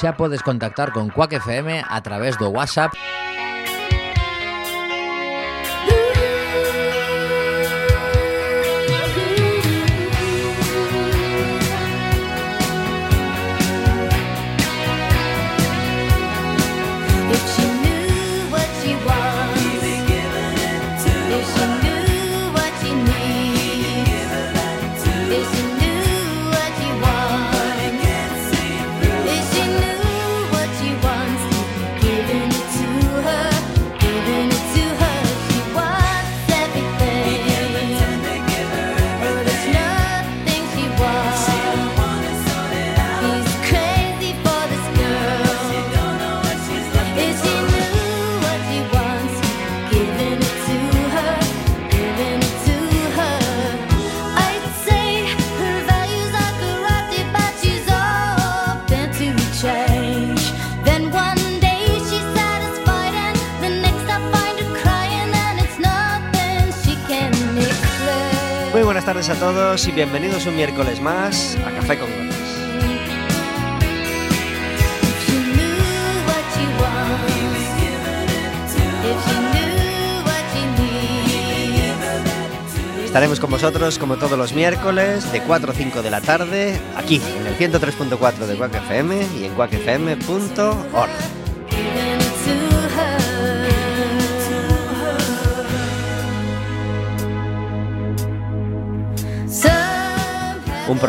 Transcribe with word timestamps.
xa 0.00 0.16
podes 0.16 0.40
contactar 0.40 0.92
con 0.96 1.12
Quack 1.12 1.44
FM 1.44 1.84
a 1.84 2.00
través 2.00 2.38
do 2.40 2.48
WhatsApp 2.48 2.96
a 69.28 69.34
todos 69.34 69.86
y 69.86 69.92
bienvenidos 69.92 70.46
un 70.46 70.56
miércoles 70.56 70.98
más 70.98 71.54
a 71.66 71.70
Café 71.72 71.98
con 71.98 72.08
Gotas. 72.08 72.38
Estaremos 83.04 83.40
con 83.40 83.50
vosotros 83.50 83.98
como 83.98 84.16
todos 84.16 84.38
los 84.38 84.54
miércoles 84.54 85.30
de 85.32 85.42
4 85.42 85.70
a 85.70 85.74
5 85.74 86.00
de 86.00 86.10
la 86.10 86.22
tarde 86.22 86.80
aquí 86.96 87.20
en 87.38 87.46
el 87.46 87.58
103.4 87.58 88.46
de 88.46 88.56
Quack 88.56 88.74
FM 88.74 89.26
y 89.38 89.44
en 89.44 89.54
quackfm.org. 89.54 91.09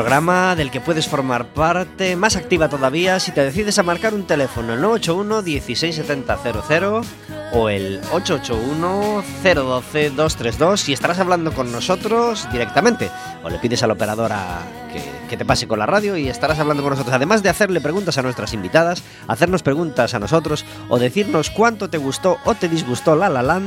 programa 0.01 0.55
del 0.55 0.71
que 0.71 0.81
puedes 0.81 1.07
formar 1.07 1.53
parte 1.53 2.15
más 2.15 2.35
activa 2.35 2.67
todavía 2.69 3.19
si 3.19 3.31
te 3.31 3.43
decides 3.43 3.77
a 3.77 3.83
marcar 3.83 4.15
un 4.15 4.25
teléfono 4.25 4.73
el 4.73 4.81
981 4.81 5.43
16700 5.43 7.07
o 7.53 7.69
el 7.69 8.01
881 8.11 9.23
012 9.43 10.09
232 10.09 10.89
y 10.89 10.93
estarás 10.93 11.19
hablando 11.19 11.53
con 11.53 11.71
nosotros 11.71 12.47
directamente 12.51 13.11
o 13.43 13.49
le 13.51 13.59
pides 13.59 13.83
a 13.83 13.87
la 13.87 13.93
operadora 13.93 14.61
que, 14.91 15.03
que, 15.31 15.37
te 15.37 15.45
pase 15.45 15.67
con 15.67 15.79
la 15.79 15.85
radio 15.85 16.17
y 16.17 16.27
estarás 16.27 16.59
hablando 16.59 16.83
con 16.83 16.91
nosotros. 16.91 17.15
Además 17.15 17.41
de 17.41 17.49
hacerle 17.49 17.79
preguntas 17.79 18.17
a 18.17 18.21
nuestras 18.21 18.53
invitadas, 18.53 19.01
hacernos 19.27 19.63
preguntas 19.63 20.13
a 20.13 20.19
nosotros 20.19 20.65
o 20.89 20.99
decirnos 20.99 21.49
cuánto 21.49 21.89
te 21.89 21.97
gustó 21.97 22.37
o 22.43 22.53
te 22.53 22.67
disgustó 22.67 23.15
La 23.15 23.29
La 23.29 23.61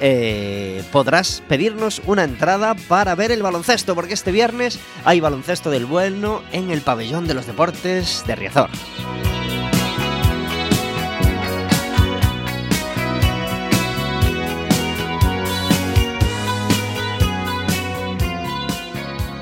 eh, 0.00 0.84
podrás 0.92 1.42
pedirnos 1.48 2.02
una 2.06 2.24
entrada 2.24 2.74
para 2.88 3.14
ver 3.14 3.32
el 3.32 3.42
baloncesto, 3.42 3.94
porque 3.94 4.14
este 4.14 4.30
viernes 4.30 4.78
hay 5.04 5.20
baloncesto 5.20 5.70
del 5.70 5.86
bueno 5.86 6.42
en 6.52 6.70
el 6.70 6.82
pabellón 6.82 7.26
de 7.26 7.34
los 7.34 7.46
deportes 7.46 8.22
de 8.26 8.36
Riazor. 8.36 8.70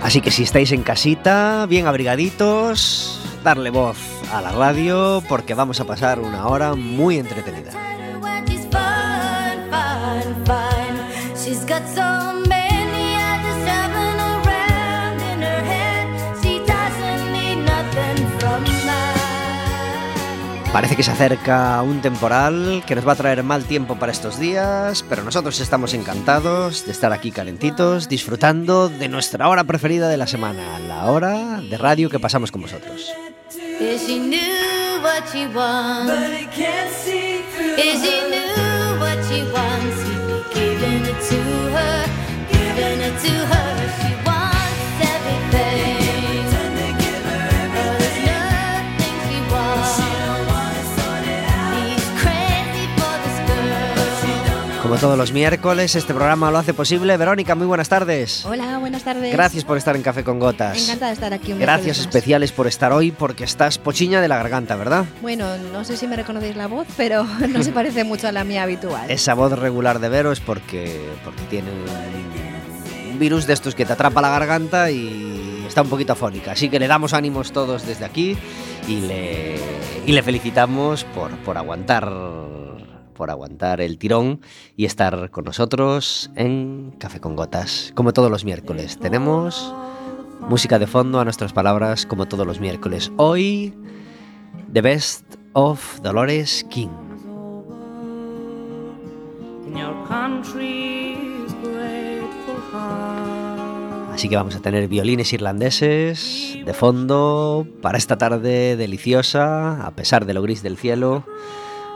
Así 0.04 0.20
que 0.20 0.30
si 0.30 0.42
estáis 0.42 0.70
en 0.72 0.82
casita, 0.82 1.64
bien 1.66 1.86
abrigaditos, 1.86 3.18
darle 3.42 3.70
voz 3.70 3.96
a 4.30 4.42
la 4.42 4.52
radio 4.52 5.22
porque 5.30 5.54
vamos 5.54 5.80
a 5.80 5.86
pasar 5.86 6.20
una 6.20 6.46
hora 6.46 6.74
muy 6.74 7.16
entretenida. 7.16 7.70
Parece 20.74 20.96
que 20.96 21.04
se 21.04 21.12
acerca 21.12 21.80
un 21.82 22.02
temporal 22.02 22.82
que 22.84 22.96
nos 22.96 23.06
va 23.06 23.12
a 23.12 23.14
traer 23.14 23.44
mal 23.44 23.62
tiempo 23.62 23.94
para 23.96 24.10
estos 24.10 24.40
días, 24.40 25.04
pero 25.08 25.22
nosotros 25.22 25.60
estamos 25.60 25.94
encantados 25.94 26.84
de 26.84 26.90
estar 26.90 27.12
aquí 27.12 27.30
calentitos, 27.30 28.08
disfrutando 28.08 28.88
de 28.88 29.08
nuestra 29.08 29.48
hora 29.48 29.62
preferida 29.62 30.08
de 30.08 30.16
la 30.16 30.26
semana, 30.26 30.80
la 30.80 31.04
hora 31.12 31.60
de 31.60 31.78
radio 31.78 32.10
que 32.10 32.18
pasamos 32.18 32.50
con 32.50 32.62
vosotros. 32.62 33.08
Como 54.84 54.96
todos 54.96 55.16
los 55.16 55.32
miércoles, 55.32 55.94
este 55.94 56.12
programa 56.12 56.50
lo 56.50 56.58
hace 56.58 56.74
posible. 56.74 57.16
Verónica, 57.16 57.54
muy 57.54 57.66
buenas 57.66 57.88
tardes. 57.88 58.44
Hola, 58.44 58.76
buenas 58.78 59.02
tardes. 59.02 59.32
Gracias 59.32 59.64
por 59.64 59.78
estar 59.78 59.96
en 59.96 60.02
Café 60.02 60.22
con 60.22 60.38
Gotas. 60.38 60.76
Encantada 60.78 61.06
de 61.06 61.14
estar 61.14 61.32
aquí. 61.32 61.54
Un 61.54 61.58
Gracias 61.58 62.00
especiales 62.00 62.52
por 62.52 62.66
estar 62.66 62.92
hoy 62.92 63.10
porque 63.10 63.44
estás 63.44 63.78
pochiña 63.78 64.20
de 64.20 64.28
la 64.28 64.36
garganta, 64.36 64.76
¿verdad? 64.76 65.06
Bueno, 65.22 65.56
no 65.72 65.84
sé 65.84 65.96
si 65.96 66.06
me 66.06 66.16
reconocéis 66.16 66.54
la 66.54 66.66
voz, 66.66 66.86
pero 66.98 67.24
no 67.48 67.62
se 67.62 67.72
parece 67.72 68.04
mucho 68.04 68.28
a 68.28 68.32
la 68.32 68.44
mía 68.44 68.62
habitual. 68.62 69.10
Esa 69.10 69.32
voz 69.32 69.58
regular 69.58 70.00
de 70.00 70.10
Vero 70.10 70.32
es 70.32 70.40
porque, 70.40 71.00
porque 71.24 71.40
tiene 71.48 71.70
un 73.10 73.18
virus 73.18 73.46
de 73.46 73.54
estos 73.54 73.74
que 73.74 73.86
te 73.86 73.94
atrapa 73.94 74.20
la 74.20 74.28
garganta 74.28 74.90
y 74.90 75.64
está 75.66 75.80
un 75.80 75.88
poquito 75.88 76.12
afónica. 76.12 76.52
Así 76.52 76.68
que 76.68 76.78
le 76.78 76.88
damos 76.88 77.14
ánimos 77.14 77.52
todos 77.52 77.86
desde 77.86 78.04
aquí 78.04 78.36
y 78.86 79.00
le, 79.00 79.56
y 80.04 80.12
le 80.12 80.22
felicitamos 80.22 81.04
por, 81.04 81.30
por 81.38 81.56
aguantar 81.56 82.12
por 83.14 83.30
aguantar 83.30 83.80
el 83.80 83.96
tirón 83.96 84.40
y 84.76 84.84
estar 84.84 85.30
con 85.30 85.44
nosotros 85.44 86.30
en 86.34 86.94
Café 86.98 87.20
con 87.20 87.36
Gotas, 87.36 87.92
como 87.94 88.12
todos 88.12 88.30
los 88.30 88.44
miércoles. 88.44 88.98
Tenemos 88.98 89.74
música 90.48 90.78
de 90.78 90.86
fondo 90.86 91.20
a 91.20 91.24
nuestras 91.24 91.52
palabras, 91.52 92.04
como 92.04 92.26
todos 92.26 92.46
los 92.46 92.60
miércoles. 92.60 93.10
Hoy, 93.16 93.72
The 94.72 94.82
Best 94.82 95.24
of 95.54 96.00
Dolores 96.02 96.66
King. 96.68 96.90
Así 104.12 104.28
que 104.28 104.36
vamos 104.36 104.54
a 104.54 104.60
tener 104.60 104.86
violines 104.88 105.32
irlandeses 105.32 106.56
de 106.64 106.74
fondo 106.74 107.66
para 107.82 107.98
esta 107.98 108.16
tarde 108.16 108.76
deliciosa, 108.76 109.84
a 109.84 109.90
pesar 109.92 110.24
de 110.24 110.34
lo 110.34 110.42
gris 110.42 110.62
del 110.62 110.76
cielo 110.76 111.24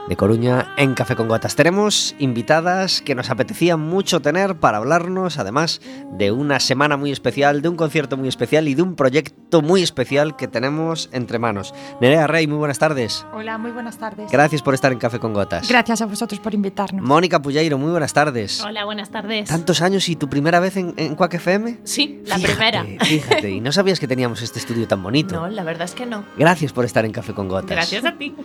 de 0.09 0.17
Coruña 0.17 0.73
en 0.75 0.95
Café 0.95 1.15
con 1.15 1.27
Gotas. 1.27 1.55
Tenemos 1.55 2.15
invitadas 2.17 3.01
que 3.01 3.13
nos 3.13 3.29
apetecía 3.29 3.77
mucho 3.77 4.21
tener 4.21 4.55
para 4.55 4.79
hablarnos, 4.79 5.37
además 5.37 5.81
de 6.17 6.31
una 6.31 6.59
semana 6.59 6.97
muy 6.97 7.11
especial, 7.11 7.61
de 7.61 7.69
un 7.69 7.75
concierto 7.75 8.17
muy 8.17 8.27
especial 8.27 8.67
y 8.67 8.73
de 8.73 8.81
un 8.81 8.95
proyecto 8.95 9.61
muy 9.61 9.83
especial 9.83 10.35
que 10.35 10.47
tenemos 10.47 11.09
entre 11.13 11.37
manos. 11.37 11.75
Nerea 12.01 12.25
Rey, 12.25 12.47
muy 12.47 12.57
buenas 12.57 12.79
tardes. 12.79 13.23
Hola, 13.33 13.59
muy 13.59 13.69
buenas 13.69 13.99
tardes. 13.99 14.31
Gracias 14.31 14.63
por 14.63 14.73
estar 14.73 14.91
en 14.91 14.97
Café 14.97 15.19
con 15.19 15.31
Gotas. 15.31 15.69
Gracias 15.69 16.01
a 16.01 16.07
vosotros 16.07 16.39
por 16.39 16.55
invitarnos. 16.55 17.05
Mónica 17.05 17.39
Pulleiro, 17.39 17.77
muy 17.77 17.91
buenas 17.91 18.13
tardes. 18.13 18.61
Hola, 18.61 18.85
buenas 18.85 19.11
tardes. 19.11 19.47
¿Tantos 19.47 19.83
años 19.83 20.09
y 20.09 20.15
tu 20.15 20.27
primera 20.27 20.59
vez 20.59 20.75
en, 20.75 20.95
en 20.97 21.13
Quack 21.13 21.35
FM? 21.35 21.81
Sí, 21.83 22.23
la 22.25 22.39
primera. 22.39 22.83
Fíjate, 23.01 23.51
y 23.51 23.61
no 23.61 23.71
sabías 23.71 23.99
que 23.99 24.07
teníamos 24.07 24.41
este 24.41 24.57
estudio 24.57 24.87
tan 24.87 25.03
bonito. 25.03 25.35
No, 25.35 25.47
la 25.49 25.63
verdad 25.63 25.85
es 25.85 25.93
que 25.93 26.07
no. 26.07 26.23
Gracias 26.35 26.73
por 26.73 26.83
estar 26.83 27.05
en 27.05 27.11
Café 27.11 27.35
con 27.35 27.47
Gotas. 27.47 27.69
Gracias 27.69 28.03
a 28.05 28.13
ti. 28.17 28.35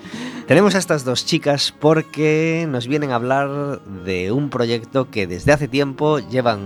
Tenemos 0.46 0.74
a 0.74 0.78
estas 0.78 1.06
dos 1.06 1.24
chicas 1.24 1.53
porque 1.78 2.66
nos 2.68 2.86
vienen 2.88 3.12
a 3.12 3.14
hablar 3.14 3.80
de 4.04 4.32
un 4.32 4.50
proyecto 4.50 5.10
que 5.10 5.26
desde 5.26 5.52
hace 5.52 5.68
tiempo 5.68 6.18
llevan 6.18 6.60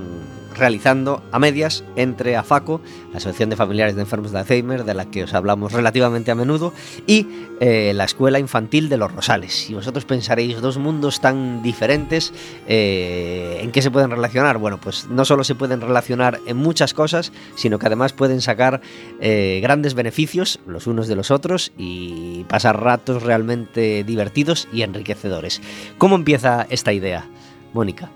realizando 0.59 1.23
a 1.33 1.39
medias 1.39 1.85
entre 1.97 2.37
AFACO, 2.37 2.81
la 3.13 3.19
Asociación 3.19 3.51
de 3.51 3.57
Familiares 3.57 3.95
de 3.95 4.03
Enfermos 4.03 4.33
de 4.33 4.39
Alzheimer, 4.39 4.85
de 4.85 4.95
la 4.95 5.11
que 5.11 5.25
os 5.25 5.35
hablamos 5.35 5.73
relativamente 5.73 6.31
a 6.31 6.35
menudo, 6.35 6.73
y 7.07 7.27
eh, 7.61 7.93
la 7.95 8.05
Escuela 8.05 8.39
Infantil 8.39 8.89
de 8.89 8.97
los 8.97 9.13
Rosales. 9.13 9.71
Y 9.71 9.75
vosotros 9.75 10.05
pensaréis, 10.05 10.61
dos 10.61 10.79
mundos 10.79 11.21
tan 11.21 11.63
diferentes, 11.63 12.33
eh, 12.67 13.61
¿en 13.63 13.73
qué 13.73 13.83
se 13.83 13.91
pueden 13.91 14.11
relacionar? 14.11 14.59
Bueno, 14.59 14.79
pues 14.81 15.07
no 15.09 15.25
solo 15.25 15.45
se 15.45 15.55
pueden 15.55 15.81
relacionar 15.81 16.41
en 16.47 16.57
muchas 16.57 16.95
cosas, 16.95 17.33
sino 17.55 17.79
que 17.79 17.87
además 17.87 18.13
pueden 18.13 18.41
sacar 18.41 18.81
eh, 19.21 19.61
grandes 19.63 19.95
beneficios 19.95 20.61
los 20.67 20.87
unos 20.87 21.09
de 21.09 21.17
los 21.17 21.31
otros 21.31 21.73
y 21.77 22.45
pasar 22.49 22.83
ratos 22.83 23.23
realmente 23.23 24.05
divertidos 24.05 24.69
y 24.73 24.83
enriquecedores. 24.83 25.61
¿Cómo 25.99 26.17
empieza 26.17 26.67
esta 26.71 26.93
idea, 26.93 27.27
Mónica? 27.73 28.11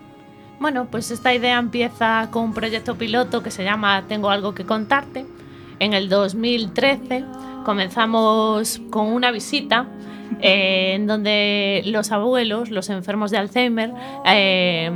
Bueno, 0.63 0.87
pues 0.89 1.11
esta 1.11 1.33
idea 1.33 1.59
empieza 1.59 2.29
con 2.31 2.45
un 2.45 2.53
proyecto 2.53 2.95
piloto 2.95 3.43
que 3.43 3.51
se 3.51 3.65
llama 3.65 4.05
Tengo 4.07 4.29
algo 4.29 4.55
que 4.55 4.63
contarte. 4.63 5.25
En 5.79 5.91
el 5.91 6.07
2013 6.07 7.25
comenzamos 7.65 8.79
con 8.89 9.07
una 9.07 9.31
visita 9.31 9.87
eh, 10.39 10.93
en 10.93 11.05
donde 11.05 11.81
los 11.87 12.13
abuelos, 12.13 12.69
los 12.71 12.89
enfermos 12.89 13.29
de 13.29 13.39
Alzheimer, 13.39 13.91
eh, 14.25 14.89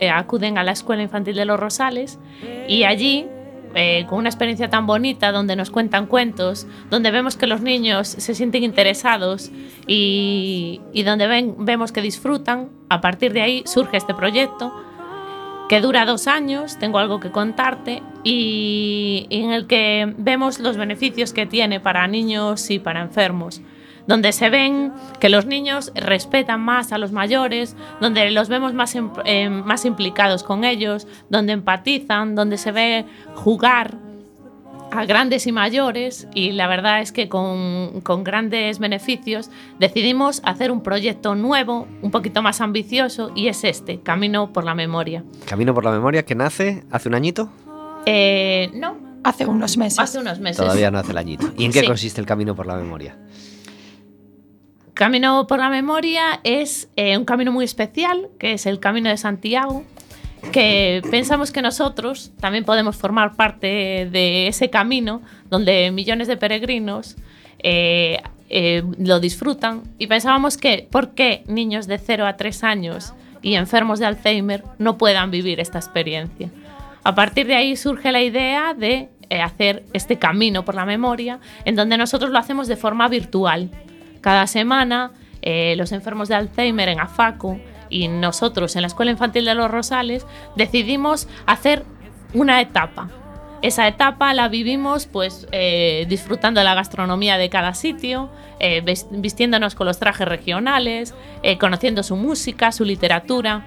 eh, 0.00 0.10
acuden 0.10 0.58
a 0.58 0.64
la 0.64 0.72
Escuela 0.72 1.04
Infantil 1.04 1.36
de 1.36 1.44
los 1.44 1.60
Rosales 1.60 2.18
y 2.66 2.82
allí, 2.82 3.28
eh, 3.74 4.04
con 4.08 4.18
una 4.18 4.28
experiencia 4.28 4.68
tan 4.68 4.86
bonita, 4.86 5.32
donde 5.32 5.56
nos 5.56 5.70
cuentan 5.70 6.06
cuentos, 6.06 6.66
donde 6.90 7.10
vemos 7.10 7.36
que 7.36 7.46
los 7.46 7.60
niños 7.60 8.08
se 8.08 8.34
sienten 8.34 8.64
interesados 8.64 9.50
y, 9.86 10.80
y 10.92 11.02
donde 11.02 11.26
ven- 11.26 11.54
vemos 11.58 11.92
que 11.92 12.02
disfrutan, 12.02 12.68
a 12.88 13.00
partir 13.00 13.32
de 13.32 13.42
ahí 13.42 13.62
surge 13.66 13.96
este 13.96 14.14
proyecto 14.14 14.72
que 15.68 15.80
dura 15.80 16.04
dos 16.04 16.26
años, 16.26 16.78
tengo 16.80 16.98
algo 16.98 17.20
que 17.20 17.30
contarte, 17.30 18.02
y, 18.24 19.26
y 19.30 19.42
en 19.42 19.52
el 19.52 19.68
que 19.68 20.12
vemos 20.18 20.58
los 20.58 20.76
beneficios 20.76 21.32
que 21.32 21.46
tiene 21.46 21.78
para 21.78 22.06
niños 22.08 22.70
y 22.70 22.80
para 22.80 23.00
enfermos, 23.02 23.62
donde 24.10 24.32
se 24.32 24.50
ven 24.50 24.92
que 25.20 25.28
los 25.28 25.46
niños 25.46 25.92
respetan 25.94 26.60
más 26.60 26.90
a 26.92 26.98
los 26.98 27.12
mayores, 27.12 27.76
donde 28.00 28.28
los 28.32 28.48
vemos 28.48 28.74
más, 28.74 28.94
em- 28.96 29.10
eh, 29.24 29.48
más 29.48 29.84
implicados 29.84 30.42
con 30.42 30.64
ellos, 30.64 31.06
donde 31.28 31.52
empatizan, 31.52 32.34
donde 32.34 32.58
se 32.58 32.72
ve 32.72 33.04
jugar 33.36 33.94
a 34.92 35.04
grandes 35.04 35.46
y 35.46 35.52
mayores 35.52 36.26
y 36.34 36.50
la 36.50 36.66
verdad 36.66 37.00
es 37.00 37.12
que 37.12 37.28
con, 37.28 38.00
con 38.02 38.24
grandes 38.24 38.80
beneficios 38.80 39.48
decidimos 39.78 40.42
hacer 40.44 40.72
un 40.72 40.82
proyecto 40.82 41.36
nuevo, 41.36 41.86
un 42.02 42.10
poquito 42.10 42.42
más 42.42 42.60
ambicioso 42.60 43.30
y 43.36 43.46
es 43.46 43.62
este, 43.62 44.00
Camino 44.00 44.52
por 44.52 44.64
la 44.64 44.74
Memoria. 44.74 45.22
Camino 45.46 45.72
por 45.74 45.84
la 45.84 45.92
Memoria, 45.92 46.24
que 46.24 46.34
nace 46.34 46.82
hace 46.90 47.08
un 47.08 47.14
añito, 47.14 47.48
Eh, 48.06 48.70
no, 48.74 48.96
Hace 49.22 49.44
unos 49.46 49.76
meses. 49.76 49.98
hace 49.98 50.18
unos 50.18 50.40
meses. 50.40 50.56
todavía 50.56 50.90
no 50.90 50.98
hace 50.98 51.12
el 51.12 51.18
añito. 51.18 51.52
¿Y 51.56 51.66
en 51.66 51.72
qué 51.72 51.80
Sí. 51.80 51.86
consiste 51.86 52.20
el 52.22 52.26
Camino 52.26 52.56
por 52.56 52.66
la 52.66 52.74
Memoria? 52.76 53.14
Camino 55.00 55.46
por 55.46 55.60
la 55.60 55.70
Memoria 55.70 56.40
es 56.44 56.90
eh, 56.94 57.16
un 57.16 57.24
camino 57.24 57.52
muy 57.52 57.64
especial, 57.64 58.28
que 58.38 58.52
es 58.52 58.66
el 58.66 58.80
Camino 58.80 59.08
de 59.08 59.16
Santiago, 59.16 59.82
que 60.52 61.00
pensamos 61.10 61.52
que 61.52 61.62
nosotros 61.62 62.32
también 62.38 62.66
podemos 62.66 62.96
formar 62.96 63.34
parte 63.34 64.10
de 64.12 64.46
ese 64.46 64.68
camino 64.68 65.22
donde 65.48 65.90
millones 65.90 66.28
de 66.28 66.36
peregrinos 66.36 67.16
eh, 67.60 68.18
eh, 68.50 68.82
lo 68.98 69.20
disfrutan 69.20 69.84
y 69.96 70.06
pensábamos 70.06 70.58
que 70.58 70.86
por 70.90 71.14
qué 71.14 71.44
niños 71.46 71.86
de 71.86 71.96
0 71.96 72.26
a 72.26 72.36
3 72.36 72.62
años 72.62 73.14
y 73.40 73.54
enfermos 73.54 74.00
de 74.00 74.04
Alzheimer 74.04 74.64
no 74.76 74.98
puedan 74.98 75.30
vivir 75.30 75.60
esta 75.60 75.78
experiencia. 75.78 76.50
A 77.04 77.14
partir 77.14 77.46
de 77.46 77.54
ahí 77.54 77.74
surge 77.74 78.12
la 78.12 78.20
idea 78.20 78.74
de 78.74 79.08
hacer 79.42 79.82
este 79.94 80.18
camino 80.18 80.66
por 80.66 80.74
la 80.74 80.84
memoria, 80.84 81.40
en 81.64 81.74
donde 81.74 81.96
nosotros 81.96 82.30
lo 82.30 82.38
hacemos 82.38 82.68
de 82.68 82.76
forma 82.76 83.08
virtual. 83.08 83.70
Cada 84.20 84.46
semana, 84.46 85.12
eh, 85.42 85.74
los 85.76 85.92
enfermos 85.92 86.28
de 86.28 86.34
Alzheimer 86.34 86.88
en 86.88 87.00
AFACO 87.00 87.58
y 87.88 88.08
nosotros 88.08 88.76
en 88.76 88.82
la 88.82 88.88
Escuela 88.88 89.10
Infantil 89.10 89.44
de 89.44 89.54
los 89.54 89.70
Rosales 89.70 90.26
decidimos 90.56 91.28
hacer 91.46 91.84
una 92.34 92.60
etapa. 92.60 93.08
Esa 93.62 93.86
etapa 93.88 94.32
la 94.32 94.48
vivimos 94.48 95.06
pues 95.06 95.46
eh, 95.52 96.06
disfrutando 96.08 96.60
de 96.60 96.64
la 96.64 96.74
gastronomía 96.74 97.36
de 97.36 97.50
cada 97.50 97.74
sitio, 97.74 98.30
eh, 98.58 98.82
vistiéndonos 99.10 99.74
con 99.74 99.86
los 99.86 99.98
trajes 99.98 100.26
regionales, 100.26 101.14
conociendo 101.58 102.02
su 102.02 102.16
música, 102.16 102.72
su 102.72 102.84
literatura 102.84 103.66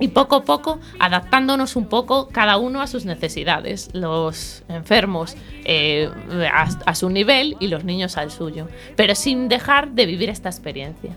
y 0.00 0.08
poco 0.08 0.36
a 0.36 0.44
poco 0.44 0.78
adaptándonos 0.98 1.76
un 1.76 1.86
poco 1.86 2.28
cada 2.28 2.56
uno 2.56 2.80
a 2.80 2.86
sus 2.86 3.04
necesidades, 3.04 3.90
los 3.92 4.62
enfermos 4.68 5.36
eh, 5.64 6.10
a, 6.52 6.68
a 6.86 6.94
su 6.94 7.10
nivel 7.10 7.56
y 7.60 7.68
los 7.68 7.84
niños 7.84 8.16
al 8.16 8.30
suyo, 8.30 8.68
pero 8.96 9.14
sin 9.14 9.48
dejar 9.48 9.90
de 9.90 10.06
vivir 10.06 10.30
esta 10.30 10.48
experiencia. 10.48 11.12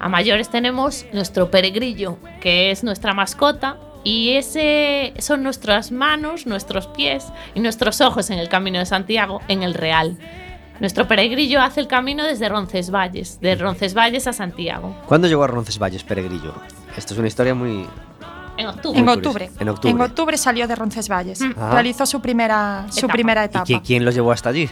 A 0.00 0.08
mayores 0.08 0.48
tenemos 0.48 1.06
nuestro 1.12 1.50
peregrillo, 1.50 2.18
que 2.40 2.70
es 2.70 2.84
nuestra 2.84 3.14
mascota, 3.14 3.78
y 4.04 4.36
ese 4.36 5.12
son 5.18 5.42
nuestras 5.42 5.90
manos, 5.90 6.46
nuestros 6.46 6.86
pies 6.86 7.26
y 7.54 7.60
nuestros 7.60 8.00
ojos 8.00 8.30
en 8.30 8.38
el 8.38 8.48
camino 8.48 8.78
de 8.78 8.86
Santiago, 8.86 9.40
en 9.48 9.62
el 9.62 9.74
Real. 9.74 10.16
Nuestro 10.80 11.08
peregrillo 11.08 11.60
hace 11.60 11.80
el 11.80 11.88
camino 11.88 12.24
desde 12.24 12.48
Roncesvalles, 12.48 13.40
de 13.40 13.56
Roncesvalles 13.56 14.28
a 14.28 14.32
Santiago, 14.32 14.94
¿Cuándo 15.06 15.26
llegó 15.26 15.42
a 15.42 15.48
Roncesvalles, 15.48 16.04
Peregrillo? 16.04 16.54
Esto 16.98 17.14
es 17.14 17.18
una 17.18 17.28
historia 17.28 17.54
muy... 17.54 17.86
en 18.56 18.66
octubre. 18.66 18.98
En 19.00 19.08
octubre. 19.08 19.50
En 19.60 19.68
octubre. 19.68 19.90
En 19.94 20.00
octubre 20.00 20.36
salió 20.36 20.66
de 20.66 20.74
Roncesvalles. 20.74 21.40
Mm. 21.40 21.52
Ah. 21.56 21.70
Realizó 21.72 22.04
su 22.06 22.20
primera, 22.20 22.86
su 22.90 22.98
Etapa. 23.00 23.12
primera 23.12 23.42
¿Y 23.42 23.46
etapa. 23.46 23.64
quién, 23.64 23.80
quién 23.80 24.04
los 24.04 24.14
llevó 24.14 24.32
hasta 24.32 24.48
allí? 24.50 24.68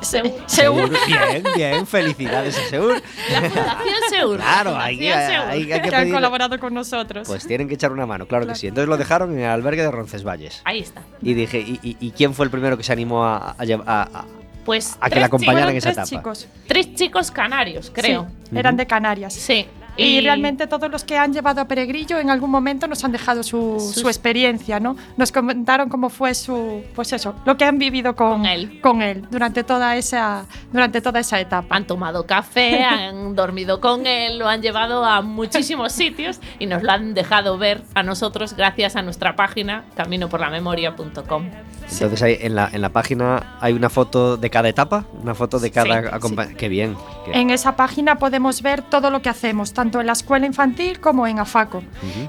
Seur. 0.00 0.30
Seur. 0.46 0.90
Bien, 1.06 1.44
bien, 1.56 1.86
felicidades 1.86 2.56
a 2.56 2.68
Seur. 2.70 3.02
La 3.30 3.40
Fundación 3.40 3.94
Seur. 4.10 4.38
Claro, 4.38 4.70
La 4.72 4.84
hay 4.84 4.98
que, 4.98 5.12
hay- 5.12 5.72
hay 5.72 5.80
que 5.82 5.88
que 5.90 5.96
han 5.96 6.10
colaborado 6.10 6.58
con 6.58 6.72
nosotros. 6.72 7.26
Pues 7.28 7.46
tienen 7.46 7.68
que 7.68 7.74
echar 7.74 7.92
una 7.92 8.06
mano, 8.06 8.26
claro, 8.26 8.46
que 8.46 8.54
sí. 8.54 8.68
Entonces 8.68 8.88
lo 8.88 8.96
dejaron 8.96 9.32
en 9.32 9.40
el 9.40 9.50
albergue 9.50 9.82
de 9.82 9.90
Roncesvalles. 9.90 10.60
Ahí 10.64 10.78
está. 10.80 11.02
Y 11.20 11.34
dije, 11.34 11.58
¿y, 11.60 11.78
y- 11.82 11.96
y 12.00 12.10
quién 12.12 12.32
fue 12.34 12.44
el 12.46 12.50
primero 12.50 12.76
que 12.76 12.84
se 12.84 12.92
animó 12.92 13.24
a, 13.24 13.36
a 13.36 13.54
a- 13.58 14.02
a- 14.02 14.24
Pues 14.64 14.96
A 15.00 15.10
que 15.10 15.18
la 15.20 15.26
acompañaran 15.26 15.70
en 15.70 15.76
esa 15.76 15.92
tres 15.92 15.98
etapa. 15.98 16.08
chicos. 16.08 16.38
chicos- 16.46 16.66
tres 16.68 16.94
chicos 16.94 17.30
canarios, 17.32 17.90
creo. 17.92 18.28
Sí, 18.48 18.56
eran 18.56 18.76
de 18.76 18.86
Canarias. 18.86 19.34
Sí. 19.34 19.66
Y, 19.96 20.20
realmente 20.22 20.66
todos 20.66 20.90
los 20.90 21.04
que 21.04 21.18
han 21.18 21.32
llevado 21.34 21.60
a 21.60 21.66
Peregrillo 21.66 22.18
en 22.18 22.30
algún 22.30 22.50
momento 22.50 22.86
nos 22.86 23.04
han 23.04 23.12
dejado 23.12 23.42
su, 23.42 23.76
Sus- 23.78 23.94
su 23.96 24.08
experiencia, 24.08 24.80
¿no? 24.80 24.96
Nos 25.18 25.30
comentaron 25.32 25.88
cómo 25.90 26.08
fue 26.08 26.34
su, 26.34 26.82
pues 26.94 27.12
eso, 27.12 27.34
lo 27.44 27.56
que 27.58 27.64
han 27.66 27.78
vivido 27.78 28.16
con, 28.16 28.38
Con 28.42 28.46
él. 28.46 28.80
con 28.80 29.02
él 29.02 29.26
durante 29.30 29.64
toda 29.64 29.96
esa, 29.96 30.46
durante 30.72 31.00
toda 31.02 31.20
esa 31.20 31.38
etapa. 31.40 31.76
han 31.76 31.86
tomado 31.86 32.26
café, 32.26 32.82
han 32.84 33.34
dormido 33.36 33.80
con 33.80 34.06
él, 34.06 34.38
lo 34.38 34.48
han 34.48 34.62
llevado 34.62 35.04
a 35.04 35.20
muchísimos 35.20 35.92
sitios 35.92 36.40
y 36.58 36.66
nos 36.66 36.82
lo 36.82 36.90
han 36.92 37.12
dejado 37.14 37.58
ver 37.58 37.82
a 37.94 38.02
nosotros 38.02 38.54
gracias 38.56 38.96
a 38.96 39.02
nuestra 39.02 39.36
página 39.36 39.84
caminoporlamemoria.com. 39.96 41.44
Entonces 42.00 42.22
ahí 42.22 42.38
en 42.40 42.54
la, 42.54 42.68
en 42.72 42.80
la 42.80 42.88
página 42.90 43.56
hay 43.60 43.72
una 43.72 43.88
foto 43.90 44.36
de 44.36 44.50
cada 44.50 44.68
etapa, 44.68 45.04
una 45.22 45.34
foto 45.34 45.58
de 45.58 45.70
cada 45.70 46.00
Sí, 46.02 46.08
acompa- 46.08 46.54
Qué 46.56 46.68
bien. 46.68 46.96
qué- 47.24 47.32
En 47.38 47.50
esa 47.50 47.76
página 47.76 48.16
podemos 48.18 48.62
ver 48.62 48.82
todo 48.82 49.10
lo 49.10 49.20
que 49.22 49.28
hacemos, 49.28 49.72
tanto 49.72 50.00
en 50.00 50.06
la 50.06 50.12
escuela 50.12 50.46
infantil 50.46 51.00
como 51.00 51.26
en 51.26 51.38
AFACO. 51.38 51.82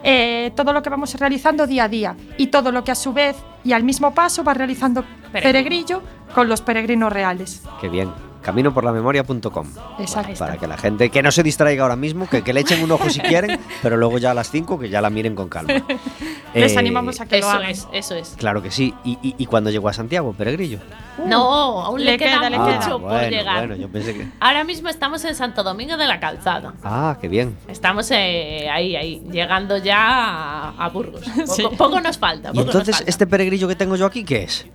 Eh, 0.04 0.52
todo 0.56 0.74
lo 0.74 0.82
que 0.82 0.90
vamos 0.90 1.14
realizando 1.20 1.66
día 1.68 1.86
a 1.86 1.88
día 1.90 2.16
y 2.38 2.48
todo 2.48 2.72
lo 2.72 2.84
que 2.84 2.92
a 2.92 2.96
su 2.96 3.14
vez 3.14 3.36
y 3.64 3.74
al 3.74 3.84
mismo 3.84 4.14
paso 4.14 4.44
va 4.44 4.54
realizando 4.54 5.04
Peregrillo 5.32 6.02
con 6.36 6.48
los 6.48 6.62
peregrinos 6.62 7.12
reales. 7.12 7.62
Qué 7.82 7.90
bien. 7.90 8.10
Caminoporlamemoria.com. 8.44 9.68
Exacto. 10.00 10.34
Para 10.38 10.58
que 10.58 10.68
la 10.68 10.78
gente 10.78 11.10
que 11.10 11.24
no 11.24 11.32
se 11.32 11.42
distraiga 11.44 11.84
ahora 11.84 11.96
mismo, 11.96 12.28
que, 12.30 12.44
que 12.44 12.54
le 12.54 12.60
echen 12.62 12.84
un 12.84 12.92
ojo 12.92 13.10
si 13.10 13.20
quieren, 13.20 13.60
pero 13.82 13.98
luego 13.98 14.18
ya 14.20 14.32
a 14.32 14.34
las 14.34 14.52
5 14.52 14.78
que 14.80 14.90
ya 14.90 15.02
la 15.02 15.10
miren 15.10 15.34
con 15.36 15.50
calma. 15.50 15.74
Les 16.54 16.74
Eh, 16.74 16.78
animamos 16.78 17.20
a 17.20 17.26
que 17.26 17.40
lo 17.40 17.50
hagan. 17.50 17.70
es, 17.72 17.88
eso 17.92 18.14
es. 18.16 18.36
Claro 18.38 18.62
que 18.62 18.70
sí. 18.70 18.94
¿Y, 19.04 19.18
y, 19.24 19.34
y 19.40 19.46
cuando 19.48 19.72
llegó 19.72 19.90
a 19.90 19.94
Santiago, 19.94 20.34
Peregrillo? 20.34 20.80
No, 21.26 21.82
aún 21.84 22.00
le, 22.04 22.12
le 22.12 22.18
queda, 22.18 22.40
queda, 22.40 22.50
le 22.52 22.58
mucho 22.60 22.72
queda. 22.74 22.90
por 22.90 23.02
bueno, 23.02 23.30
llegar. 23.30 23.58
bueno, 23.68 23.76
yo 23.76 23.90
pensé 23.90 24.14
que... 24.14 24.28
Ahora 24.40 24.64
mismo 24.64 24.90
estamos 24.90 25.24
en 25.26 25.34
Santo 25.36 25.64
Domingo 25.64 25.98
de 25.98 26.06
la 26.08 26.20
Calzada. 26.20 26.74
Ah, 26.84 27.18
qué 27.20 27.28
bien. 27.28 27.56
Estamos 27.68 28.10
eh, 28.12 28.70
ahí, 28.72 28.96
ahí, 28.96 29.24
llegando 29.32 29.78
ya 29.78 29.98
a, 30.00 30.86
a 30.86 30.90
Burgos. 30.90 31.22
Poco, 31.36 31.54
Sí. 31.56 31.64
poco 31.78 32.02
nos 32.02 32.18
falta. 32.20 32.50
Y 32.50 32.52
poco 32.58 32.66
entonces, 32.68 32.96
falta. 32.98 33.10
este 33.10 33.26
peregrillo 33.28 33.68
que 33.68 33.76
tengo 33.76 33.96
yo 33.96 34.06
aquí, 34.06 34.24
¿qué 34.24 34.44
es? 34.44 34.66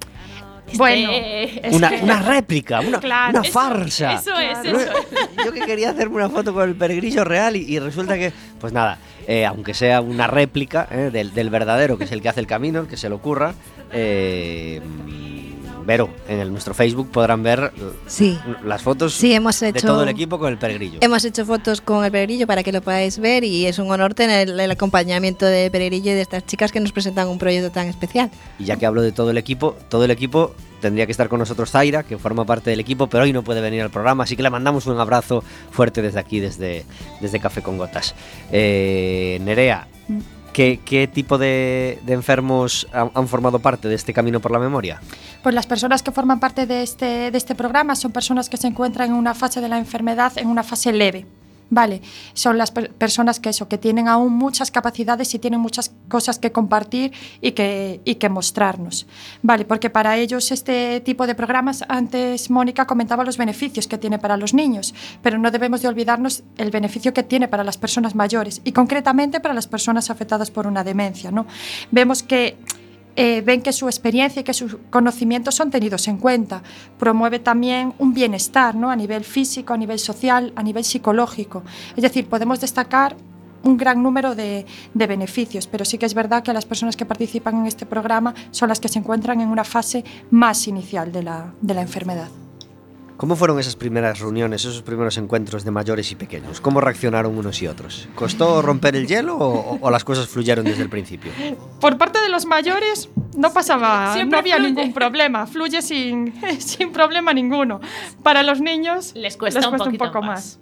Bueno, 0.76 1.10
Este- 1.12 1.68
Es 1.68 1.74
Una, 1.74 1.90
una 2.02 2.22
réplica, 2.22 2.80
una, 2.80 3.00
Claro, 3.00 3.30
una 3.38 3.48
eso- 3.48 3.52
farsa. 3.52 4.14
Eso 4.14 4.38
es, 4.38 4.58
Yo- 4.64 4.78
eso 4.78 4.90
es. 4.98 5.06
Yo 5.44 5.52
que 5.52 5.60
quería 5.60 5.90
hacerme 5.90 6.16
una 6.16 6.28
foto 6.28 6.52
con 6.52 6.68
el 6.68 6.74
peregrillo 6.76 7.24
real 7.24 7.56
y, 7.56 7.60
y 7.62 7.78
resulta 7.78 8.16
que, 8.16 8.32
pues 8.60 8.72
nada, 8.72 8.98
eh, 9.26 9.46
aunque 9.46 9.74
sea 9.74 10.00
una 10.00 10.26
réplica 10.26 10.86
eh, 10.90 11.10
del, 11.12 11.32
del 11.34 11.50
verdadero, 11.50 11.96
que 11.98 12.04
es 12.04 12.12
el 12.12 12.20
que 12.22 12.28
hace 12.28 12.40
el 12.40 12.46
camino, 12.46 12.80
el 12.80 12.86
que 12.86 12.96
se 12.96 13.08
le 13.08 13.14
ocurra, 13.14 13.54
eh, 13.92 14.80
Vero, 15.88 16.10
en 16.28 16.38
el, 16.38 16.52
nuestro 16.52 16.74
Facebook 16.74 17.10
podrán 17.10 17.42
ver 17.42 17.72
Sí. 18.06 18.38
las 18.62 18.82
fotos 18.82 19.14
Sí, 19.14 19.32
hemos 19.32 19.58
de 19.58 19.70
hecho- 19.70 19.86
todo 19.86 20.02
el 20.02 20.10
equipo 20.10 20.38
con 20.38 20.52
el 20.52 20.58
peregrillo. 20.58 20.98
Hemos 21.00 21.24
hecho 21.24 21.46
fotos 21.46 21.80
con 21.80 22.04
el 22.04 22.12
Peregrillo 22.12 22.46
para 22.46 22.62
que 22.62 22.72
lo 22.72 22.82
podáis 22.82 23.18
ver 23.18 23.42
y 23.42 23.64
es 23.64 23.78
un 23.78 23.90
honor 23.90 24.12
tener 24.12 24.50
el 24.50 24.70
acompañamiento 24.70 25.46
de 25.46 25.70
Peregrillo 25.70 26.10
y 26.10 26.14
de 26.14 26.20
estas 26.20 26.44
chicas 26.44 26.72
que 26.72 26.80
nos 26.80 26.92
presentan 26.92 27.26
un 27.28 27.38
proyecto 27.38 27.70
tan 27.70 27.86
especial. 27.86 28.30
Y 28.58 28.66
ya 28.66 28.76
que 28.76 28.84
hablo 28.84 29.00
de 29.00 29.12
todo 29.12 29.30
el 29.30 29.38
equipo, 29.38 29.76
todo 29.88 30.04
el 30.04 30.10
equipo 30.10 30.54
tendría 30.82 31.06
que 31.06 31.12
estar 31.12 31.30
con 31.30 31.38
nosotros 31.38 31.70
Zaira, 31.70 32.02
que 32.02 32.18
forma 32.18 32.44
parte 32.44 32.68
del 32.68 32.80
equipo, 32.80 33.06
pero 33.06 33.24
hoy 33.24 33.32
no 33.32 33.42
puede 33.42 33.62
venir 33.62 33.80
al 33.80 33.90
programa, 33.90 34.24
así 34.24 34.36
que 34.36 34.42
le 34.42 34.50
mandamos 34.50 34.84
un 34.86 35.00
abrazo 35.00 35.42
fuerte 35.70 36.02
desde 36.02 36.20
aquí, 36.20 36.38
desde, 36.38 36.84
desde 37.22 37.40
Café 37.40 37.62
con 37.62 37.78
Gotas. 37.78 38.14
Eh, 38.52 39.40
Nerea, 39.42 39.88
¿qué, 40.52 40.80
qué 40.84 41.06
tipo 41.06 41.38
de, 41.38 41.98
de 42.04 42.12
enfermos 42.12 42.86
han, 42.92 43.10
han 43.14 43.28
formado 43.28 43.58
parte 43.58 43.88
de 43.88 43.94
este 43.94 44.12
camino 44.12 44.40
por 44.40 44.50
la 44.50 44.58
memoria? 44.58 45.00
Pues 45.42 45.54
las 45.54 45.66
personas 45.66 46.02
que 46.02 46.10
forman 46.10 46.40
parte 46.40 46.66
de 46.66 46.82
este, 46.82 47.30
de 47.30 47.38
este 47.38 47.54
programa 47.54 47.96
son 47.96 48.12
personas 48.12 48.48
que 48.48 48.56
se 48.56 48.66
encuentran 48.66 49.10
en 49.10 49.14
una 49.14 49.34
fase 49.34 49.60
de 49.60 49.68
la 49.68 49.78
enfermedad, 49.78 50.32
en 50.36 50.48
una 50.48 50.62
fase 50.62 50.92
leve. 50.92 51.26
Vale, 51.70 52.00
son 52.32 52.56
las 52.56 52.70
per- 52.70 52.90
personas 52.94 53.40
que 53.40 53.50
eso, 53.50 53.68
que 53.68 53.76
tienen 53.76 54.08
aún 54.08 54.32
muchas 54.32 54.70
capacidades 54.70 55.34
y 55.34 55.38
tienen 55.38 55.60
muchas 55.60 55.92
cosas 56.08 56.38
que 56.38 56.50
compartir 56.50 57.12
y 57.42 57.52
que, 57.52 58.00
y 58.04 58.14
que 58.14 58.28
mostrarnos. 58.30 59.06
Vale, 59.42 59.66
porque 59.66 59.90
para 59.90 60.16
ellos 60.16 60.50
este 60.50 61.00
tipo 61.00 61.26
de 61.26 61.34
programas, 61.34 61.84
antes 61.88 62.48
Mónica 62.48 62.86
comentaba 62.86 63.22
los 63.22 63.36
beneficios 63.36 63.86
que 63.86 63.98
tiene 63.98 64.18
para 64.18 64.36
los 64.38 64.54
niños, 64.54 64.94
pero 65.22 65.36
no 65.36 65.50
debemos 65.50 65.82
de 65.82 65.88
olvidarnos 65.88 66.42
el 66.56 66.70
beneficio 66.70 67.12
que 67.12 67.22
tiene 67.22 67.48
para 67.48 67.64
las 67.64 67.76
personas 67.76 68.14
mayores 68.14 68.62
y 68.64 68.72
concretamente 68.72 69.40
para 69.40 69.52
las 69.54 69.66
personas 69.66 70.08
afectadas 70.10 70.50
por 70.50 70.66
una 70.66 70.84
demencia. 70.84 71.30
¿no? 71.30 71.46
Vemos 71.90 72.22
que 72.22 72.56
eh, 73.20 73.42
ven 73.44 73.62
que 73.62 73.72
su 73.72 73.88
experiencia 73.88 74.38
y 74.40 74.44
que 74.44 74.54
sus 74.54 74.76
conocimientos 74.90 75.56
son 75.56 75.72
tenidos 75.72 76.06
en 76.06 76.18
cuenta. 76.18 76.62
Promueve 77.00 77.40
también 77.40 77.92
un 77.98 78.14
bienestar 78.14 78.76
¿no? 78.76 78.92
a 78.92 78.94
nivel 78.94 79.24
físico, 79.24 79.74
a 79.74 79.76
nivel 79.76 79.98
social, 79.98 80.52
a 80.54 80.62
nivel 80.62 80.84
psicológico. 80.84 81.64
Es 81.96 82.02
decir, 82.02 82.28
podemos 82.28 82.60
destacar 82.60 83.16
un 83.64 83.76
gran 83.76 84.04
número 84.04 84.36
de, 84.36 84.66
de 84.94 85.06
beneficios, 85.08 85.66
pero 85.66 85.84
sí 85.84 85.98
que 85.98 86.06
es 86.06 86.14
verdad 86.14 86.44
que 86.44 86.52
las 86.52 86.64
personas 86.64 86.96
que 86.96 87.06
participan 87.06 87.56
en 87.56 87.66
este 87.66 87.86
programa 87.86 88.36
son 88.52 88.68
las 88.68 88.78
que 88.78 88.86
se 88.86 89.00
encuentran 89.00 89.40
en 89.40 89.48
una 89.48 89.64
fase 89.64 90.04
más 90.30 90.68
inicial 90.68 91.10
de 91.10 91.24
la, 91.24 91.52
de 91.60 91.74
la 91.74 91.82
enfermedad. 91.82 92.28
¿Cómo 93.18 93.34
fueron 93.34 93.58
esas 93.58 93.74
primeras 93.74 94.20
reuniones, 94.20 94.64
esos 94.64 94.82
primeros 94.82 95.18
encuentros 95.18 95.64
de 95.64 95.72
mayores 95.72 96.12
y 96.12 96.14
pequeños? 96.14 96.60
¿Cómo 96.60 96.80
reaccionaron 96.80 97.36
unos 97.36 97.60
y 97.60 97.66
otros? 97.66 98.08
¿Costó 98.14 98.62
romper 98.62 98.94
el 98.94 99.08
hielo 99.08 99.36
o, 99.36 99.76
o 99.80 99.90
las 99.90 100.04
cosas 100.04 100.28
fluyeron 100.28 100.64
desde 100.64 100.84
el 100.84 100.88
principio? 100.88 101.32
Por 101.80 101.98
parte 101.98 102.20
de 102.20 102.28
los 102.28 102.46
mayores 102.46 103.10
no 103.36 103.52
pasaba, 103.52 104.14
Siempre 104.14 104.36
no 104.36 104.38
había 104.38 104.56
fluye. 104.56 104.70
ningún 104.72 104.92
problema, 104.92 105.48
fluye 105.48 105.82
sin, 105.82 106.32
sin 106.60 106.92
problema 106.92 107.34
ninguno. 107.34 107.80
Para 108.22 108.44
los 108.44 108.60
niños 108.60 109.12
Les 109.16 109.36
cuesta, 109.36 109.68
un, 109.68 109.78
poquito 109.78 110.04
poco 110.04 110.22
más. 110.22 110.60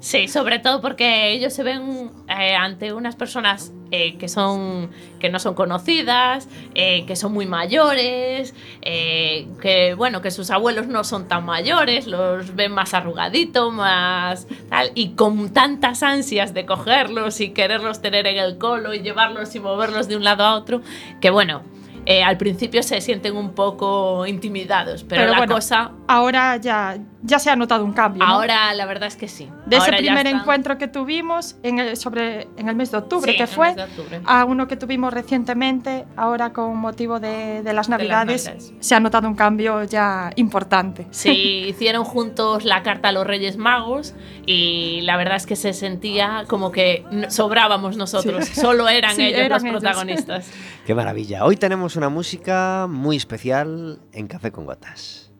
Sí, 0.00 0.26
sobre 0.26 0.58
todo 0.58 0.80
porque 0.80 1.32
ellos 1.32 1.52
se 1.52 1.62
ven 1.62 2.10
eh, 2.28 2.54
ante 2.54 2.94
unas 2.94 3.14
personas 3.14 3.72
eh, 3.90 4.16
que 4.18 4.28
son 4.28 4.90
que 5.18 5.28
no 5.30 5.38
son 5.38 5.54
conocidas, 5.54 6.48
eh, 6.74 7.04
que 7.06 7.16
son 7.16 7.32
muy 7.32 7.46
mayores, 7.46 8.54
eh, 8.82 9.46
que 9.60 9.94
bueno, 9.94 10.22
que 10.22 10.30
sus 10.30 10.50
abuelos 10.50 10.86
no 10.86 11.04
son 11.04 11.28
tan 11.28 11.44
mayores, 11.44 12.06
los 12.06 12.54
ven 12.54 12.72
más 12.72 12.94
arrugaditos, 12.94 13.72
más 13.72 14.46
tal, 14.68 14.92
y 14.94 15.10
con 15.10 15.52
tantas 15.52 16.02
ansias 16.02 16.54
de 16.54 16.66
cogerlos 16.66 17.40
y 17.40 17.50
quererlos 17.50 18.00
tener 18.00 18.26
en 18.26 18.38
el 18.38 18.58
colo 18.58 18.94
y 18.94 19.00
llevarlos 19.00 19.54
y 19.54 19.60
moverlos 19.60 20.08
de 20.08 20.16
un 20.16 20.24
lado 20.24 20.44
a 20.44 20.54
otro, 20.54 20.82
que 21.20 21.30
bueno. 21.30 21.62
Eh, 22.10 22.22
al 22.22 22.36
principio 22.36 22.82
se 22.82 23.00
sienten 23.00 23.36
un 23.36 23.52
poco 23.54 24.26
intimidados, 24.26 25.04
pero, 25.04 25.26
la 25.26 25.36
bueno, 25.38 25.54
cosa 25.54 25.92
ahora 26.08 26.56
ya, 26.56 26.98
ya 27.22 27.38
se 27.38 27.50
ha 27.50 27.56
notado 27.56 27.84
un 27.84 27.92
cambio. 27.92 28.24
¿no? 28.24 28.30
ahora 28.32 28.74
la 28.74 28.84
verdad 28.86 29.06
es 29.08 29.16
que 29.16 29.28
sí. 29.28 29.48
de 29.66 29.76
ese 29.76 29.84
Ahora 29.86 29.98
ya 30.00 30.06
primer 30.06 30.26
están- 30.26 30.40
encuentro 30.40 30.76
que 30.78 30.88
tuvimos 30.88 31.56
en 31.62 31.78
el, 31.78 31.96
sobre, 31.96 32.48
en 32.56 32.68
el 32.68 32.74
mes 32.74 32.90
de 32.90 32.98
octubre, 32.98 33.30
Sí, 33.32 33.38
que 33.38 33.46
fue, 33.46 33.74
de 33.74 33.84
octubre. 33.84 34.20
a 34.26 34.44
uno 34.44 34.66
que 34.66 34.76
tuvimos 34.76 35.12
recientemente, 35.14 36.04
ahora 36.16 36.52
con 36.52 36.76
motivo 36.76 37.20
de, 37.20 37.62
de 37.62 37.72
las 37.72 37.88
Navidades, 37.88 38.46
Navidades. 38.46 38.72
se 38.80 38.94
ha 38.94 39.00
notado 39.00 39.28
un 39.28 39.34
cambio 39.36 39.84
ya 39.84 40.32
importante. 40.36 41.06
Sí, 41.10 41.64
hicieron 41.68 42.04
juntos 42.04 42.64
la 42.64 42.82
carta 42.82 43.10
a 43.10 43.12
los 43.12 43.26
Reyes 43.26 43.56
Magos 43.56 44.14
y 44.46 45.00
la 45.02 45.16
verdad 45.16 45.36
es 45.36 45.46
que 45.46 45.54
se 45.56 45.72
sentía 45.72 46.44
como 46.48 46.72
que 46.72 47.04
sobrábamos 47.28 47.96
nosotros, 47.96 48.46
solo 48.54 48.88
eran 48.88 49.14
Sí, 49.14 49.22
ellos 49.26 49.38
eran 49.40 49.50
los 49.50 49.64
ellos. 49.64 49.80
protagonistas. 49.80 50.50
¡Qué 50.90 50.94
maravilla! 50.96 51.44
Hoy 51.44 51.54
tenemos 51.54 51.94
una 51.94 52.08
música 52.08 52.88
muy 52.90 53.14
especial 53.14 54.00
en 54.12 54.26
Café 54.26 54.50
con 54.50 54.66
Gotas. 54.66 55.30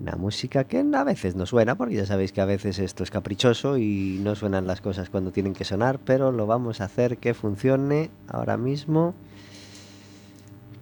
Una 0.00 0.16
música 0.16 0.64
que 0.64 0.82
a 0.94 1.04
veces 1.04 1.36
no 1.36 1.44
suena, 1.44 1.76
porque 1.76 1.96
ya 1.96 2.06
sabéis 2.06 2.32
que 2.32 2.40
a 2.40 2.46
veces 2.46 2.78
esto 2.78 3.02
es 3.02 3.10
caprichoso 3.10 3.76
y 3.76 4.18
no 4.22 4.34
suenan 4.34 4.66
las 4.66 4.80
cosas 4.80 5.10
cuando 5.10 5.30
tienen 5.30 5.52
que 5.52 5.66
sonar, 5.66 5.98
pero 5.98 6.32
lo 6.32 6.46
vamos 6.46 6.80
a 6.80 6.84
hacer 6.84 7.18
que 7.18 7.34
funcione 7.34 8.10
ahora 8.28 8.56
mismo. 8.56 9.12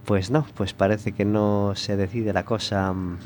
Pues 0.05 0.31
no, 0.31 0.47
pues 0.55 0.73
parece 0.73 1.11
que 1.11 1.25
no 1.25 1.73
se 1.75 1.97
decide 1.97 2.33
la 2.33 2.45
cosa 2.45 2.93
mm, 2.93 3.19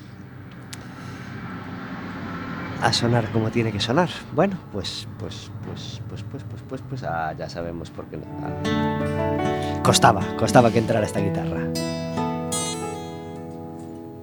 a 2.82 2.92
sonar 2.92 3.30
como 3.30 3.50
tiene 3.50 3.72
que 3.72 3.80
sonar. 3.80 4.08
Bueno, 4.34 4.56
pues, 4.72 5.06
pues, 5.18 5.50
pues, 5.66 6.00
pues, 6.08 6.25
pues, 6.30 6.42
pues, 6.49 6.62
pues, 6.68 6.82
pues, 6.88 7.02
ah, 7.04 7.32
ya 7.38 7.49
sabemos 7.49 7.90
por 7.90 8.06
qué 8.06 8.16
no. 8.16 8.25
ah. 8.42 9.82
Costaba, 9.82 10.22
costaba 10.37 10.70
que 10.70 10.78
entrara 10.78 11.06
esta 11.06 11.20
guitarra. 11.20 11.60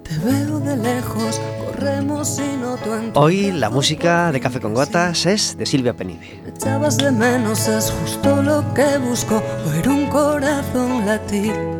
Te 0.02 0.18
veo 0.18 0.60
de 0.60 0.76
lejos, 0.76 1.40
corremos 1.64 2.38
y 2.38 2.58
tu 3.12 3.20
Hoy 3.20 3.52
la 3.52 3.70
música 3.70 4.32
de 4.32 4.40
Café 4.40 4.60
con 4.60 4.74
Gotas 4.74 5.26
es 5.26 5.56
de 5.58 5.66
Silvia 5.66 5.94
Penide. 5.94 6.42
Echabas 6.46 6.96
de 6.96 7.10
menos, 7.10 7.68
es 7.68 7.90
justo 7.90 8.42
lo 8.42 8.64
que 8.74 8.98
busco, 8.98 9.42
oír 9.70 9.88
un 9.88 10.06
corazón 10.06 11.04
latir. 11.04 11.77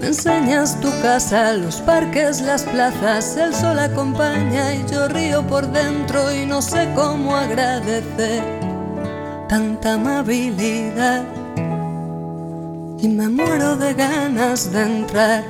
Me 0.00 0.08
enseñas 0.08 0.80
tu 0.80 0.90
casa, 1.02 1.52
los 1.54 1.80
parques, 1.80 2.40
las 2.40 2.62
plazas, 2.62 3.36
el 3.36 3.52
sol 3.54 3.78
acompaña 3.78 4.74
y 4.74 4.86
yo 4.90 5.08
río 5.08 5.44
por 5.46 5.66
dentro 5.72 6.32
y 6.32 6.46
no 6.46 6.62
sé 6.62 6.88
cómo 6.94 7.36
agradecer 7.36 8.42
tanta 9.48 9.94
amabilidad. 9.94 11.24
Y 13.00 13.08
me 13.08 13.28
muero 13.28 13.76
de 13.76 13.94
ganas 13.94 14.72
de 14.72 14.82
entrar 14.82 15.44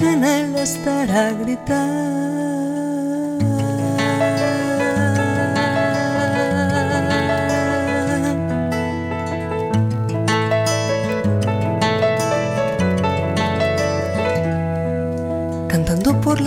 en 0.00 0.24
el 0.24 0.56
estar 0.56 1.10
a 1.10 1.30
gritar. 1.32 2.39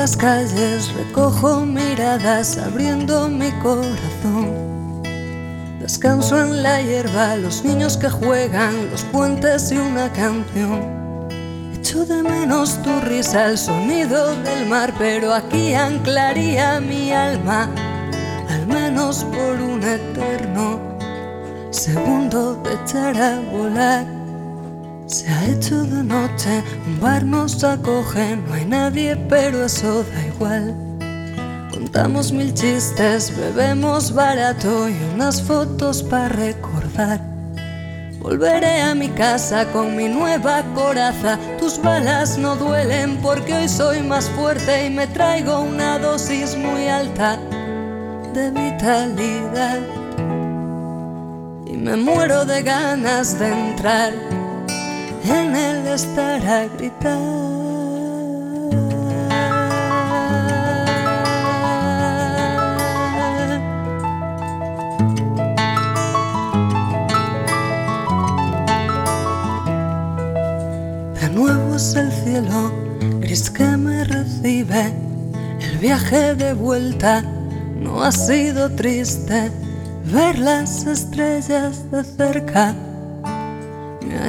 Las 0.03 0.17
calles 0.17 0.93
recojo 0.95 1.65
miradas 1.65 2.57
abriendo 2.57 3.29
mi 3.29 3.49
corazón. 3.63 5.01
Descanso 5.79 6.41
en 6.41 6.61
la 6.61 6.81
hierba, 6.81 7.37
los 7.37 7.63
niños 7.63 7.95
que 7.95 8.09
juegan, 8.09 8.91
los 8.91 9.05
puentes 9.05 9.71
y 9.71 9.77
una 9.77 10.11
canción. 10.11 11.29
Echo 11.73 12.05
de 12.05 12.21
menos 12.21 12.81
tu 12.81 12.99
risa, 12.99 13.45
el 13.45 13.57
sonido 13.57 14.35
del 14.41 14.67
mar, 14.67 14.93
pero 14.99 15.33
aquí 15.33 15.73
anclaría 15.73 16.81
mi 16.81 17.13
alma, 17.13 17.69
al 18.49 18.67
menos 18.67 19.23
por 19.23 19.61
un 19.61 19.81
eterno 19.83 20.81
segundo 21.71 22.55
de 22.55 22.73
echar 22.73 23.15
a 23.15 23.39
volar. 23.39 24.12
Se 25.13 25.29
ha 25.29 25.45
hecho 25.45 25.83
de 25.83 26.03
noche, 26.03 26.63
un 26.87 26.99
bar 26.99 27.23
nos 27.23 27.63
acoge, 27.63 28.35
no 28.35 28.55
hay 28.55 28.65
nadie, 28.65 29.15
pero 29.15 29.63
eso 29.63 30.03
da 30.03 30.25
igual. 30.25 30.75
Contamos 31.71 32.31
mil 32.31 32.51
chistes, 32.51 33.31
bebemos 33.37 34.11
barato 34.11 34.89
y 34.89 34.95
unas 35.13 35.39
fotos 35.39 36.01
para 36.01 36.29
recordar. 36.29 37.21
Volveré 38.21 38.81
a 38.81 38.95
mi 38.95 39.07
casa 39.09 39.67
con 39.71 39.95
mi 39.95 40.09
nueva 40.09 40.63
coraza. 40.73 41.37
Tus 41.59 41.79
balas 41.79 42.39
no 42.39 42.55
duelen 42.55 43.17
porque 43.21 43.53
hoy 43.53 43.69
soy 43.69 44.01
más 44.01 44.27
fuerte 44.31 44.87
y 44.87 44.89
me 44.89 45.05
traigo 45.05 45.59
una 45.59 45.99
dosis 45.99 46.57
muy 46.57 46.87
alta 46.87 47.37
de 48.33 48.49
vitalidad. 48.49 49.79
Y 51.67 51.77
me 51.77 51.97
muero 51.97 52.45
de 52.45 52.63
ganas 52.63 53.37
de 53.37 53.51
entrar 53.51 54.42
en 55.25 55.55
el 55.55 55.87
estar 55.87 56.45
a 56.45 56.65
gritar. 56.67 57.17
De 71.21 71.29
nuevo 71.29 71.75
es 71.75 71.95
el 71.95 72.11
cielo 72.11 72.71
gris 73.21 73.49
que 73.49 73.65
me 73.77 74.03
recibe. 74.03 74.93
El 75.61 75.77
viaje 75.77 76.35
de 76.35 76.53
vuelta 76.53 77.21
no 77.79 78.03
ha 78.03 78.11
sido 78.11 78.69
triste. 78.71 79.51
Ver 80.05 80.37
las 80.37 80.85
estrellas 80.85 81.89
de 81.89 82.03
cerca 82.03 82.75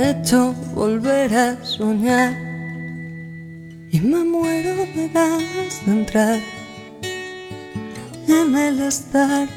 hecho 0.03 0.53
volver 0.75 1.35
a 1.35 1.65
soñar. 1.65 2.33
Y 3.91 4.01
me 4.01 4.25
muero 4.25 4.75
de 4.75 5.09
ganas 5.09 5.87
de 5.87 5.93
entrar 5.93 6.41
en 8.27 8.57
el 8.57 8.81
estar 8.81 9.49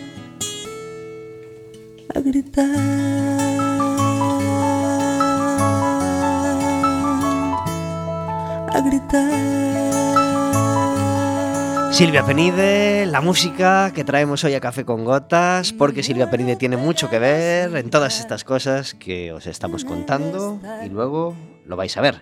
a 2.13 2.19
gritar, 2.19 2.65
a 8.73 8.81
gritar. 8.81 10.06
Silvia 11.97 12.23
Penide, 12.23 13.07
la 13.07 13.21
música 13.21 13.91
que 13.91 14.03
traemos 14.03 14.43
hoy 14.43 14.53
a 14.53 14.59
Café 14.59 14.85
con 14.85 15.03
Gotas, 15.03 15.73
porque 15.73 16.03
Silvia 16.03 16.29
Penide 16.29 16.55
tiene 16.55 16.77
mucho 16.77 17.09
que 17.09 17.17
ver 17.17 17.75
en 17.75 17.89
todas 17.89 18.19
estas 18.19 18.43
cosas 18.43 18.93
que 18.93 19.33
os 19.33 19.47
estamos 19.47 19.83
contando 19.83 20.59
y 20.85 20.89
luego 20.89 21.35
lo 21.65 21.75
vais 21.75 21.97
a 21.97 22.01
ver. 22.01 22.21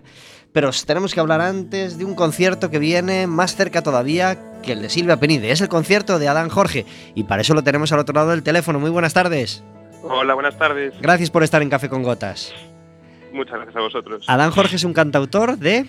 Pero 0.53 0.70
os 0.70 0.86
tenemos 0.86 1.13
que 1.13 1.20
hablar 1.20 1.41
antes 1.41 1.98
de 1.98 2.05
un 2.05 2.15
concierto 2.15 2.72
que 2.72 2.79
viene 2.79 3.27
más 3.27 3.58
cerca 3.58 3.84
todavía 3.84 4.62
que 4.62 4.72
el 4.72 4.82
de 4.82 4.89
Silvia 4.89 5.17
Penide. 5.17 5.51
Es 5.51 5.60
el 5.60 5.67
concierto 5.67 6.20
de 6.20 6.29
Adán 6.29 6.48
Jorge 6.48 6.86
y 7.13 7.25
para 7.25 7.41
eso 7.41 7.53
lo 7.53 7.62
tenemos 7.62 7.91
al 7.91 8.00
otro 8.00 8.15
lado 8.15 8.29
del 8.29 8.44
teléfono. 8.44 8.79
Muy 8.79 8.91
buenas 8.91 9.13
tardes. 9.13 9.62
Hola, 10.03 10.36
buenas 10.36 10.58
tardes. 10.58 10.94
Gracias 11.01 11.29
por 11.29 11.44
estar 11.44 11.62
en 11.62 11.70
Café 11.70 11.89
con 11.89 12.01
Gotas. 12.01 12.53
Muchas 13.34 13.55
gracias 13.55 13.75
a 13.75 13.82
vosotros. 13.82 14.25
Adán 14.29 14.51
Jorge 14.51 14.77
es 14.77 14.86
un 14.86 14.94
cantautor 14.94 15.58
de, 15.58 15.86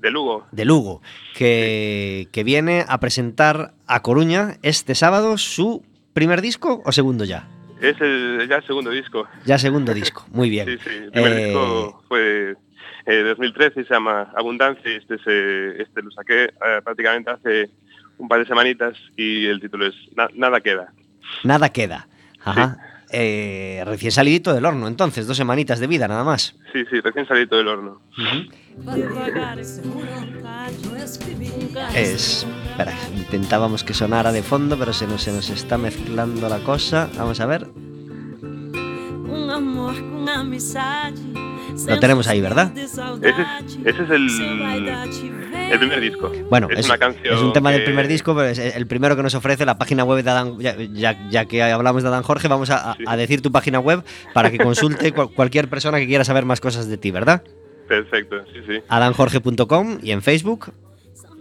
De 0.00 0.10
Lugo. 0.10 0.46
de 0.50 0.64
Lugo 0.64 1.02
que, 1.34 2.28
que 2.32 2.42
viene 2.44 2.84
a 2.88 2.98
presentar 3.00 3.72
a 3.86 4.00
Coruña 4.02 4.56
este 4.62 4.94
sábado 4.94 5.36
su 5.38 5.82
primer 6.14 6.40
disco 6.40 6.82
o 6.84 6.92
segundo 6.92 7.24
ya. 7.24 7.48
Es 7.80 8.00
el, 8.00 8.46
ya 8.48 8.56
el 8.56 8.66
segundo 8.66 8.90
disco. 8.90 9.26
Ya 9.46 9.58
segundo 9.58 9.92
disco, 9.94 10.26
muy 10.32 10.50
bien. 10.50 10.66
Sí, 10.78 10.78
sí. 10.82 10.90
El 11.04 11.10
primer 11.12 11.32
Eh, 11.32 11.44
disco 11.46 12.02
fue 12.08 12.56
eh, 13.06 13.22
2013 13.22 13.80
y 13.80 13.84
se 13.84 13.94
llama 13.94 14.30
Abundancia 14.36 14.90
y 14.92 14.96
este, 14.96 15.18
se- 15.18 15.82
este 15.82 16.02
lo 16.02 16.10
saqué 16.10 16.44
eh, 16.44 16.50
prácticamente 16.84 17.30
hace 17.30 17.70
un 18.18 18.28
par 18.28 18.38
de 18.40 18.46
semanitas 18.46 18.94
y 19.16 19.46
el 19.46 19.60
título 19.60 19.86
es 19.86 19.94
Na- 20.16 20.28
Nada 20.34 20.60
queda. 20.60 20.92
Nada 21.44 21.70
queda. 21.70 22.06
Ajá. 22.44 22.78
Eh, 23.12 23.82
recién 23.86 24.12
salidito 24.12 24.54
del 24.54 24.64
horno, 24.64 24.86
entonces, 24.86 25.26
dos 25.26 25.36
semanitas 25.36 25.80
de 25.80 25.86
vida 25.88 26.06
nada 26.06 26.22
más. 26.22 26.54
Sí, 26.72 26.84
sí, 26.90 27.00
recién 27.00 27.26
salido 27.26 27.56
del 27.56 27.68
horno. 27.68 28.00
Es. 31.94 32.46
Espera, 32.70 32.94
intentábamos 33.16 33.82
que 33.82 33.94
sonara 33.94 34.30
de 34.32 34.42
fondo, 34.42 34.78
pero 34.78 34.92
se 34.92 35.06
nos, 35.06 35.22
se 35.22 35.32
nos 35.32 35.50
está 35.50 35.76
mezclando 35.76 36.48
la 36.48 36.60
cosa. 36.60 37.10
Vamos 37.16 37.40
a 37.40 37.46
ver. 37.46 37.66
Un 38.42 39.50
amor 39.50 39.94
con 39.94 40.28
amizade. 40.28 41.18
Lo 41.86 41.98
tenemos 42.00 42.26
ahí, 42.28 42.40
¿verdad? 42.40 42.72
Ese 42.76 42.84
es, 42.84 43.78
ese 43.84 44.02
es 44.04 44.10
el, 44.10 44.28
el 45.72 45.78
primer 45.78 46.00
disco. 46.00 46.32
Bueno, 46.48 46.68
es, 46.70 46.80
es, 46.80 46.86
una 46.86 46.98
canción. 46.98 47.34
es 47.34 47.40
un 47.42 47.52
tema 47.52 47.70
del 47.72 47.84
primer 47.84 48.08
disco, 48.08 48.34
pero 48.34 48.48
es 48.48 48.58
el 48.58 48.86
primero 48.86 49.16
que 49.16 49.22
nos 49.22 49.34
ofrece 49.34 49.64
la 49.64 49.78
página 49.78 50.04
web 50.04 50.22
de 50.24 50.30
Adán. 50.30 50.58
Ya, 50.58 50.76
ya- 50.76 51.28
ya 51.30 51.44
que 51.46 51.62
hablamos 51.62 52.02
de 52.02 52.08
Adán 52.08 52.22
Jorge, 52.22 52.48
vamos 52.48 52.70
a, 52.70 52.90
a- 52.92 52.94
Sí. 52.96 53.04
a 53.06 53.16
decir 53.16 53.40
tu 53.42 53.50
página 53.52 53.80
web 53.80 54.02
para 54.34 54.50
que 54.50 54.58
consulte 54.58 55.12
cual- 55.14 55.30
cualquier 55.34 55.68
persona 55.68 55.98
que 55.98 56.06
quiera 56.06 56.24
saber 56.24 56.44
más 56.44 56.60
cosas 56.60 56.88
de 56.88 56.96
ti, 56.98 57.10
¿verdad? 57.10 57.42
Perfecto, 57.88 58.44
sí, 58.52 58.60
sí. 58.68 58.80
adanjorge.com 58.88 59.98
y 60.02 60.12
en 60.12 60.22
Facebook. 60.22 60.72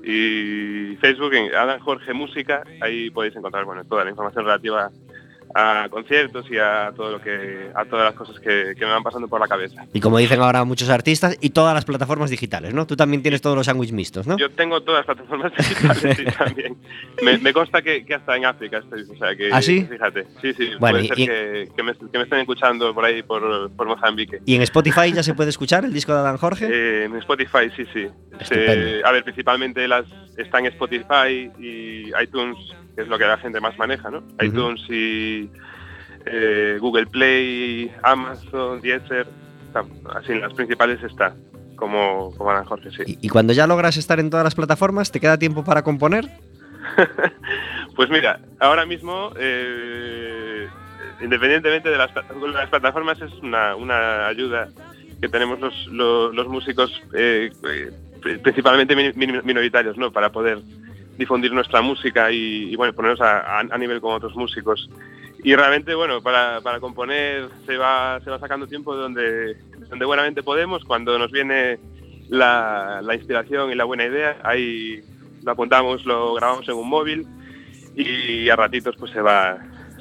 y 0.04 0.96
Facebook 0.98 1.34
en 1.34 1.54
Adam 1.54 1.80
Jorge 1.82 2.14
Música, 2.14 2.64
ahí 2.82 3.10
podéis 3.12 3.36
encontrar 3.36 3.66
bueno, 3.66 3.84
toda 3.86 4.04
la 4.04 4.10
información 4.10 4.46
relativa 4.46 4.86
a 4.86 4.92
conciertos 5.90 6.46
y 6.52 6.58
a 6.58 6.92
todo 6.96 7.12
lo 7.12 7.22
que 7.22 7.70
a 7.76 7.86
todas 7.86 8.06
las 8.06 8.14
cosas 8.14 8.40
que, 8.40 8.74
que 8.78 8.86
me 8.86 8.92
van 8.92 9.04
pasando 9.04 9.28
por 9.28 9.40
la 9.40 9.48
cabeza. 9.48 9.86
Y 9.94 10.00
como 10.00 10.18
dicen 10.18 10.40
ahora 10.42 10.64
muchos 10.64 10.90
artistas, 10.90 11.38
y 11.42 11.50
todas 11.50 11.74
las 11.74 11.86
plataformas 11.86 12.30
digitales, 12.30 12.74
¿no? 12.74 12.86
Tú 12.88 12.96
también 12.96 13.22
tienes 13.22 13.42
todos 13.42 13.56
los 13.56 13.66
sándwich 13.66 13.92
mixtos, 13.92 14.28
¿no? 14.28 14.38
Yo 14.38 14.50
tengo 14.52 14.82
todas 14.82 15.06
las 15.08 15.16
plataformas 15.18 15.52
digitales 15.58 16.18
sí, 16.18 16.26
también. 16.38 16.78
Me, 17.24 17.38
me 17.40 17.54
consta 17.54 17.82
que, 17.82 18.06
que 18.06 18.14
hasta 18.16 18.36
en 18.38 18.46
África 18.46 18.78
estoy, 18.80 19.02
o 19.04 19.16
sea 19.18 19.36
que 19.36 19.50
¿Ah, 19.52 19.62
sí? 19.62 19.86
fíjate. 19.90 20.28
Sí, 20.42 20.54
sí, 20.54 20.70
Bueno, 20.80 21.00
puede 21.00 21.04
y- 21.06 21.08
ser 21.08 21.20
y- 21.20 21.26
que, 21.28 21.70
que 21.76 21.84
me, 21.84 21.94
que 21.94 22.18
me 22.18 22.24
estén 22.24 22.40
escuchando 22.40 22.94
por 22.94 23.06
ahí 23.06 23.24
por, 23.24 23.72
por 23.72 23.88
Mozambique. 23.88 24.40
Y 24.46 24.56
en 24.56 24.62
Spotify 24.62 25.12
ya 25.14 25.24
se 25.24 25.34
puede 25.34 25.50
escuchar 25.50 25.86
el 25.86 25.94
disco 25.94 26.14
de 26.14 26.20
Adán 26.20 26.38
Jorge. 26.38 26.68
Eh, 26.70 27.06
en 27.06 27.16
Spotify, 27.18 27.70
sí, 27.76 27.86
sí. 27.94 28.08
Se- 28.44 29.02
a 29.04 29.12
ver, 29.12 29.24
principalmente 29.24 29.88
las 29.88 30.06
está 30.38 30.60
en 30.60 30.68
Spotify 30.68 31.52
y 31.60 32.12
iTunes, 32.22 32.58
que 33.00 33.04
es 33.04 33.08
lo 33.10 33.18
que 33.18 33.26
la 33.26 33.38
gente 33.38 33.62
más 33.62 33.78
maneja, 33.78 34.10
¿no? 34.12 34.18
Ujú. 34.18 34.44
iTunes 34.46 34.82
y 34.90 35.50
eh, 36.26 36.78
Google 36.82 37.08
Play, 37.08 37.90
Amazon, 38.04 38.82
Deezer, 38.82 39.26
así 40.14 40.34
en 40.34 40.42
las 40.42 40.54
principales 40.54 41.02
está, 41.02 41.34
como, 41.78 42.34
como 42.36 42.52
Ana 42.52 42.66
Jorge, 42.66 42.92
sí. 42.92 43.04
Y, 43.08 43.28
y 43.28 43.30
cuando 43.30 43.54
ya 43.54 43.68
logras 43.68 43.96
estar 43.96 44.20
en 44.20 44.30
todas 44.30 44.44
las 44.44 44.54
plataformas, 44.54 45.14
¿te 45.14 45.22
queda 45.22 45.38
tiempo 45.40 45.64
para 45.64 45.82
componer? 45.82 46.26
Pues 47.96 48.10
mira, 48.10 48.40
ahora 48.62 48.86
mismo, 48.86 49.34
eh, 49.38 50.68
independientemente 51.22 51.90
de 51.90 51.98
las, 51.98 52.10
plataformas, 52.70 53.20
es 53.22 53.34
una, 53.44 53.76
una 53.76 54.28
ayuda 54.28 54.70
que 55.20 55.28
tenemos 55.28 55.60
los, 55.60 55.88
los, 55.88 56.34
los 56.34 56.48
músicos, 56.48 57.02
eh, 57.14 57.52
principalmente 58.42 58.96
min- 58.96 59.12
min- 59.18 59.42
minoritarios, 59.44 59.98
¿no? 59.98 60.12
Para 60.14 60.32
poder 60.32 60.60
difundir 61.20 61.52
nuestra 61.54 61.82
música 61.82 62.32
y, 62.32 62.76
bueno, 62.78 62.94
ponernos 62.94 63.20
a, 63.22 63.60
a- 63.60 63.68
a 63.70 63.78
nivel 63.78 64.00
con 64.02 64.14
otros 64.14 64.36
músicos. 64.36 64.90
Y 65.44 65.54
realmente, 65.56 65.94
bueno, 65.94 66.22
para, 66.22 66.62
para 66.62 66.80
componer 66.80 67.50
se 67.66 67.78
va, 67.78 68.20
se 68.24 68.30
va 68.30 68.40
sacando 68.40 68.68
tiempo 68.68 68.96
donde, 68.96 69.56
donde 69.90 70.06
buenamente 70.06 70.44
podemos, 70.44 70.84
cuando 70.86 71.20
nos 71.20 71.32
viene 71.32 71.78
la, 72.30 73.02
la 73.04 73.16
inspiración 73.16 73.72
y 73.72 73.76
la 73.76 73.84
buena 73.84 74.06
idea, 74.06 74.38
ahí 74.44 75.02
lo 75.44 75.52
apuntamos, 75.52 76.06
lo 76.06 76.34
grabamos 76.36 76.68
en 76.70 76.76
un 76.76 76.90
móvil 76.90 77.28
y 77.96 78.50
a 78.50 78.56
ratitos 78.56 78.96
pues 78.98 79.12
se 79.12 79.22
va 79.22 79.58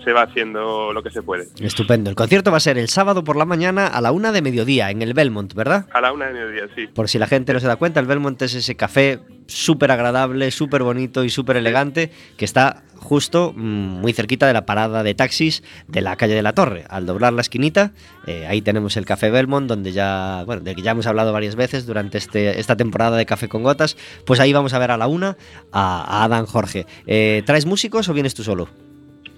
se 0.09 0.15
va 0.15 0.23
haciendo 0.23 0.95
lo 0.95 1.03
que 1.03 1.11
se 1.11 1.21
puede. 1.21 1.49
Estupendo. 1.61 2.09
El 2.09 2.17
concierto 2.17 2.51
va 2.51 2.57
a 2.57 2.61
ser 2.61 2.79
el 2.79 2.89
sábado 2.89 3.25
por 3.25 3.37
la 3.37 3.45
mañana 3.45 3.89
a 3.89 4.01
la 4.01 4.11
una 4.11 4.33
de 4.33 4.41
mediodía 4.41 4.91
en 4.91 5.03
el 5.03 5.13
Belmont, 5.13 5.53
¿verdad? 5.53 5.85
A 5.93 6.01
la 6.01 6.15
una 6.15 6.29
de 6.29 6.33
mediodía, 6.33 6.63
sí. 6.75 6.87
Por 6.87 7.11
si 7.11 7.19
la 7.19 7.27
gente 7.27 7.53
no 7.53 7.61
se 7.61 7.67
da 7.67 7.77
cuenta, 7.77 8.01
el 8.01 8.07
Belmont 8.07 8.41
es 8.41 8.55
ese 8.55 8.75
café 8.75 9.21
súper 9.47 9.91
agradable, 9.91 10.51
súper 10.51 10.83
bonito 10.83 11.25
y 11.25 11.29
súper 11.29 11.59
elegante 11.59 12.11
que 12.39 12.47
está 12.47 12.85
justo 12.97 13.53
mm, 13.55 14.01
muy 14.01 14.15
cerquita 14.15 14.47
de 14.47 14.55
la 14.55 14.65
parada 14.65 15.03
de 15.03 15.15
taxis 15.15 15.63
de 15.89 16.01
la 16.01 16.17
calle 16.17 16.35
de 16.35 16.43
la 16.43 16.55
Torre. 16.55 16.87
Al 16.89 17.05
doblar 17.05 17.35
la 17.35 17.43
esquinita, 17.43 17.93
eh, 18.27 18.47
ahí 18.47 18.63
tenemos 18.63 18.97
el 18.97 19.05
Café 19.05 19.29
Belmont, 19.29 19.69
donde 19.69 19.93
ya, 19.93 20.43
bueno, 20.47 20.63
del 20.63 20.75
que 20.75 20.81
ya 20.81 20.93
hemos 20.93 21.07
hablado 21.07 21.35
varias 21.35 21.55
veces 21.55 21.85
durante 21.85 22.17
este, 22.17 22.59
esta 22.59 22.77
temporada 22.77 23.19
de 23.19 23.27
Café 23.27 23.47
con 23.47 23.63
Gotas. 23.63 23.99
Pues 24.25 24.41
ahí 24.41 24.55
vamos 24.55 24.73
a 24.73 24.79
ver 24.79 24.91
a 24.91 24.97
la 24.97 25.07
una 25.07 25.37
a, 25.71 26.23
a 26.23 26.25
Adán 26.25 26.47
Jorge. 26.47 26.87
Eh, 27.07 27.43
¿Traes 27.45 27.67
músicos 27.67 28.09
o 28.09 28.15
vienes 28.15 28.33
tú 28.35 28.43
solo? 28.43 28.88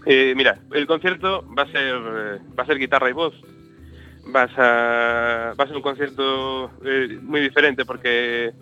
Eh, 0.07 0.33
mira, 0.37 0.59
el 0.73 0.87
concierto 0.87 1.45
va 1.57 1.65
a 1.65 1.73
ser 1.73 1.95
eh, 1.95 2.39
va 2.59 2.63
a 2.63 2.67
ser 2.67 2.79
guitarra 2.79 3.11
y 3.11 3.13
voz. 3.13 3.35
Vas 4.27 4.51
a, 4.59 5.55
va 5.59 5.65
a 5.65 5.67
ser 5.67 5.77
un 5.77 5.83
concierto 5.83 6.71
eh, 6.85 7.19
muy 7.23 7.41
diferente 7.41 7.85
porque 7.85 8.53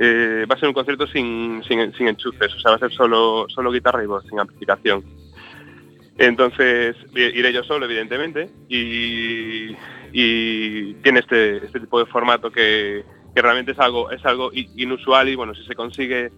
va 0.00 0.54
a 0.54 0.58
ser 0.58 0.68
un 0.68 0.74
concierto 0.74 1.08
sin, 1.08 1.60
sin, 1.64 2.06
enchufes, 2.06 2.54
o 2.54 2.60
sea, 2.60 2.70
va 2.70 2.76
a 2.76 2.80
ser 2.80 2.92
solo, 2.92 3.46
solo 3.48 3.72
guitarra 3.72 4.04
y 4.04 4.06
voz, 4.06 4.24
sin 4.28 4.38
amplificación. 4.38 5.02
Entonces, 6.18 6.94
iré 7.14 7.52
yo 7.52 7.64
solo, 7.64 7.86
evidentemente, 7.86 8.48
y, 8.68 9.74
y 10.12 10.94
tiene 11.02 11.20
este, 11.20 11.64
este 11.64 11.80
tipo 11.80 11.98
de 11.98 12.06
formato 12.06 12.52
que, 12.52 13.04
que 13.34 13.42
realmente 13.42 13.72
es 13.72 13.78
algo, 13.78 14.10
es 14.10 14.24
algo 14.24 14.50
inusual 14.52 15.28
y 15.28 15.34
bueno, 15.34 15.54
si 15.54 15.64
se 15.64 15.74
consigue 15.74 16.30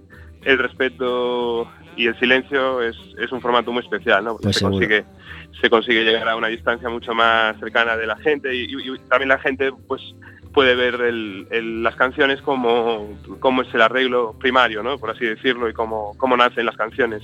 el 0.44 0.58
respeto 0.58 1.70
y 2.02 2.06
el 2.06 2.18
silencio 2.18 2.82
es, 2.82 2.96
es 3.18 3.30
un 3.32 3.40
formato 3.40 3.70
muy 3.72 3.82
especial, 3.82 4.24
¿no? 4.24 4.32
Porque 4.32 4.44
Pues 4.44 4.56
se 4.56 4.60
seguro. 4.60 4.76
consigue 4.78 5.04
se 5.60 5.68
consigue 5.68 6.04
llegar 6.04 6.28
a 6.28 6.36
una 6.36 6.46
distancia 6.48 6.88
mucho 6.88 7.12
más 7.14 7.58
cercana 7.58 7.96
de 7.96 8.06
la 8.06 8.16
gente 8.16 8.54
y, 8.54 8.64
y- 8.64 8.94
y 8.94 8.98
también 9.08 9.28
la 9.28 9.38
gente 9.38 9.70
pues 9.88 10.00
puede 10.54 10.74
ver 10.74 10.94
el- 11.02 11.46
el- 11.50 11.82
las 11.82 11.96
canciones 11.96 12.40
como, 12.42 13.18
como 13.40 13.62
es 13.62 13.74
el 13.74 13.82
arreglo 13.82 14.34
primario, 14.38 14.82
¿no? 14.82 14.98
Por 14.98 15.10
así 15.10 15.24
decirlo, 15.26 15.68
y 15.68 15.72
cómo, 15.74 16.14
cómo 16.16 16.36
nacen 16.36 16.64
las 16.66 16.76
canciones. 16.76 17.22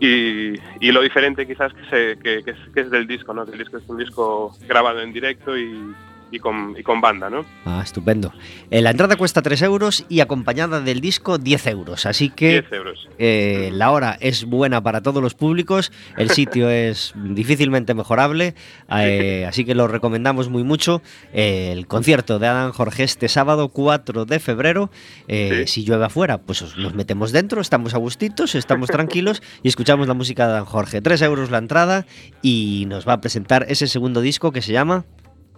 Y, 0.00 0.54
y 0.80 0.92
lo 0.92 1.02
diferente 1.02 1.46
quizás 1.46 1.72
que, 1.72 1.84
se, 1.88 2.18
que, 2.18 2.42
que 2.44 2.50
es, 2.50 2.58
que 2.74 2.80
es 2.80 2.90
del 2.90 3.06
disco, 3.06 3.32
¿no? 3.32 3.44
Que 3.46 3.52
el 3.52 3.58
disco 3.58 3.78
es 3.78 3.88
un 3.88 3.96
disco 3.98 4.52
grabado 4.68 5.00
en 5.00 5.12
directo 5.12 5.56
y, 5.56 5.94
y 6.30 6.38
con, 6.40 6.74
y 6.78 6.82
con 6.82 7.00
banda, 7.00 7.30
¿no? 7.30 7.44
Ah, 7.64 7.80
estupendo. 7.84 8.32
Eh, 8.70 8.80
la 8.82 8.90
entrada 8.90 9.16
cuesta 9.16 9.40
3 9.42 9.62
euros 9.62 10.04
y 10.08 10.20
acompañada 10.20 10.80
del 10.80 11.00
disco 11.00 11.38
10 11.38 11.66
euros. 11.68 12.06
Así 12.06 12.30
que 12.30 12.62
10 12.62 12.72
euros. 12.72 13.08
eh, 13.18 13.70
la 13.72 13.90
hora 13.92 14.16
es 14.20 14.44
buena 14.44 14.82
para 14.82 15.00
todos 15.00 15.22
los 15.22 15.34
públicos, 15.34 15.92
el 16.16 16.30
sitio 16.30 16.68
es 16.70 17.12
difícilmente 17.16 17.94
mejorable, 17.94 18.54
eh, 18.90 19.46
así 19.48 19.64
que 19.64 19.74
lo 19.74 19.86
recomendamos 19.86 20.48
muy 20.48 20.64
mucho. 20.64 21.02
El 21.32 21.86
concierto 21.86 22.38
de 22.38 22.46
Adán 22.48 22.72
Jorge 22.72 23.04
este 23.04 23.28
sábado 23.28 23.68
4 23.68 24.24
de 24.24 24.40
febrero. 24.40 24.90
Sí. 25.28 25.66
Si 25.66 25.84
llueve 25.84 26.06
afuera, 26.06 26.38
pues 26.38 26.62
os- 26.62 26.76
nos 26.76 26.94
metemos 26.94 27.30
dentro, 27.32 27.60
estamos 27.60 27.94
a 27.94 27.98
gustitos, 27.98 28.54
estamos 28.54 28.88
tranquilos 28.88 29.42
y 29.62 29.68
escuchamos 29.68 30.08
la 30.08 30.14
música 30.14 30.46
de 30.46 30.52
Adán 30.54 30.64
Jorge. 30.64 31.00
3 31.00 31.22
euros 31.22 31.50
la 31.50 31.58
entrada 31.58 32.06
y 32.42 32.84
nos 32.88 33.06
va 33.06 33.14
a 33.14 33.20
presentar 33.20 33.66
ese 33.68 33.86
segundo 33.86 34.20
disco 34.20 34.50
que 34.52 34.62
se 34.62 34.72
llama... 34.72 35.04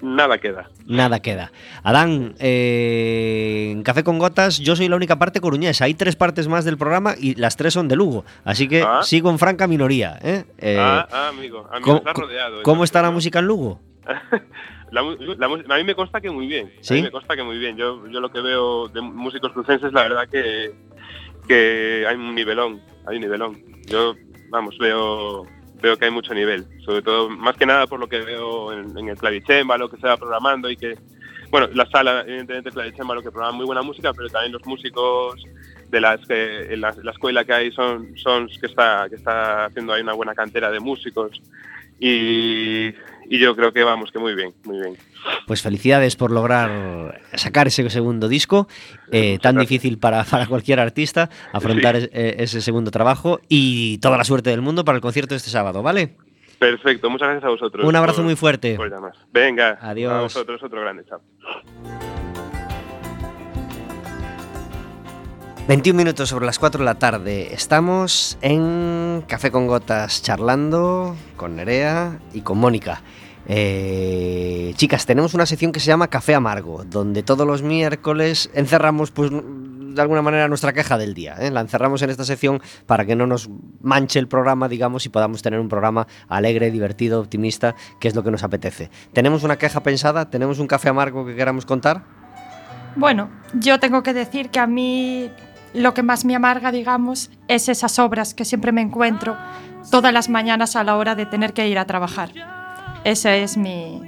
Nada 0.01 0.39
queda. 0.39 0.69
Nada 0.87 1.21
queda. 1.21 1.53
Adán, 1.83 2.35
eh, 2.39 3.71
en 3.73 3.83
Café 3.83 4.05
con 4.05 4.19
Gotas 4.19 4.59
yo 4.59 4.77
soy 4.77 4.89
la 4.89 4.97
única 4.97 5.19
parte 5.19 5.41
coruñesa. 5.41 5.87
Hay 5.87 5.95
tres 5.95 6.17
partes 6.17 6.49
más 6.49 6.65
del 6.65 6.77
programa 6.77 7.15
y 7.19 7.35
las 7.35 7.57
tres 7.57 7.73
son 7.73 7.89
de 7.89 7.97
Lugo. 7.97 8.25
Así 8.45 8.69
que 8.69 8.83
Ah. 8.83 9.01
sigo 9.03 9.31
en 9.31 9.39
franca 9.39 9.67
minoría. 9.67 10.19
¿eh? 10.23 10.45
Eh, 10.59 10.77
ah, 10.79 11.09
ah, 11.11 11.29
amigo, 11.29 11.67
¿cómo, 11.83 11.97
está 11.97 12.13
rodeado. 12.13 12.63
cómo 12.63 12.85
está 12.85 13.01
la 13.03 13.11
música 13.11 13.39
en 13.39 13.47
Lugo? 13.47 13.81
La 14.93 15.01
a 15.01 15.79
mí 15.79 15.85
me 15.85 15.95
consta 15.97 16.21
que 16.21 16.31
muy 16.31 16.47
bien. 16.47 16.73
¿Sí? 16.81 16.95
A 16.95 16.97
mí 16.99 17.03
me 17.03 17.11
consta 17.11 17.35
que 17.35 17.43
muy 17.43 17.59
bien. 17.59 17.77
Yo, 17.77 18.07
yo 18.07 18.21
lo 18.21 18.31
que 18.31 18.41
veo 18.41 18.87
de 18.89 19.01
músicos 19.01 19.53
crucenses, 19.53 19.93
la 19.93 20.03
verdad 20.03 20.29
que, 20.31 20.73
que 21.49 22.07
hay 22.09 22.15
un 22.15 22.35
nivelón. 22.35 22.81
Hay 23.07 23.17
un 23.17 23.23
nivelón. 23.23 23.61
Yo, 23.87 24.15
vamos, 24.51 24.79
veo 24.79 25.45
veo 25.87 25.97
que 25.97 26.05
hay 26.07 26.11
mucho 26.11 26.35
nivel. 26.35 26.67
Sobre 26.85 27.03
todo, 27.03 27.29
más 27.29 27.57
que 27.57 27.67
nada 27.67 27.87
por 27.87 28.01
lo 28.01 28.09
que 28.09 28.21
veo 28.21 28.73
en, 28.73 28.97
en 28.99 29.09
el 29.09 29.17
clavicémbalo 29.17 29.89
que 29.89 29.97
se 29.97 30.07
va 30.07 30.17
programando 30.17 30.71
y 30.71 30.77
que, 30.77 30.97
bueno, 31.51 31.69
la 31.73 31.87
sala, 31.87 32.23
evidentemente, 32.23 32.71
clavicémbalo 32.71 33.23
que 33.23 33.31
programa 33.31 33.57
muy 33.57 33.67
buena 33.67 33.83
música, 33.83 34.13
pero 34.13 34.29
también 34.29 34.53
los 34.53 34.67
músicos 34.67 35.43
de 35.89 36.01
las 36.01 36.27
que 36.27 36.75
en 36.75 36.81
la, 36.81 36.95
la 37.03 37.13
escuela 37.13 37.45
que 37.45 37.53
hay 37.53 37.73
son 37.73 38.17
Sons 38.17 38.59
que 38.61 38.67
está 38.67 39.07
que 39.09 39.15
está 39.15 39.67
haciendo 39.67 39.93
ahí 39.93 40.03
una 40.03 40.15
buena 40.15 40.35
cantera 40.35 40.71
de 40.71 40.81
músicos 40.81 41.41
y, 42.01 42.93
y 43.31 43.39
yo 43.39 43.55
creo 43.57 43.73
que 43.73 43.83
vamos 43.85 44.11
que 44.13 44.19
muy 44.19 44.35
bien 44.35 44.53
muy 44.65 44.81
bien 44.81 44.97
Pues 45.47 45.63
felicidades 45.63 46.17
por 46.17 46.31
lograr 46.31 47.21
sacar 47.35 47.67
ese 47.67 47.89
segundo 47.91 48.29
disco, 48.29 48.69
eh, 49.13 49.39
tan 49.41 49.57
difícil 49.59 49.99
para, 49.99 50.25
para 50.31 50.47
cualquier 50.47 50.81
artista, 50.81 51.29
afrontar 51.53 52.01
Sí. 52.01 52.09
eh, 52.13 52.37
ese 52.39 52.61
segundo 52.61 52.91
trabajo 52.91 53.41
y 53.49 53.99
toda 53.99 54.17
la 54.19 54.25
suerte 54.25 54.51
del 54.51 54.63
mundo 54.63 54.85
para 54.85 54.97
el 54.97 55.03
concierto 55.03 55.35
este 55.35 55.51
sábado, 55.51 55.83
¿vale? 55.83 56.17
perfecto 56.59 57.11
muchas 57.11 57.29
gracias 57.29 57.45
a 57.45 57.51
vosotros 57.51 57.85
Un 57.87 57.97
abrazo 57.97 58.17
por- 58.19 58.25
muy 58.25 58.35
fuerte. 58.37 58.77
por 58.77 58.91
llamar. 58.91 59.13
venga 59.33 59.77
Adiós. 59.81 60.13
a 60.13 60.21
vosotros 60.23 60.63
otro 60.63 60.81
grande 60.81 61.05
chao 61.05 61.21
21 65.69 65.97
minutos 65.99 66.29
sobre 66.29 66.47
las 66.47 66.61
4 66.61 66.79
de 66.79 66.85
la 66.85 66.95
tarde. 66.95 67.53
Estamos 67.53 68.39
en 68.41 69.25
Café 69.27 69.51
con 69.51 69.67
Gotas 69.67 70.23
charlando 70.23 71.17
con 71.37 71.57
Nerea 71.57 72.21
y 72.33 72.43
con 72.43 72.59
Mónica. 72.59 73.03
Eh, 73.49 74.75
chicas, 74.77 75.07
tenemos 75.07 75.35
una 75.35 75.45
sección 75.45 75.73
que 75.73 75.81
se 75.81 75.89
llama 75.89 76.07
Café 76.07 76.37
Amargo, 76.37 76.85
donde 76.85 77.25
todos 77.25 77.45
los 77.45 77.63
miércoles 77.63 78.49
encerramos, 78.55 79.11
pues, 79.11 79.33
de 79.33 80.01
alguna 80.01 80.23
manera 80.23 80.47
nuestra 80.47 80.73
queja 80.73 80.99
del 80.99 81.15
día. 81.15 81.35
¿eh? 81.41 81.51
La 81.51 81.63
encerramos 81.63 82.01
en 82.03 82.11
esta 82.11 82.25
sección 82.25 82.63
para 82.87 83.05
que 83.05 83.17
no 83.17 83.27
nos 83.27 83.51
manche 83.81 84.21
el 84.21 84.29
programa, 84.29 84.69
digamos, 84.69 85.05
y 85.05 85.09
podamos 85.09 85.43
tener 85.43 85.59
un 85.59 85.69
programa 85.69 86.07
alegre, 86.29 86.71
divertido, 86.71 87.19
optimista, 87.19 87.75
que 87.99 88.07
es 88.07 88.15
lo 88.15 88.23
que 88.23 88.31
nos 88.31 88.45
apetece. 88.45 88.89
¿Tenemos 89.13 89.43
una 89.43 89.57
queja 89.57 89.81
pensada? 89.83 90.31
¿Tenemos 90.31 90.61
un 90.61 90.69
café 90.69 90.91
amargo 90.91 91.27
que 91.27 91.35
queramos 91.35 91.67
contar? 91.67 92.05
Bueno, 92.95 93.29
yo 93.53 93.79
tengo 93.81 94.03
que 94.03 94.15
decir 94.15 94.49
que 94.49 94.59
a 94.59 94.67
mí 94.67 95.31
lo 95.77 95.95
que 95.95 96.03
más 96.03 96.25
me 96.25 96.35
amarga, 96.35 96.73
digamos, 96.73 97.31
es 97.49 97.69
esas 97.69 97.99
obras 97.99 98.35
que 98.35 98.45
siempre 98.45 98.73
me 98.73 98.81
encuentro 98.81 99.37
todas 99.91 100.13
las 100.13 100.29
mañanas 100.29 100.75
a 100.77 100.85
la 100.85 100.97
hora 100.97 101.15
de 101.15 101.27
tener 101.27 101.53
que 101.53 101.69
ir 101.69 101.79
a 101.79 101.85
trabajar. 101.85 102.31
Esa 103.05 103.37
es 103.37 103.57
mi, 103.57 104.01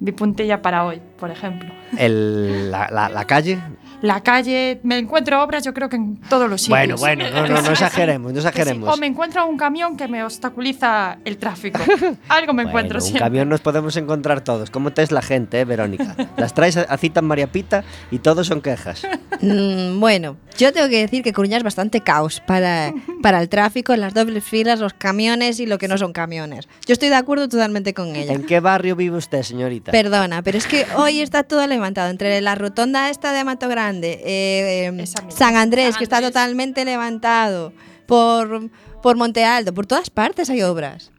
mi 0.00 0.12
puntilla 0.12 0.60
para 0.60 0.84
hoy, 0.84 1.00
por 1.18 1.30
ejemplo. 1.30 1.70
El- 1.96 2.70
la- 2.70 3.24
calle, 3.26 3.58
La 4.02 4.22
calle, 4.22 4.80
me 4.84 4.98
encuentro 4.98 5.42
obras 5.42 5.64
yo 5.64 5.74
creo 5.74 5.88
que 5.88 5.96
en 5.96 6.16
todos 6.28 6.48
los 6.48 6.60
sitios. 6.62 6.78
Bueno, 6.78 6.96
bueno, 6.96 7.30
no, 7.30 7.46
no, 7.48 7.62
no 7.62 7.70
exageremos, 7.72 8.32
no 8.32 8.36
Que 8.36 8.42
sí, 8.42 8.48
exageremos. 8.48 8.94
O 8.94 8.96
me 8.96 9.06
encuentro 9.06 9.46
un 9.46 9.56
camión 9.56 9.96
que 9.96 10.06
me 10.08 10.22
obstaculiza 10.24 11.18
el 11.24 11.36
tráfico. 11.38 11.80
Algo 12.28 12.52
me 12.52 12.62
encuentro 12.62 12.94
Bueno, 12.94 12.96
un 12.98 13.00
siempre. 13.02 13.20
camión 13.24 13.48
nos 13.48 13.60
podemos 13.60 13.96
encontrar 13.96 14.42
todos. 14.42 14.70
¿Cómo 14.70 14.92
te 14.92 15.02
es 15.02 15.10
la 15.10 15.22
gente, 15.22 15.60
eh, 15.60 15.64
Verónica? 15.64 16.14
Las 16.36 16.54
traes 16.54 16.76
a, 16.76 16.82
a 16.82 16.96
cita 16.96 17.20
en 17.20 17.26
María 17.26 17.48
Pita 17.50 17.84
y 18.10 18.18
todos 18.20 18.46
son 18.46 18.60
quejas. 18.60 19.02
Mm, 19.40 20.00
bueno, 20.00 20.36
yo 20.56 20.72
tengo 20.72 20.88
que 20.88 20.98
decir 21.00 21.22
que 21.22 21.32
Coruña 21.32 21.56
es 21.56 21.62
bastante 21.62 22.00
caos 22.00 22.40
para, 22.46 22.92
para 23.22 23.40
el 23.40 23.48
tráfico, 23.48 23.94
las 23.96 24.14
dobles 24.14 24.44
filas, 24.44 24.80
los 24.80 24.94
camiones 24.94 25.60
y 25.60 25.66
lo 25.66 25.78
que 25.78 25.88
no 25.88 25.98
son 25.98 26.12
camiones. 26.12 26.68
Yo 26.86 26.92
estoy 26.92 27.08
de 27.08 27.16
acuerdo 27.16 27.48
totalmente 27.48 27.94
con 27.94 28.14
ella. 28.16 28.32
¿En 28.32 28.44
qué 28.44 28.60
barrio 28.60 28.96
vive 28.96 29.16
usted, 29.16 29.42
señorita? 29.42 29.92
Perdona, 29.92 30.42
pero 30.42 30.58
es 30.58 30.66
que 30.66 30.86
hoy 30.96 31.20
está 31.20 31.42
todo 31.42 31.66
levantado. 31.66 32.10
Entre 32.10 32.40
la 32.40 32.54
rotonda 32.54 33.10
esta 33.10 33.32
de 33.32 33.38
Amato 33.38 33.68
Grande, 33.88 34.20
eh, 34.24 34.86
eh, 34.86 34.92
misma. 34.92 35.30
San 35.30 35.56
Andrés, 35.56 35.90
San 35.92 35.98
que 35.98 36.04
está 36.04 36.16
Andrés. 36.18 36.32
totalmente 36.32 36.84
levantado, 36.84 37.72
por, 38.06 38.68
por 39.02 39.16
Monte 39.16 39.44
Alto, 39.44 39.72
por 39.72 39.86
todas 39.86 40.10
partes 40.10 40.50
hay 40.50 40.62
obras. 40.62 41.10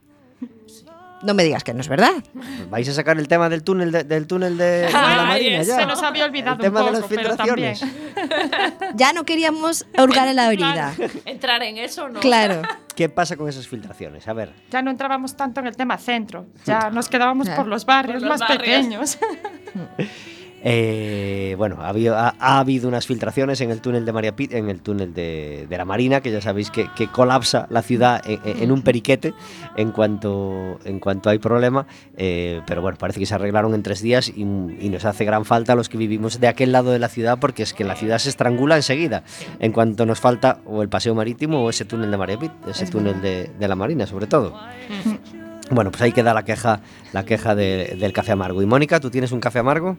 No 1.22 1.34
me 1.34 1.44
digas 1.44 1.64
que 1.64 1.74
no 1.74 1.80
es 1.82 1.88
verdad. 1.88 2.14
¿Vais 2.70 2.88
a 2.88 2.94
sacar 2.94 3.18
el 3.18 3.28
tema 3.28 3.50
del 3.50 3.62
túnel 3.62 3.92
de, 3.92 4.04
del 4.04 4.26
túnel 4.26 4.56
de, 4.56 4.64
de 4.64 4.90
la 4.90 5.20
Ay, 5.20 5.26
Marina 5.26 5.62
ya? 5.62 5.76
Se 5.76 5.84
nos 5.86 6.02
había 6.02 6.24
olvidado 6.24 6.56
el 6.56 6.62
tema 6.62 6.80
un 6.80 6.86
de 6.86 6.92
las 6.92 7.00
poco, 7.02 7.14
pero 7.14 7.36
también. 7.36 7.76
filtraciones. 7.76 8.94
Ya 8.94 9.12
no 9.12 9.24
queríamos 9.24 9.84
hurgar 9.98 10.28
en 10.28 10.36
la 10.36 10.50
herida. 10.50 10.94
Entrar 11.26 11.62
en 11.62 11.76
eso 11.76 12.08
no. 12.08 12.20
Claro. 12.20 12.62
¿Qué 12.96 13.10
pasa 13.10 13.36
con 13.36 13.50
esas 13.50 13.68
filtraciones? 13.68 14.26
A 14.28 14.32
ver. 14.32 14.54
Ya 14.70 14.80
no 14.80 14.90
entrábamos 14.90 15.36
tanto 15.36 15.60
en 15.60 15.66
el 15.66 15.76
tema 15.76 15.98
centro, 15.98 16.46
ya 16.64 16.88
nos 16.88 17.08
quedábamos 17.10 17.50
por 17.50 17.66
los 17.66 17.84
barrios 17.84 18.22
Por 18.22 18.28
los 18.30 18.38
más 18.40 18.48
barrios. 18.48 18.62
pequeños. 18.62 19.18
Eh, 20.62 21.54
bueno, 21.56 21.76
ha 21.80 21.88
habido, 21.88 22.16
ha, 22.16 22.34
ha 22.38 22.58
habido 22.58 22.86
unas 22.88 23.06
filtraciones 23.06 23.60
en 23.62 23.70
el 23.70 23.80
túnel 23.80 24.04
de 24.04 24.12
María 24.12 24.36
Pita, 24.36 24.58
en 24.58 24.68
el 24.68 24.80
túnel 24.82 25.14
de, 25.14 25.66
de 25.68 25.78
la 25.78 25.84
Marina, 25.84 26.20
que 26.20 26.30
ya 26.30 26.40
sabéis 26.42 26.70
que, 26.70 26.88
que 26.94 27.08
colapsa 27.08 27.66
la 27.70 27.80
ciudad 27.82 28.20
en, 28.26 28.70
un 28.70 28.82
periquete 28.82 29.32
en 29.76 29.90
cuanto, 29.90 30.78
en 30.84 31.00
cuanto 31.00 31.30
hay 31.30 31.38
problema. 31.38 31.86
eh, 32.16 32.60
pero 32.66 32.82
bueno, 32.82 32.98
parece 32.98 33.20
que 33.20 33.26
se 33.26 33.34
arreglaron 33.34 33.74
en 33.74 33.82
tres 33.82 34.02
días 34.02 34.28
y, 34.28 34.42
y 34.42 34.88
nos 34.90 35.04
hace 35.04 35.24
gran 35.24 35.44
falta 35.44 35.72
a 35.72 35.76
los 35.76 35.88
que 35.88 35.96
vivimos 35.96 36.40
de 36.40 36.48
aquel 36.48 36.72
lado 36.72 36.90
de 36.90 36.98
la 36.98 37.08
ciudad, 37.08 37.38
porque 37.40 37.62
es 37.62 37.72
que 37.72 37.84
la 37.84 37.96
ciudad 37.96 38.18
se 38.18 38.28
estrangula 38.28 38.76
enseguida 38.76 39.22
en 39.60 39.72
cuanto 39.72 40.04
nos 40.04 40.20
falta 40.20 40.58
o 40.66 40.82
el 40.82 40.88
paseo 40.88 41.14
marítimo 41.14 41.64
o 41.64 41.70
ese 41.70 41.84
túnel 41.86 42.10
de 42.10 42.16
María 42.18 42.38
Pita, 42.38 42.54
ese 42.68 42.86
túnel 42.86 43.20
de, 43.22 43.50
de 43.58 43.68
la 43.68 43.76
Marina, 43.76 44.06
sobre 44.06 44.26
todo. 44.26 44.54
Bueno, 45.70 45.90
pues 45.90 46.02
ahí 46.02 46.12
queda 46.12 46.34
la 46.34 46.44
queja, 46.44 46.80
la 47.12 47.24
queja 47.24 47.54
de- 47.54 47.96
del 47.98 48.12
café 48.12 48.32
amargo. 48.32 48.60
Y 48.60 48.66
Mónica, 48.66 48.98
¿tú 49.00 49.08
tienes 49.10 49.30
un 49.32 49.40
café 49.40 49.60
amargo? 49.60 49.96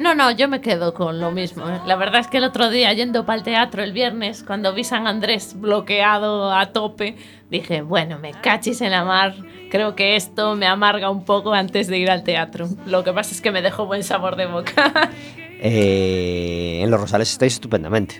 No, 0.00 0.14
no, 0.14 0.30
yo 0.30 0.48
me 0.48 0.62
quedo 0.62 0.94
con 0.94 1.20
lo 1.20 1.30
mismo. 1.30 1.62
La 1.86 1.94
verdad 1.94 2.22
es 2.22 2.26
que 2.26 2.38
el 2.38 2.44
otro 2.44 2.70
día, 2.70 2.90
yendo 2.94 3.26
para 3.26 3.36
el 3.36 3.44
teatro 3.44 3.82
el 3.82 3.92
viernes, 3.92 4.42
cuando 4.42 4.72
vi 4.72 4.82
San 4.82 5.06
Andrés 5.06 5.52
bloqueado 5.60 6.54
a 6.54 6.72
tope, 6.72 7.16
dije, 7.50 7.82
bueno, 7.82 8.18
me 8.18 8.32
cachis 8.32 8.80
en 8.80 8.92
la 8.92 9.04
mar. 9.04 9.34
Creo 9.70 9.94
que 9.94 10.16
esto 10.16 10.56
me 10.56 10.66
amarga 10.66 11.10
un 11.10 11.26
poco 11.26 11.52
antes 11.52 11.86
de 11.86 11.98
ir 11.98 12.10
al 12.10 12.22
teatro. 12.24 12.66
Lo 12.86 13.04
que 13.04 13.12
pasa 13.12 13.32
es 13.34 13.42
que 13.42 13.50
me 13.50 13.60
dejó 13.60 13.84
buen 13.84 14.02
sabor 14.02 14.36
de 14.36 14.46
boca. 14.46 15.10
Eh, 15.62 16.80
en 16.82 16.90
los 16.90 16.98
Rosales 16.98 17.30
estáis 17.30 17.52
estupendamente. 17.52 18.14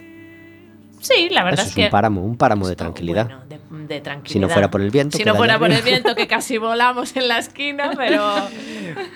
sí, 1.00 1.30
la 1.30 1.42
verdad 1.42 1.60
Eso 1.60 1.62
es 1.62 1.68
es 1.70 1.74
que... 1.74 1.84
un 1.84 1.90
páramo, 1.90 2.22
un 2.22 2.36
páramo 2.36 2.68
de 2.68 2.76
tranquilidad. 2.76 3.24
Bueno, 3.24 3.44
de, 3.48 3.59
de 3.70 4.00
tranquilidad. 4.00 4.32
Si 4.32 4.38
no 4.40 4.48
fuera 4.48 4.70
por 4.70 4.80
el 4.80 4.90
viento, 4.90 5.16
Si 5.16 5.24
no 5.24 5.34
fuera 5.36 5.58
por 5.58 5.70
el 5.70 5.82
viento, 5.82 6.14
que 6.14 6.26
casi 6.26 6.58
volamos 6.58 7.16
en 7.16 7.28
la 7.28 7.38
esquina, 7.38 7.92
pero... 7.96 8.34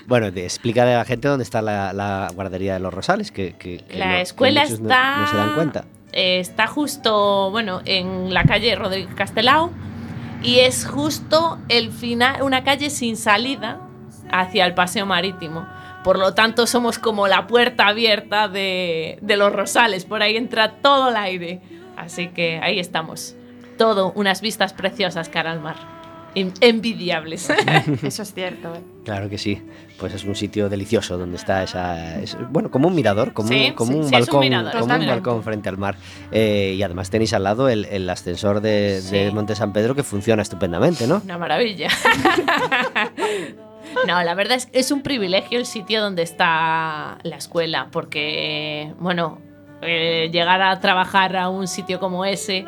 Bueno, 0.07 0.27
explica 0.29 0.83
a 0.83 0.87
la 0.87 1.05
gente 1.05 1.29
dónde 1.29 1.43
está 1.45 1.61
la, 1.61 1.93
la 1.93 2.31
guardería 2.35 2.75
de 2.75 2.81
los 2.81 2.95
Rosales, 2.95 3.33
que, 3.33 3.55
que- 3.57 3.79
que 3.79 3.99
La 3.99 4.07
no- 4.07 4.13
que 4.15 4.21
escuela 4.23 4.65
no- 4.65 4.71
está. 4.75 5.17
No, 5.19 5.27
se 5.29 5.37
dan 5.37 5.55
cuenta. 5.55 5.85
eh, 6.13 6.39
está 6.39 6.67
justo, 6.69 7.51
bueno, 7.51 7.83
en 7.85 8.33
la 8.33 8.45
calle 8.45 8.75
Rodríguez 8.77 9.15
Castelao. 9.15 9.71
Y 10.43 10.61
es 10.61 10.87
justo 10.87 11.59
el 11.69 11.91
final, 11.91 12.43
una 12.43 12.63
calle 12.65 12.91
sin 12.91 13.17
salida 13.17 13.81
hacia 14.31 14.67
el 14.67 14.75
paseo 14.75 15.07
marítimo. 15.07 15.67
Por 16.05 16.19
lo 16.19 16.35
tanto, 16.35 16.67
somos 16.67 16.99
como 16.99 17.29
la 17.29 17.47
puerta 17.47 17.87
abierta 17.89 18.47
de, 18.49 19.19
de 19.23 19.37
los 19.39 19.51
Rosales. 19.55 20.05
Por 20.05 20.23
ahí 20.23 20.37
entra 20.37 20.73
todo 20.83 21.09
el 21.09 21.17
aire. 21.17 21.61
Así 21.97 22.29
que 22.29 22.61
ahí 22.63 22.79
estamos. 22.79 23.35
Todo, 23.77 24.13
unas 24.15 24.41
vistas 24.41 24.73
preciosas 24.73 25.29
cara 25.29 25.51
al 25.53 25.61
mar. 25.61 25.77
En- 26.37 26.53
envidiables. 26.61 27.49
Eso 28.03 28.23
es 28.23 28.35
cierto. 28.35 28.75
¿eh? 28.75 28.81
Claro 29.05 29.29
que 29.31 29.39
sí. 29.39 29.63
Pues 30.01 30.13
es 30.15 30.25
un 30.25 30.35
sitio 30.35 30.69
delicioso 30.69 31.17
donde 31.17 31.37
está 31.37 31.63
esa. 31.63 32.19
es- 32.21 32.37
bueno, 32.51 32.71
como 32.73 32.89
un 32.89 32.95
mirador, 32.97 33.33
como, 33.33 33.49
Sí, 33.49 33.67
un, 33.69 33.73
como 33.75 33.93
sí, 33.93 33.99
un 33.99 34.05
sí, 34.05 34.09
es 34.09 34.13
un 34.13 34.21
balcón. 34.21 34.41
mirador, 34.41 34.73
como 34.81 34.95
un 34.95 35.07
balcón 35.07 35.43
frente 35.45 35.69
al 35.69 35.79
mar. 35.79 35.97
Eh, 36.33 36.75
y 36.77 36.83
además 36.83 37.11
tenéis 37.11 37.33
al 37.35 37.45
lado 37.45 37.69
el, 37.69 37.85
el 37.85 38.11
ascensor 38.11 38.61
de. 38.61 39.31
Monte 39.33 39.55
San 39.55 39.73
Pedro 39.73 39.95
que 39.95 40.03
funciona 40.03 40.43
estupendamente, 40.43 41.07
¿no? 41.07 41.21
Una 41.25 41.39
maravilla. 41.39 41.89
No, 44.09 44.23
la 44.25 44.35
verdad 44.35 44.57
es 44.57 44.67
que 44.67 44.79
es 44.81 44.91
un 44.91 45.03
privilegio 45.03 45.59
el 45.59 45.67
sitio 45.67 46.01
donde 46.03 46.23
está 46.23 47.19
la 47.23 47.37
escuela, 47.37 47.89
porque, 47.93 48.93
bueno, 48.99 49.39
eh, 49.83 50.31
llegar 50.33 50.61
a 50.63 50.81
trabajar 50.81 51.37
a 51.37 51.49
un 51.49 51.69
sitio 51.69 52.01
como 52.01 52.25
ese, 52.25 52.65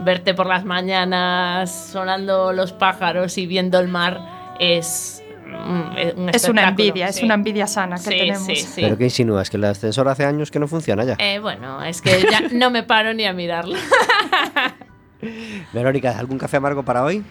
verte 0.00 0.34
por 0.34 0.46
las 0.46 0.64
mañanas 0.64 1.90
sonando 1.92 2.52
los 2.52 2.72
pájaros 2.72 3.36
y 3.38 3.46
viendo 3.46 3.78
el 3.78 3.88
mar, 3.88 4.20
es 4.60 5.22
mm, 5.46 6.18
un 6.20 6.28
Es 6.30 6.48
una 6.48 6.68
envidia, 6.68 7.08
es 7.08 7.22
una 7.22 7.34
envidia 7.34 7.66
sana 7.66 7.96
que 7.96 8.02
Sí, 8.02 8.10
tenemos. 8.10 8.46
sí, 8.46 8.56
sí. 8.56 8.80
¿Pero 8.82 8.96
qué 8.96 9.04
insinúas? 9.04 9.50
¿Que 9.50 9.56
el 9.56 9.64
ascensor 9.64 10.08
hace 10.08 10.24
años 10.24 10.50
que 10.50 10.58
no 10.58 10.68
funciona 10.68 11.04
ya? 11.04 11.16
Eh, 11.18 11.38
bueno, 11.40 11.82
es 11.82 12.00
que 12.00 12.24
ya 12.30 12.40
no 12.52 12.70
me 12.70 12.82
paro 12.82 13.12
ni 13.14 13.24
a 13.24 13.32
mirarlo. 13.32 13.76
Verónica, 15.72 16.16
¿algún 16.18 16.38
café 16.38 16.58
amargo 16.58 16.84
para 16.84 17.02
hoy? 17.04 17.24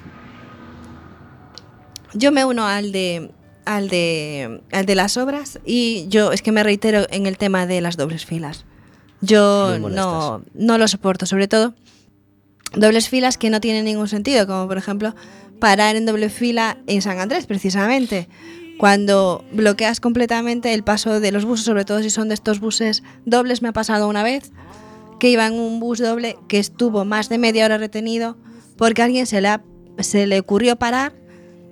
Yo 2.13 2.31
me 2.31 2.43
uno 2.45 2.65
al 2.65 2.91
de 2.91 3.31
al 3.65 3.89
de 3.89 4.61
al 4.71 4.85
de 4.85 4.95
las 4.95 5.17
obras 5.17 5.59
y 5.65 6.05
yo 6.09 6.31
es 6.31 6.41
que 6.41 6.51
me 6.51 6.63
reitero 6.63 7.05
en 7.09 7.25
el 7.27 7.37
tema 7.37 7.65
de 7.65 7.81
las 7.81 7.97
dobles 7.97 8.25
filas. 8.25 8.65
Yo 9.21 9.77
no, 9.79 10.43
no 10.53 10.77
lo 10.77 10.87
soporto, 10.87 11.25
sobre 11.25 11.47
todo 11.47 11.73
dobles 12.73 13.09
filas 13.09 13.37
que 13.37 13.49
no 13.49 13.61
tienen 13.61 13.85
ningún 13.85 14.07
sentido, 14.07 14.47
como 14.47 14.67
por 14.67 14.77
ejemplo 14.77 15.15
parar 15.59 15.95
en 15.95 16.05
doble 16.05 16.29
fila 16.29 16.77
en 16.87 17.01
San 17.01 17.19
Andrés, 17.19 17.45
precisamente. 17.45 18.27
Cuando 18.77 19.43
bloqueas 19.51 19.99
completamente 19.99 20.73
el 20.73 20.83
paso 20.83 21.19
de 21.19 21.31
los 21.31 21.45
buses, 21.45 21.65
sobre 21.65 21.83
todo 21.83 22.03
si 22.03 22.11
son 22.11 22.27
de 22.27 22.35
estos 22.35 22.59
buses 22.59 23.01
dobles, 23.25 23.61
me 23.61 23.69
ha 23.69 23.73
pasado 23.73 24.07
una 24.07 24.21
vez 24.21 24.51
que 25.19 25.29
iba 25.29 25.47
en 25.47 25.53
un 25.53 25.79
bus 25.79 25.97
doble 25.97 26.37
que 26.47 26.59
estuvo 26.59 27.03
más 27.03 27.27
de 27.29 27.39
media 27.39 27.65
hora 27.65 27.79
retenido 27.79 28.37
porque 28.77 29.01
a 29.01 29.05
alguien 29.05 29.25
se 29.25 29.41
le, 29.41 29.49
se 29.99 30.27
le 30.27 30.39
ocurrió 30.39 30.75
parar 30.75 31.13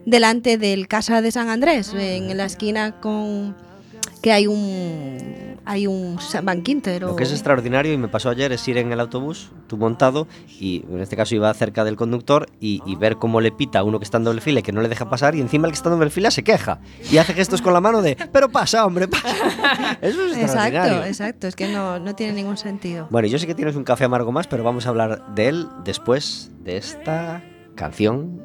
delante 0.05 0.57
del 0.57 0.87
Casa 0.87 1.21
de 1.21 1.31
San 1.31 1.49
Andrés, 1.49 1.93
en 1.95 2.35
la 2.35 2.45
esquina 2.45 2.99
con 2.99 3.55
que 4.25 4.31
hay 4.31 4.47
un 4.47 5.59
hay 5.65 5.85
un 5.85 6.19
San 6.19 6.45
Van 6.45 6.63
Quinter 6.63 7.03
Lo 7.03 7.15
que 7.15 7.25
es 7.25 7.31
extraordinario 7.31 7.93
y 7.93 7.97
me 7.97 8.07
pasó 8.07 8.31
ayer 8.31 8.51
es 8.51 8.67
ir 8.67 8.79
en 8.79 8.91
el 8.91 8.99
autobús, 8.99 9.51
tú 9.67 9.77
montado, 9.77 10.27
y 10.59 10.83
en 10.89 10.99
este 10.99 11.15
caso 11.15 11.35
iba 11.35 11.53
cerca 11.53 11.83
del 11.83 11.95
conductor 11.95 12.47
y, 12.59 12.81
y 12.87 12.95
ver 12.95 13.17
cómo 13.17 13.39
le 13.39 13.51
pita 13.51 13.79
a 13.79 13.83
uno 13.83 13.99
que 13.99 14.03
está 14.03 14.17
en 14.17 14.23
doble 14.23 14.41
fila 14.41 14.61
y 14.61 14.63
que 14.63 14.71
no 14.71 14.81
le 14.81 14.89
deja 14.89 15.07
pasar 15.11 15.35
y 15.35 15.41
encima 15.41 15.67
el 15.67 15.73
que 15.73 15.75
está 15.75 15.89
en 15.89 15.99
doble 15.99 16.09
fila 16.09 16.31
se 16.31 16.43
queja 16.43 16.79
y 17.11 17.19
hace 17.19 17.35
gestos 17.35 17.61
con 17.61 17.71
la 17.71 17.81
mano 17.81 18.01
de, 18.01 18.17
pero 18.31 18.49
pasa, 18.49 18.83
hombre, 18.83 19.07
pasa. 19.07 19.27
Eso 20.01 20.25
es 20.25 20.37
extraordinario. 20.37 20.93
Exacto, 20.93 21.07
exacto, 21.07 21.47
es 21.47 21.55
que 21.55 21.67
no, 21.67 21.99
no 21.99 22.15
tiene 22.15 22.33
ningún 22.33 22.57
sentido. 22.57 23.07
Bueno, 23.11 23.27
yo 23.27 23.37
sé 23.37 23.45
que 23.45 23.53
tienes 23.53 23.75
un 23.75 23.83
café 23.83 24.05
amargo 24.05 24.31
más, 24.31 24.47
pero 24.47 24.63
vamos 24.63 24.87
a 24.87 24.89
hablar 24.89 25.35
de 25.35 25.49
él 25.49 25.67
después 25.83 26.49
de 26.63 26.77
esta 26.77 27.43
canción 27.75 28.41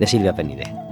de 0.00 0.06
Silvia 0.08 0.34
Penide. 0.34 0.89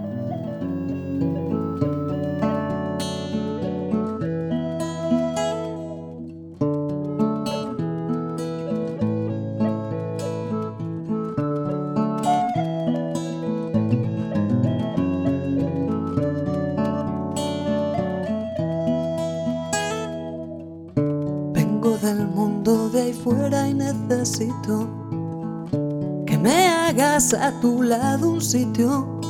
Que 26.27 26.37
me 26.37 26.67
hagas 26.67 27.33
a 27.33 27.53
tu 27.61 27.83
lado 27.83 28.31
un 28.31 28.41
sitio. 28.41 29.21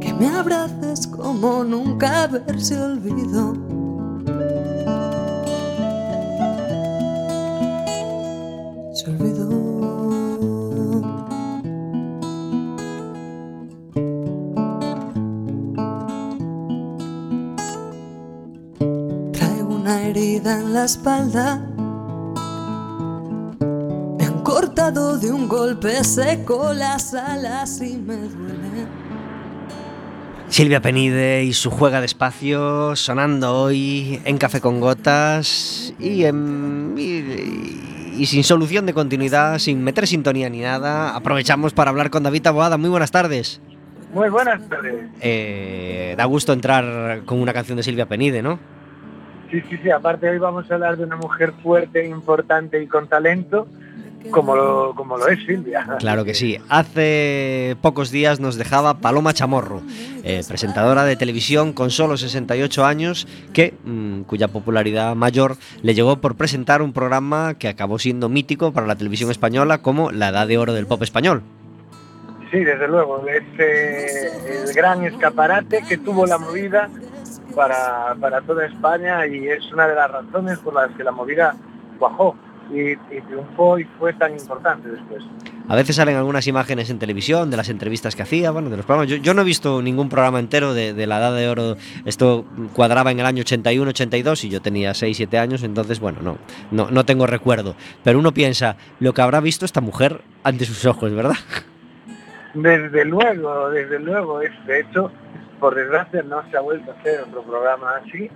Que 0.00 0.12
me 0.12 0.26
abraces 0.26 1.06
como 1.06 1.62
nunca 1.62 2.28
si 2.58 2.74
olvido. 2.74 3.54
Se 8.92 9.08
olvidó. 9.08 9.48
Traigo 19.32 19.74
una 19.76 20.02
herida 20.02 20.58
en 20.58 20.74
la 20.74 20.84
espalda. 20.84 21.71
De 24.90 25.30
un 25.30 25.46
golpe 25.48 26.02
seco 26.02 26.72
las 26.74 27.14
alas 27.14 27.80
y 27.80 27.96
me 27.98 28.16
duele. 28.16 28.86
Silvia 30.48 30.80
Penide 30.82 31.44
y 31.44 31.52
su 31.52 31.70
juega 31.70 32.00
de 32.00 32.06
espacio 32.06 32.96
sonando 32.96 33.54
hoy 33.62 34.20
en 34.24 34.38
Café 34.38 34.60
con 34.60 34.80
Gotas 34.80 35.94
y, 36.00 36.24
en- 36.24 36.94
y- 36.98 38.20
y 38.20 38.26
sin 38.26 38.42
solución 38.42 38.84
de 38.84 38.92
continuidad, 38.92 39.58
sin 39.60 39.84
meter 39.84 40.08
sintonía 40.08 40.50
ni 40.50 40.60
nada. 40.62 41.14
Aprovechamos 41.14 41.72
para 41.72 41.90
hablar 41.90 42.10
con 42.10 42.24
David 42.24 42.42
Taboada. 42.42 42.76
Muy 42.76 42.90
buenas 42.90 43.12
tardes. 43.12 43.60
Muy 44.12 44.30
buenas 44.30 44.68
tardes. 44.68 45.06
Eh, 45.20 46.14
da 46.18 46.24
gusto 46.24 46.52
entrar 46.52 47.22
con 47.24 47.40
una 47.40 47.52
canción 47.52 47.76
de 47.76 47.84
Silvia 47.84 48.06
Penide, 48.06 48.42
¿no? 48.42 48.58
Sí, 49.48 49.60
sí, 49.70 49.78
sí. 49.80 49.90
Aparte 49.90 50.28
hoy 50.28 50.38
vamos 50.38 50.68
a 50.70 50.74
hablar 50.74 50.96
de 50.96 51.04
una 51.04 51.16
mujer 51.16 51.52
fuerte, 51.62 52.04
importante 52.08 52.82
y 52.82 52.88
con 52.88 53.06
talento, 53.06 53.68
como 54.30 54.56
lo, 54.56 54.94
como 54.94 55.16
lo 55.16 55.28
es 55.28 55.44
Silvia. 55.44 55.86
Claro 55.98 56.24
que 56.24 56.34
sí. 56.34 56.58
Hace 56.68 57.76
pocos 57.80 58.10
días 58.10 58.40
nos 58.40 58.56
dejaba 58.56 58.98
Paloma 58.98 59.32
Chamorro, 59.34 59.82
eh, 60.24 60.42
presentadora 60.46 61.04
de 61.04 61.16
televisión 61.16 61.72
con 61.72 61.90
solo 61.90 62.16
68 62.16 62.84
años, 62.84 63.26
que, 63.52 63.74
mm, 63.84 64.22
cuya 64.22 64.48
popularidad 64.48 65.14
mayor 65.14 65.56
le 65.82 65.94
llegó 65.94 66.20
por 66.20 66.36
presentar 66.36 66.82
un 66.82 66.92
programa 66.92 67.54
que 67.54 67.68
acabó 67.68 67.98
siendo 67.98 68.28
mítico 68.28 68.72
para 68.72 68.86
la 68.86 68.96
televisión 68.96 69.30
española 69.30 69.78
como 69.78 70.10
La 70.10 70.28
Edad 70.28 70.46
de 70.46 70.58
Oro 70.58 70.72
del 70.72 70.86
Pop 70.86 71.02
Español. 71.02 71.42
Sí, 72.50 72.62
desde 72.64 72.86
luego. 72.86 73.26
Es 73.26 73.42
eh, 73.58 74.64
el 74.66 74.74
gran 74.74 75.04
escaparate 75.04 75.82
que 75.88 75.96
tuvo 75.96 76.26
la 76.26 76.38
movida 76.38 76.90
para, 77.54 78.14
para 78.20 78.42
toda 78.42 78.66
España 78.66 79.26
y 79.26 79.48
es 79.48 79.72
una 79.72 79.88
de 79.88 79.94
las 79.94 80.10
razones 80.10 80.58
por 80.58 80.74
las 80.74 80.90
que 80.96 81.02
la 81.02 81.12
movida 81.12 81.56
cuajó 81.98 82.36
y, 82.70 82.92
y 82.92 83.20
triunfó 83.26 83.78
y 83.78 83.84
fue 83.98 84.12
tan 84.14 84.32
importante 84.32 84.88
después. 84.88 85.22
A 85.68 85.76
veces 85.76 85.96
salen 85.96 86.16
algunas 86.16 86.46
imágenes 86.46 86.90
en 86.90 86.98
televisión 86.98 87.50
de 87.50 87.56
las 87.56 87.68
entrevistas 87.68 88.16
que 88.16 88.22
hacía, 88.22 88.50
bueno, 88.50 88.70
de 88.70 88.76
los 88.76 88.86
programas. 88.86 89.10
Yo, 89.10 89.16
yo 89.16 89.34
no 89.34 89.42
he 89.42 89.44
visto 89.44 89.80
ningún 89.80 90.08
programa 90.08 90.38
entero 90.38 90.74
de, 90.74 90.92
de 90.92 91.06
la 91.06 91.18
Edad 91.18 91.34
de 91.34 91.48
Oro. 91.48 91.76
Esto 92.04 92.44
cuadraba 92.74 93.10
en 93.10 93.20
el 93.20 93.26
año 93.26 93.42
81-82 93.42 94.44
y 94.44 94.48
yo 94.48 94.60
tenía 94.60 94.92
6-7 94.92 95.38
años, 95.38 95.62
entonces, 95.62 96.00
bueno, 96.00 96.18
no, 96.22 96.38
no, 96.70 96.90
no 96.90 97.04
tengo 97.04 97.26
recuerdo. 97.26 97.74
Pero 98.02 98.18
uno 98.18 98.32
piensa 98.32 98.76
lo 99.00 99.14
que 99.14 99.22
habrá 99.22 99.40
visto 99.40 99.64
esta 99.64 99.80
mujer 99.80 100.20
ante 100.42 100.64
sus 100.64 100.84
ojos, 100.84 101.12
¿verdad? 101.14 101.36
Desde 102.54 103.04
luego, 103.04 103.70
desde 103.70 103.98
luego. 103.98 104.42
Es, 104.42 104.50
de 104.66 104.80
hecho, 104.80 105.10
por 105.58 105.74
desgracia 105.74 106.22
no 106.22 106.42
se 106.50 106.56
ha 106.56 106.60
vuelto 106.60 106.90
a 106.90 106.94
hacer 106.94 107.20
otro 107.20 107.42
programa 107.42 107.92
así. 108.04 108.30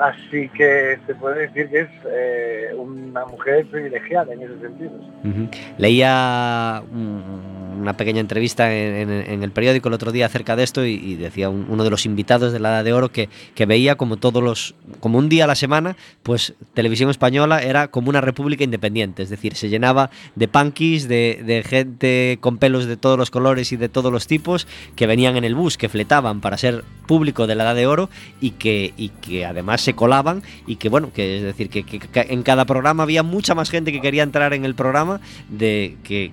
Así 0.00 0.48
que 0.56 0.98
se 1.06 1.14
puede 1.14 1.48
decir 1.48 1.68
que 1.68 1.80
es 1.80 1.88
eh, 2.10 2.70
una 2.76 3.26
mujer 3.26 3.66
privilegiada 3.66 4.32
en 4.32 4.42
esos 4.42 4.60
sentidos. 4.60 5.00
Ujú. 5.24 5.48
Leía 5.76 6.82
una 6.90 7.96
pequeña 7.96 8.20
entrevista 8.20 8.72
en, 8.74 9.10
el 9.42 9.50
periódico 9.52 9.88
el 9.88 9.94
otro 9.94 10.12
día 10.12 10.26
acerca 10.26 10.56
de 10.56 10.62
esto 10.62 10.84
y, 10.84 11.16
decía 11.16 11.48
un- 11.48 11.66
uno 11.68 11.84
de 11.84 11.90
los 11.90 12.04
invitados 12.06 12.52
de 12.52 12.60
la 12.60 12.70
Edad 12.70 12.84
de 12.84 12.92
Oro 12.92 13.10
que, 13.10 13.28
que 13.54 13.66
veía 13.66 13.96
como 13.96 14.16
todos 14.16 14.42
los 14.42 14.74
como 15.00 15.18
un 15.18 15.28
día 15.28 15.44
a 15.44 15.46
la 15.46 15.54
semana 15.54 15.96
pues 16.22 16.54
televisión 16.74 17.10
española 17.10 17.62
era 17.62 17.88
como 17.88 18.10
una 18.10 18.20
república 18.20 18.64
independiente 18.64 19.22
es 19.22 19.30
decir 19.30 19.54
se 19.54 19.68
llenaba 19.68 20.10
de 20.34 20.48
punkis 20.48 21.08
de, 21.08 21.40
de 21.44 21.62
gente 21.62 22.38
con 22.40 22.58
pelos 22.58 22.86
de 22.86 22.96
todos 22.96 23.16
los 23.18 23.30
colores 23.30 23.72
y 23.72 23.76
de 23.76 23.88
todos 23.88 24.12
los 24.12 24.26
tipos 24.26 24.66
que 24.96 25.06
venían 25.06 25.36
en 25.36 25.44
el 25.44 25.54
bus 25.54 25.78
que 25.78 25.88
fletaban 25.88 26.40
para 26.40 26.58
ser 26.58 26.84
público 27.06 27.46
de 27.46 27.54
la 27.54 27.64
Edad 27.64 27.74
de 27.76 27.86
Oro 27.86 28.10
y 28.40 28.52
que, 28.52 28.92
y 28.96 29.08
que 29.08 29.44
además 29.46 29.80
se 29.80 29.89
colaban 29.94 30.42
y 30.66 30.76
que 30.76 30.88
bueno, 30.88 31.10
que 31.12 31.38
es 31.38 31.42
decir, 31.42 31.70
que, 31.70 31.84
en 32.14 32.42
cada 32.42 32.64
programa 32.64 33.02
había 33.02 33.22
mucha 33.22 33.54
más 33.54 33.70
gente 33.70 33.92
que 33.92 34.00
quería 34.00 34.22
entrar 34.22 34.52
en 34.54 34.64
el 34.64 34.74
programa 34.74 35.20
de 35.48 35.96
que, 36.04 36.32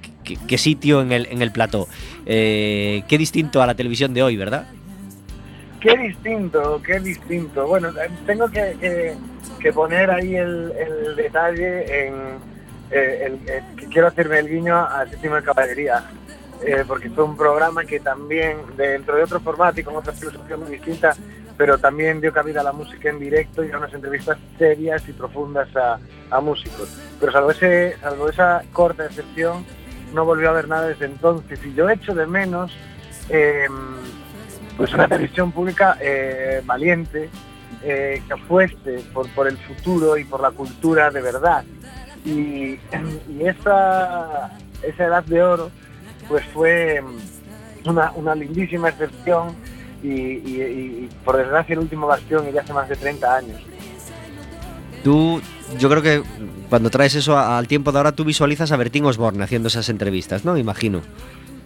sitio 0.57 1.01
en 1.01 1.11
el, 1.11 1.27
en 1.31 1.41
el 1.41 1.51
plató. 1.51 1.87
Eh, 2.25 3.03
qué 3.07 3.17
distinto 3.17 3.61
a 3.61 3.67
la 3.67 3.75
televisión 3.75 4.13
de 4.13 4.23
hoy, 4.23 4.37
¿verdad? 4.37 4.67
Qué 5.79 5.95
distinto, 5.95 6.81
qué 6.85 6.99
distinto. 6.99 7.67
Bueno, 7.67 7.89
eh, 7.89 8.09
tengo 8.25 8.47
que, 8.49 9.15
poner 9.73 10.09
ahí 10.09 10.35
el, 10.35 10.71
el 10.71 11.15
detalle 11.15 12.07
en 12.07 12.13
eh, 12.89 13.25
el- 13.25 13.49
eh, 13.49 13.63
que 13.77 13.85
quiero 13.87 14.07
hacerme 14.07 14.39
el 14.39 14.47
guiño 14.49 14.75
a 14.75 15.05
Séptimo 15.09 15.35
Caballería, 15.43 16.03
eh, 16.65 16.83
porque 16.87 17.09
fue 17.09 17.25
un 17.25 17.35
programa 17.37 17.83
que 17.83 17.99
también, 17.99 18.57
dentro 18.75 19.15
de 19.17 19.23
otro 19.23 19.39
formato 19.41 19.79
y 19.79 19.83
con 19.83 19.95
otra 19.95 20.13
filosofía 20.13 20.57
muy 20.57 20.71
distinta, 20.71 21.13
pero 21.57 21.77
también 21.77 22.21
dio 22.21 22.31
cabida 22.31 22.61
a 22.61 22.63
la 22.63 22.71
música 22.71 23.09
en 23.09 23.19
directo 23.19 23.63
y 23.63 23.71
a 23.71 23.77
unas 23.77 23.93
entrevistas 23.93 24.37
serias 24.57 25.07
y 25.09 25.13
profundas 25.13 25.75
a, 25.75 25.99
a 26.29 26.39
músicos. 26.39 26.95
Pero 27.19 27.31
salvo, 27.31 27.51
ese, 27.51 27.97
salvo 27.99 28.29
esa 28.29 28.63
corta 28.71 29.05
excepción, 29.05 29.65
no 30.13 30.23
volvió 30.23 30.49
a 30.49 30.51
haber 30.51 30.67
nada 30.67 30.87
desde 30.87 31.05
entonces. 31.05 31.59
Y 31.65 31.73
yo 31.73 31.89
echo 31.89 32.13
de 32.13 32.27
menos 32.27 32.71
eh, 33.29 33.67
pues 34.77 34.93
una 34.93 35.07
televisión 35.07 35.51
pública 35.51 35.97
eh, 35.99 36.61
valiente, 36.63 37.29
eh, 37.83 38.21
que 38.25 38.33
apueste 38.33 38.99
por, 39.13 39.27
por 39.29 39.47
el 39.47 39.57
futuro 39.57 40.17
y 40.17 40.23
por 40.23 40.41
la 40.41 40.51
cultura 40.51 41.09
de 41.09 41.21
verdad. 41.21 41.63
Y, 42.23 42.79
y 43.29 43.41
esa, 43.45 44.51
esa 44.83 45.05
edad 45.05 45.23
de 45.23 45.41
oro 45.41 45.71
pues 46.27 46.43
fue 46.53 47.01
mm, 47.01 47.89
una, 47.89 48.11
una 48.11 48.35
lindísima 48.35 48.89
excepción 48.89 49.55
y, 50.07 50.49
y- 50.49 50.61
y, 51.05 51.09
por 51.25 51.37
desgracia 51.37 51.73
el 51.73 51.79
último 51.79 52.07
bastión 52.07 52.47
y 52.47 52.51
ya 52.53 52.61
hace 52.61 52.73
más 52.73 52.87
de 52.89 52.95
30 52.95 53.35
años. 53.35 53.61
Tú, 55.03 55.41
yo 55.79 55.89
creo 55.89 56.01
que 56.01 56.23
cuando 56.69 56.89
traes 56.89 57.15
eso 57.15 57.37
al 57.37 57.67
tiempo 57.67 57.91
de 57.91 57.99
ahora, 57.99 58.11
tú 58.11 58.25
visualizas 58.25 58.71
a 58.71 58.77
Bertín 58.77 59.05
Osborne 59.05 59.43
haciendo 59.43 59.67
esas 59.67 59.89
entrevistas, 59.89 60.43
¿no? 60.43 60.57
Imagino. 60.57 61.01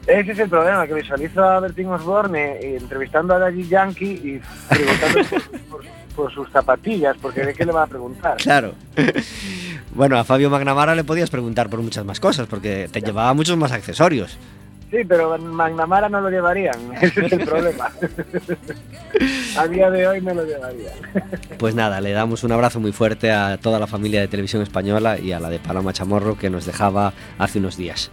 Ese 0.08 0.32
es 0.32 0.39
el 0.39 0.49
problema, 0.49 0.86
que 0.88 0.93
visualizo 0.95 1.43
a 1.43 1.60
Bertín 1.60 1.88
Osborne 1.88 2.54
eh, 2.60 2.77
entrevistando 2.80 3.34
a 3.36 3.39
Daddy 3.39 3.67
Yankee 3.67 4.06
y 4.12 4.41
preguntando 4.73 5.19
por, 5.30 5.41
por- 5.69 5.82
por 6.15 6.34
sus 6.34 6.49
zapatillas, 6.51 7.15
porque 7.21 7.41
de 7.45 7.54
qué 7.54 7.65
le 7.65 7.71
va 7.71 7.84
a 7.84 7.88
preguntar. 7.88 8.36
Claro. 8.38 8.73
bueno, 9.95 10.17
a 10.19 10.23
Fabio 10.25 10.49
Magnamara 10.49 10.93
le 10.93 11.04
podías 11.06 11.30
preguntar 11.30 11.69
por 11.69 11.82
muchas 11.82 12.04
más 12.04 12.19
cosas, 12.19 12.47
porque 12.47 12.89
te 12.91 12.99
llevaba 13.01 13.34
muchos 13.34 13.56
más 13.58 13.71
accesorios. 13.71 14.38
Sí, 14.91 15.06
pero 15.08 15.38
Magnamara 15.38 16.10
no 16.10 16.19
lo 16.19 16.30
llevarían, 16.30 16.75
ese 17.01 17.25
es 17.25 17.32
el 17.32 17.45
problema. 17.45 17.89
a 19.58 19.67
día 19.67 19.89
de 19.89 20.06
hoy 20.06 20.21
no 20.21 20.34
lo 20.34 20.43
llevarían. 20.43 20.93
Pues 21.58 21.73
nada, 21.73 22.01
le 22.01 22.12
damos 22.12 22.43
un 22.43 22.51
abrazo 22.51 22.82
muy 22.82 22.91
fuerte 22.91 23.32
a 23.32 23.58
toda 23.58 23.80
la 23.80 23.88
familia 23.88 24.19
de 24.19 24.27
Televisión 24.27 24.62
Española 24.62 25.17
y 25.17 25.32
a 25.32 25.39
la 25.39 25.49
de 25.49 25.60
Paloma 25.60 25.93
Chamorro 25.93 26.38
que 26.38 26.49
nos 26.49 26.65
dejaba 26.65 27.13
hace 27.38 27.60
unos 27.60 27.77
días. 27.77 28.12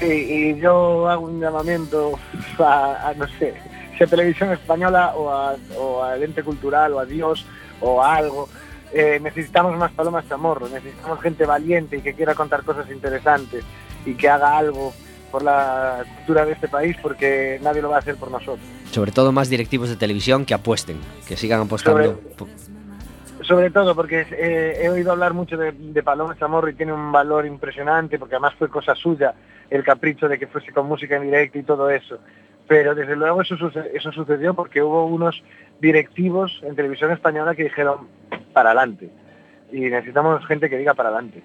Sí, 0.00 0.06
y 0.06 0.60
yo 0.60 1.08
hago 1.08 1.26
un 1.26 1.40
llamamiento 1.40 2.18
a, 2.58 3.08
a, 3.08 3.14
no 3.14 3.26
sé, 3.38 3.54
si 3.96 4.04
a 4.04 4.06
Televisión 4.06 4.52
Española 4.52 5.14
o, 5.14 5.30
a, 5.30 5.56
o 5.78 6.02
al 6.02 6.22
ente 6.22 6.42
cultural 6.42 6.94
o 6.94 7.00
a 7.00 7.04
Dios 7.04 7.44
o 7.80 8.02
a 8.02 8.16
algo. 8.16 8.48
Eh, 8.92 9.18
necesitamos 9.22 9.76
más 9.76 9.92
palomas 9.92 10.26
chamorro, 10.28 10.68
necesitamos 10.68 11.20
gente 11.20 11.44
valiente 11.44 11.98
y 11.98 12.00
que 12.00 12.14
quiera 12.14 12.34
contar 12.34 12.62
cosas 12.62 12.90
interesantes 12.90 13.64
y 14.06 14.14
que 14.14 14.28
haga 14.28 14.56
algo 14.56 14.94
por 15.36 15.42
la 15.44 16.02
cultura 16.16 16.46
de 16.46 16.52
este 16.52 16.66
país 16.66 16.96
porque 17.02 17.60
nadie 17.62 17.82
lo 17.82 17.90
va 17.90 17.96
a 17.96 17.98
hacer 17.98 18.16
por 18.16 18.30
nosotros. 18.30 18.66
Sobre 18.90 19.12
todo 19.12 19.32
más 19.32 19.50
directivos 19.50 19.90
de 19.90 19.96
televisión 19.96 20.46
que 20.46 20.54
apuesten, 20.54 20.96
que 21.28 21.36
sigan 21.36 21.60
apostando. 21.60 22.18
Sobre- 23.42 23.68
todo 23.70 23.94
porque 23.94 24.26
eh, 24.30 24.78
he 24.80 24.88
oído 24.88 25.12
hablar 25.12 25.34
mucho 25.34 25.58
de, 25.58 25.72
de 25.72 26.02
Paloma 26.02 26.38
Chamorro 26.38 26.70
y 26.70 26.74
tiene 26.74 26.94
un 26.94 27.12
valor 27.12 27.44
impresionante 27.44 28.18
porque 28.18 28.36
además 28.36 28.54
fue 28.58 28.70
cosa 28.70 28.94
suya 28.94 29.34
el 29.68 29.84
capricho 29.84 30.26
de 30.26 30.38
que 30.38 30.46
fuese 30.46 30.72
con 30.72 30.86
música 30.86 31.16
en 31.16 31.24
directo 31.24 31.58
y 31.58 31.62
todo 31.64 31.90
eso. 31.90 32.18
Pero 32.66 32.94
desde 32.94 33.14
luego 33.14 33.42
eso, 33.42 33.56
eso 33.92 34.12
sucedió 34.12 34.54
porque 34.54 34.82
hubo 34.82 35.04
unos 35.04 35.42
directivos 35.82 36.60
en 36.62 36.74
televisión 36.76 37.10
española 37.12 37.54
que 37.54 37.64
dijeron 37.64 38.08
para 38.54 38.70
adelante. 38.70 39.10
Y 39.70 39.80
necesitamos 39.80 40.44
gente 40.46 40.70
que 40.70 40.78
diga 40.78 40.94
para 40.94 41.10
adelante. 41.10 41.42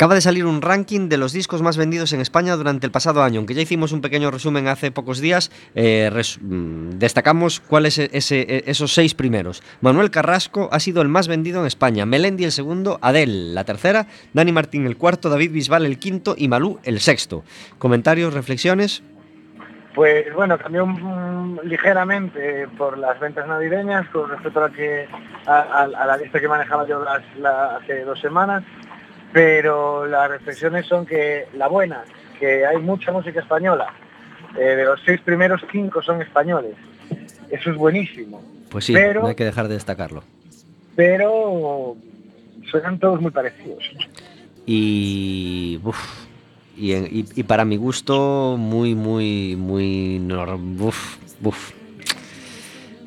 Acaba 0.00 0.14
de 0.14 0.22
salir 0.22 0.46
un 0.46 0.62
ranking 0.62 1.10
de 1.10 1.18
los 1.18 1.34
discos 1.34 1.60
más 1.60 1.76
vendidos 1.76 2.14
en 2.14 2.22
España 2.22 2.56
durante 2.56 2.86
el 2.86 2.90
pasado 2.90 3.22
año, 3.22 3.36
aunque 3.36 3.52
ya 3.52 3.60
hicimos 3.60 3.92
un 3.92 4.00
pequeño 4.00 4.30
resumen 4.30 4.66
hace 4.66 4.90
pocos 4.90 5.20
días. 5.20 5.50
eh, 5.74 6.10
mm, 6.40 6.92
destacamos 6.92 7.60
cuáles 7.60 7.98
e- 7.98 8.08
ese- 8.14 8.46
e- 8.48 8.64
esos 8.66 8.94
seis 8.94 9.12
primeros. 9.12 9.62
Manuel 9.82 10.10
Carrasco 10.10 10.70
ha 10.72 10.80
sido 10.80 11.02
el 11.02 11.08
más 11.08 11.28
vendido 11.28 11.60
en 11.60 11.66
España, 11.66 12.06
Melendi 12.06 12.44
el 12.44 12.52
segundo, 12.52 12.98
Adele 13.02 13.52
la 13.52 13.64
tercera, 13.64 14.06
Dani 14.32 14.52
Martín 14.52 14.86
el 14.86 14.96
cuarto, 14.96 15.28
David 15.28 15.52
Bisbal 15.52 15.84
el 15.84 15.98
quinto 15.98 16.34
y 16.34 16.48
Malú 16.48 16.78
el 16.82 17.00
sexto. 17.00 17.44
Comentarios, 17.76 18.32
reflexiones. 18.32 19.02
Pues 19.94 20.32
bueno, 20.34 20.56
cambió 20.56 20.86
ligeramente 21.64 22.68
por 22.78 22.96
las 22.96 23.18
ventas 23.20 23.46
navideñas 23.46 24.08
con 24.08 24.30
respecto 24.30 24.60
a 24.64 24.68
la, 24.68 24.74
que, 24.74 25.08
a, 25.46 25.86
la 26.06 26.16
lista 26.16 26.40
que 26.40 26.48
manejaba 26.48 26.86
yo 26.86 27.04
hace 27.06 28.04
dos 28.04 28.18
semanas, 28.20 28.62
pero 29.32 30.06
las 30.06 30.28
reflexiones 30.30 30.86
son 30.86 31.06
que 31.06 31.46
la 31.54 31.68
buena, 31.68 32.02
que 32.38 32.64
hay 32.66 32.78
mucha 32.78 33.12
música 33.12 33.40
española, 33.40 33.86
eh, 34.58 34.60
de 34.76 34.84
los 34.84 35.00
seis 35.04 35.20
primeros 35.20 35.60
cinco 35.70 36.02
son 36.02 36.20
españoles, 36.22 36.74
eso 37.50 37.70
es 37.70 37.76
buenísimo, 37.76 38.42
Pues 38.70 38.84
sí, 38.84 38.92
Pero- 38.92 39.22
no 39.22 39.28
hay 39.28 39.34
que 39.34 39.44
dejar 39.44 39.66
de 39.68 39.74
destacarlo. 39.74 40.22
pero 40.96 41.96
suenan 42.70 42.98
todos 42.98 43.20
muy 43.20 43.30
parecidos. 43.30 43.82
Y, 44.66 45.80
uf, 45.82 45.98
y, 46.76 46.92
y- 46.94 47.24
y 47.34 47.42
para 47.42 47.64
mi 47.64 47.76
gusto, 47.76 48.56
muy, 48.58 48.94
muy, 48.94 49.56
muy... 49.56 50.20
uf, 50.80 51.16
uf. 51.42 51.72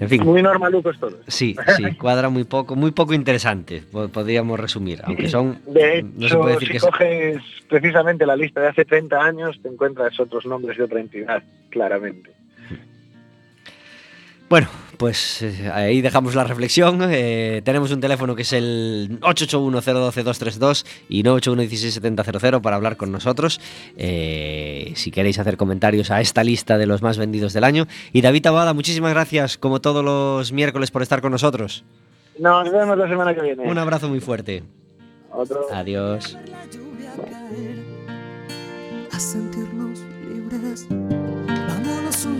En 0.03 0.09
fin. 0.09 0.23
Muy 0.23 0.41
normalucos 0.41 0.99
todos. 0.99 1.15
Sí, 1.27 1.55
sí, 1.75 1.95
cuadra 1.95 2.29
muy 2.29 2.43
poco, 2.43 2.75
muy 2.75 2.91
poco 2.91 3.13
interesante, 3.13 3.81
po- 3.91 4.07
podríamos 4.09 4.59
resumir, 4.59 4.99
aunque 5.03 5.27
son, 5.29 5.59
De 5.65 5.99
hecho, 5.99 6.07
no 6.17 6.27
se 6.29 6.37
puede 6.37 6.53
decir 6.53 6.67
si 6.67 6.71
que 6.71 6.77
es- 6.77 6.83
coges 6.83 7.37
precisamente 7.69 8.25
la 8.25 8.35
lista 8.35 8.61
de 8.61 8.67
hace 8.67 8.85
30 8.85 9.19
años, 9.23 9.59
te 9.61 9.69
encuentras 9.69 10.19
otros 10.19 10.45
nombres 10.45 10.77
de 10.77 10.83
otra 10.83 10.99
entidad, 10.99 11.43
claramente. 11.69 12.31
Bueno, 14.53 14.67
pues 14.97 15.41
eh, 15.41 15.71
ahí 15.73 16.01
dejamos 16.01 16.35
la 16.35 16.43
reflexión. 16.43 16.99
eh, 17.09 17.63
tenemos 17.65 17.89
un 17.89 17.99
teléfono 17.99 18.35
que 18.35 18.43
es 18.43 18.53
el 18.53 19.17
881-012-232 19.21 20.85
y 21.09 21.23
981-16700 21.23 22.61
para 22.61 22.75
hablar 22.75 22.95
con 22.95 23.11
nosotros. 23.11 23.59
eh, 23.97 24.93
si 24.95 25.09
queréis 25.09 25.39
hacer 25.39 25.57
comentarios 25.57 26.11
a 26.11 26.21
esta 26.21 26.43
lista 26.43 26.77
de 26.77 26.85
los 26.85 27.01
más 27.01 27.17
vendidos 27.17 27.53
del 27.53 27.63
año. 27.63 27.87
Y 28.11 28.21
David 28.21 28.45
Abada, 28.45 28.75
muchísimas 28.75 29.11
gracias, 29.11 29.57
como 29.57 29.81
todos 29.81 30.05
los 30.05 30.51
miércoles, 30.51 30.91
por 30.91 31.01
estar 31.01 31.19
con 31.19 31.31
nosotros. 31.31 31.83
Nos 32.37 32.71
vemos 32.71 32.95
la 32.95 33.09
semana 33.09 33.33
que 33.33 33.41
viene. 33.41 33.63
Un 33.63 33.79
abrazo 33.79 34.07
muy 34.07 34.19
fuerte. 34.19 34.61
Otro. 35.31 35.65
Adiós. 35.73 36.37
a 39.11 39.19
sentirnos 39.19 39.99
libres. 40.29 40.87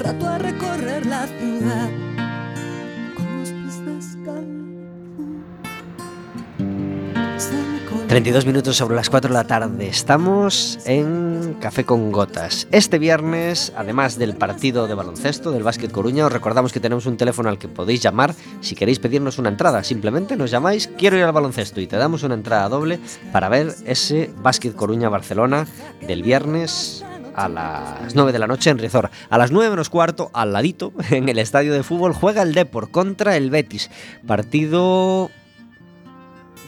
Rato 0.04 0.38
recorrer 0.38 1.06
la 1.06 1.26
ciudad 1.28 1.90
con 3.16 3.40
los 3.40 3.50
pies 3.52 3.86
descalzos. 3.86 4.44
Se 7.38 7.54
me 7.54 7.86
coló 7.90 8.06
32 8.08 8.46
minutos 8.46 8.76
sobre 8.76 8.98
las 8.98 9.10
4 9.10 9.30
de 9.30 9.34
la 9.34 9.48
tarde. 9.48 9.88
Estamos 9.88 10.78
en 10.86 11.56
Café 11.62 11.86
con 11.86 12.12
Gotas. 12.12 12.68
Este 12.72 13.00
viernes, 13.00 13.72
además 13.78 14.18
del 14.18 14.36
partido 14.36 14.88
de 14.88 14.94
baloncesto 14.94 15.54
del 15.54 15.64
Básquet 15.64 15.92
Coruña, 15.92 16.26
os 16.26 16.34
recordamos 16.34 16.74
que 16.74 16.82
tenemos 16.82 17.06
un 17.06 17.16
teléfono 17.16 17.48
al 17.48 17.58
que 17.58 17.70
podéis 17.70 18.02
llamar 18.02 18.36
si 18.60 18.76
queréis 18.76 19.00
pedirnos 19.00 19.40
una 19.40 19.48
entrada. 19.48 19.86
Simplemente 19.86 20.36
nos 20.36 20.52
llamáis, 20.52 20.90
quiero 20.98 21.16
ir 21.16 21.24
al 21.24 21.32
baloncesto 21.32 21.80
y 21.80 21.88
te 21.88 21.96
damos 21.96 22.24
una 22.24 22.34
entrada 22.34 22.68
doble 22.68 23.00
para 23.32 23.48
ver 23.48 23.74
ese 23.86 24.34
Básquet 24.36 24.76
Coruña-Barcelona 24.76 25.66
del 26.06 26.24
viernes 26.24 27.06
a 27.36 27.50
las 27.50 28.16
9 28.16 28.32
de 28.32 28.40
la 28.40 28.48
noche 28.48 28.70
en 28.70 28.78
Riazor. 28.78 29.10
A 29.30 29.38
las 29.38 29.52
9 29.52 29.72
menos 29.72 29.90
cuarto, 29.90 30.30
al 30.34 30.54
ladito, 30.54 30.94
en 31.12 31.30
el 31.30 31.40
estadio 31.40 31.74
de 31.74 31.84
fútbol, 31.84 32.14
juega 32.14 32.42
el 32.42 32.54
Depor 32.54 32.92
contra 32.92 33.36
el 33.38 33.50
Betis. 33.50 33.90
Partido 34.26 35.32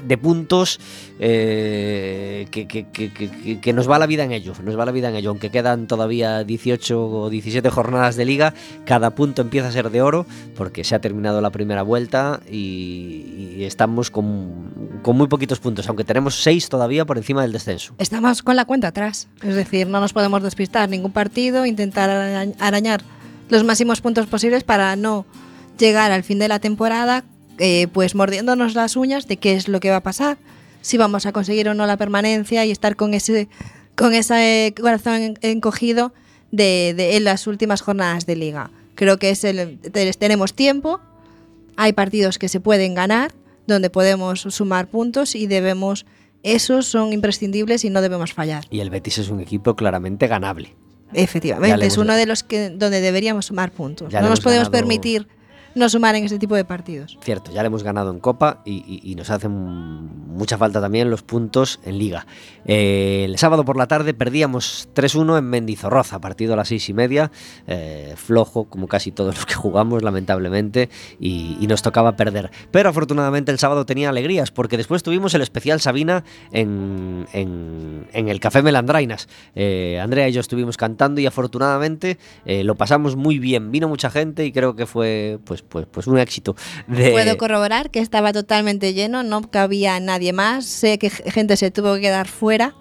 de 0.07 0.17
puntos 0.17 0.79
eh, 1.19 2.47
que, 2.51 2.67
que- 2.67 2.85
que- 2.91 3.59
que- 3.61 3.73
nos 3.73 3.89
va 3.89 3.99
la 3.99 4.05
vida 4.05 4.23
en 4.23 4.31
ello, 4.31 4.53
nos 4.63 4.77
va 4.77 4.85
la 4.85 4.91
vida 4.91 5.09
en 5.09 5.15
ello, 5.15 5.29
aunque 5.29 5.49
quedan 5.49 5.87
todavía 5.87 6.43
18 6.43 7.07
o 7.07 7.29
17 7.29 7.69
jornadas 7.69 8.15
de 8.15 8.25
liga, 8.25 8.53
cada 8.85 9.11
punto 9.15 9.41
empieza 9.41 9.67
a 9.67 9.71
ser 9.71 9.89
de 9.89 10.01
oro 10.01 10.25
porque 10.55 10.83
se 10.83 10.95
ha 10.95 10.99
terminado 11.01 11.41
la 11.41 11.49
primera 11.51 11.81
vuelta 11.83 12.41
y, 12.49 13.63
estamos 13.63 14.11
con, 14.11 14.99
con 15.01 15.17
muy 15.17 15.27
poquitos 15.27 15.59
puntos, 15.59 15.87
aunque 15.87 16.03
tenemos 16.03 16.41
6 16.43 16.69
todavía 16.69 17.05
por 17.05 17.17
encima 17.17 17.41
del 17.41 17.51
descenso. 17.51 17.93
Estamos 17.97 18.41
con 18.43 18.55
la 18.55 18.65
cuenta 18.65 18.89
atrás, 18.89 19.27
es 19.43 19.55
decir, 19.55 19.87
no 19.87 19.99
nos 19.99 20.13
podemos 20.13 20.43
despistar 20.43 20.87
ningún 20.89 21.11
partido, 21.11 21.65
intentar 21.65 22.09
ara- 22.09 22.47
arañar 22.59 23.01
los 23.49 23.63
máximos 23.63 24.01
puntos 24.01 24.27
posibles 24.27 24.63
para 24.63 24.95
no 24.95 25.25
llegar 25.77 26.11
al 26.11 26.23
fin 26.23 26.39
de 26.39 26.47
la 26.47 26.59
temporada 26.59 27.23
eh, 27.59 27.87
pues 27.91 28.15
mordiéndonos 28.15 28.73
las 28.75 28.95
uñas 28.95 29.27
de 29.27 29.37
qué 29.37 29.53
es 29.53 29.67
lo 29.67 29.79
que 29.79 29.89
va 29.89 29.97
a 29.97 30.03
pasar, 30.03 30.37
si 30.81 30.97
vamos 30.97 31.25
a 31.25 31.31
conseguir 31.31 31.67
o 31.69 31.73
no 31.73 31.85
la 31.87 31.97
permanencia 31.97 32.65
y 32.65 32.71
estar 32.71 32.95
con 32.95 33.13
ese 33.13 33.47
con 33.95 34.13
ese 34.13 34.73
corazón 34.79 35.15
en- 35.21 35.37
encogido 35.41 36.13
de, 36.51 36.93
de- 36.95 37.15
en 37.17 37.23
las 37.23 37.47
últimas 37.47 37.81
jornadas 37.81 38.25
de 38.25 38.35
liga. 38.35 38.69
Creo 38.95 39.17
que 39.19 39.29
es 39.29 39.43
el, 39.43 39.79
tenemos 40.19 40.53
tiempo, 40.53 40.99
hay 41.77 41.93
partidos 41.93 42.37
que 42.37 42.49
se 42.49 42.59
pueden 42.59 42.93
ganar, 42.93 43.31
donde 43.67 43.89
podemos 43.89 44.41
sumar 44.41 44.87
puntos 44.87 45.33
y 45.35 45.47
debemos, 45.47 46.05
esos 46.43 46.85
son 46.85 47.13
imprescindibles 47.13 47.83
y 47.85 47.89
no 47.89 48.01
debemos 48.01 48.33
fallar. 48.33 48.65
Y 48.69 48.79
el 48.81 48.89
Betis 48.89 49.17
es 49.17 49.29
un 49.29 49.39
equipo 49.39 49.75
claramente 49.75 50.27
ganable. 50.27 50.73
Efectivamente, 51.13 51.85
es 51.85 51.97
uno 51.97 52.15
de 52.15 52.25
los 52.25 52.43
que 52.43 52.69
donde 52.69 52.99
deberíamos 53.01 53.45
sumar 53.47 53.71
puntos. 53.71 54.11
Ya 54.11 54.21
no 54.21 54.29
nos 54.29 54.41
podemos 54.41 54.69
ganado- 54.69 54.71
permitir 54.83 55.27
no 55.75 55.89
sumar 55.89 56.15
en 56.15 56.23
este 56.23 56.39
tipo 56.39 56.55
de 56.55 56.65
partidos. 56.65 57.17
Cierto, 57.21 57.51
ya 57.51 57.61
le 57.61 57.67
hemos 57.67 57.83
ganado 57.83 58.09
en 58.11 58.19
Copa 58.19 58.61
y, 58.65 59.01
y- 59.03 59.15
nos 59.15 59.29
hacen 59.29 59.51
mucha 59.51 60.57
falta 60.57 60.81
también 60.81 61.09
los 61.09 61.21
puntos 61.23 61.79
en 61.85 61.97
Liga. 61.99 62.25
Eh, 62.65 63.23
el 63.25 63.37
sábado 63.37 63.63
por 63.65 63.77
la 63.77 63.87
tarde 63.87 64.13
perdíamos 64.13 64.89
3-1 64.95 65.37
en 65.37 65.45
Mendizorroza, 65.45 66.19
partido 66.19 66.53
a 66.53 66.55
las 66.57 66.67
seis 66.69 66.87
y 66.89 66.93
media, 66.93 67.31
eh, 67.67 68.13
flojo 68.17 68.65
como 68.65 68.87
casi 68.87 69.11
todos 69.11 69.35
los 69.35 69.45
que 69.45 69.53
jugamos 69.53 70.01
lamentablemente 70.03 70.89
y, 71.19 71.65
nos 71.67 71.81
tocaba 71.81 72.15
perder. 72.15 72.51
Pero 72.71 72.89
afortunadamente 72.89 73.51
el 73.51 73.57
sábado 73.59 73.85
tenía 73.85 74.09
alegrías 74.09 74.51
porque 74.51 74.77
después 74.77 75.01
tuvimos 75.03 75.33
el 75.33 75.41
especial 75.41 75.81
Sabina 75.81 76.23
en, 76.51 77.25
en- 77.33 78.07
en 78.13 78.29
el 78.29 78.39
Café 78.39 78.61
Melandrainas. 78.61 79.27
Eh, 79.55 79.99
Andrea 80.01 80.29
y 80.29 80.31
yo 80.31 80.41
estuvimos 80.41 80.77
cantando 80.77 81.19
y 81.21 81.25
afortunadamente 81.25 82.17
lo 82.45 82.75
pasamos 82.75 83.15
muy 83.15 83.39
bien. 83.39 83.71
Vino 83.71 83.87
mucha 83.89 84.09
gente 84.09 84.45
y 84.45 84.51
creo 84.51 84.75
que 84.75 84.85
fue 84.85 85.39
pues, 85.43 85.64
pues, 85.69 85.85
pues 85.89 86.07
un 86.07 86.17
éxito. 86.17 86.55
De... 86.87 87.11
Puedo 87.11 87.37
corroborar 87.37 87.91
que 87.91 87.99
estaba 87.99 88.33
totalmente 88.33 88.93
lleno, 88.93 89.23
no 89.23 89.49
cabía 89.49 89.99
nadie 89.99 90.33
más, 90.33 90.65
sé 90.65 90.97
que 90.97 91.09
gente 91.09 91.57
se 91.57 91.71
tuvo 91.71 91.95
que 91.95 92.01
quedar 92.01 92.27
fuera 92.27 92.75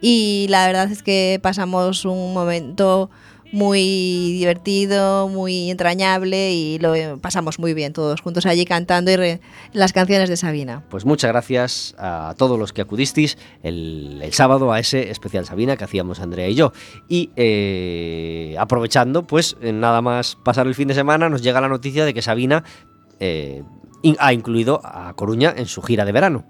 y 0.00 0.46
la 0.48 0.66
verdad 0.66 0.90
es 0.90 1.02
que 1.02 1.40
pasamos 1.42 2.04
un 2.04 2.32
momento 2.32 3.10
muy 3.52 3.80
divertido, 4.32 5.28
muy 5.28 5.70
entrañable 5.70 6.52
y 6.52 6.78
lo 6.78 6.94
pasamos 7.18 7.58
muy 7.58 7.74
bien 7.74 7.92
todos 7.92 8.20
juntos 8.20 8.44
allí 8.46 8.64
cantando 8.64 9.10
y 9.10 9.16
re- 9.16 9.40
las 9.72 9.92
canciones 9.92 10.28
de 10.28 10.36
Sabina. 10.36 10.84
Pues 10.90 11.04
muchas 11.04 11.30
gracias 11.30 11.94
a 11.98 12.34
todos 12.36 12.58
los 12.58 12.72
que 12.72 12.82
acudisteis 12.82 13.38
el, 13.62 14.22
sábado 14.32 14.72
a 14.72 14.78
ese 14.78 15.10
especial 15.10 15.46
Sabina 15.46 15.76
que 15.76 15.84
hacíamos 15.84 16.20
Andrea 16.20 16.48
y 16.48 16.54
yo. 16.54 16.72
Y 17.08 17.30
eh, 17.36 18.54
aprovechando, 18.58 19.26
pues 19.26 19.56
nada 19.60 20.02
más 20.02 20.36
pasar 20.36 20.66
el 20.66 20.74
fin 20.74 20.88
de 20.88 20.94
semana, 20.94 21.28
nos 21.28 21.42
llega 21.42 21.60
la 21.60 21.68
noticia 21.68 22.04
de 22.04 22.12
que 22.14 22.22
Sabina 22.22 22.64
eh, 23.20 23.62
ha 24.18 24.32
incluido 24.32 24.80
a 24.84 25.12
Coruña 25.14 25.54
en 25.56 25.66
su 25.66 25.82
gira 25.82 26.04
de 26.04 26.12
verano. 26.12 26.44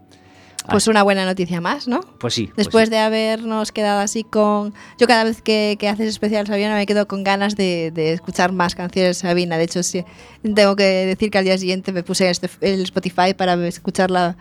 Pues 0.71 0.87
una 0.87 1.03
buena 1.03 1.25
noticia 1.25 1.61
más, 1.61 1.89
¿no? 1.89 2.01
Pues 2.19 2.35
sí. 2.35 2.47
pues 2.47 2.57
Después 2.57 2.85
sí. 2.87 2.91
de 2.91 2.99
habernos 2.99 3.73
quedado 3.73 4.01
así 4.01 4.25
con... 4.25 4.75
Yo 4.99 5.07
cada 5.07 5.25
vez 5.25 5.43
que, 5.43 5.77
que 5.79 5.89
haces 5.89 6.09
especial 6.09 6.47
Sabina 6.47 6.75
me 6.75 6.87
quedo 6.87 7.09
con 7.09 7.25
ganas 7.25 7.57
de, 7.57 7.91
de 7.93 8.13
escuchar 8.13 8.53
más 8.53 8.75
canciones 8.75 9.17
de 9.17 9.29
Sabina. 9.29 9.57
De 9.59 9.65
hecho, 9.65 9.83
sí, 9.83 10.05
tengo 10.55 10.77
que 10.77 10.85
decir 10.85 11.31
que 11.31 11.39
al 11.39 11.45
día 11.45 11.57
siguiente 11.59 11.93
me 11.93 12.03
puse 12.03 12.29
este- 12.31 12.51
el 12.61 12.83
Spotify 12.83 13.35
para 13.37 13.55
escuchar 13.67 14.11
la, 14.11 14.37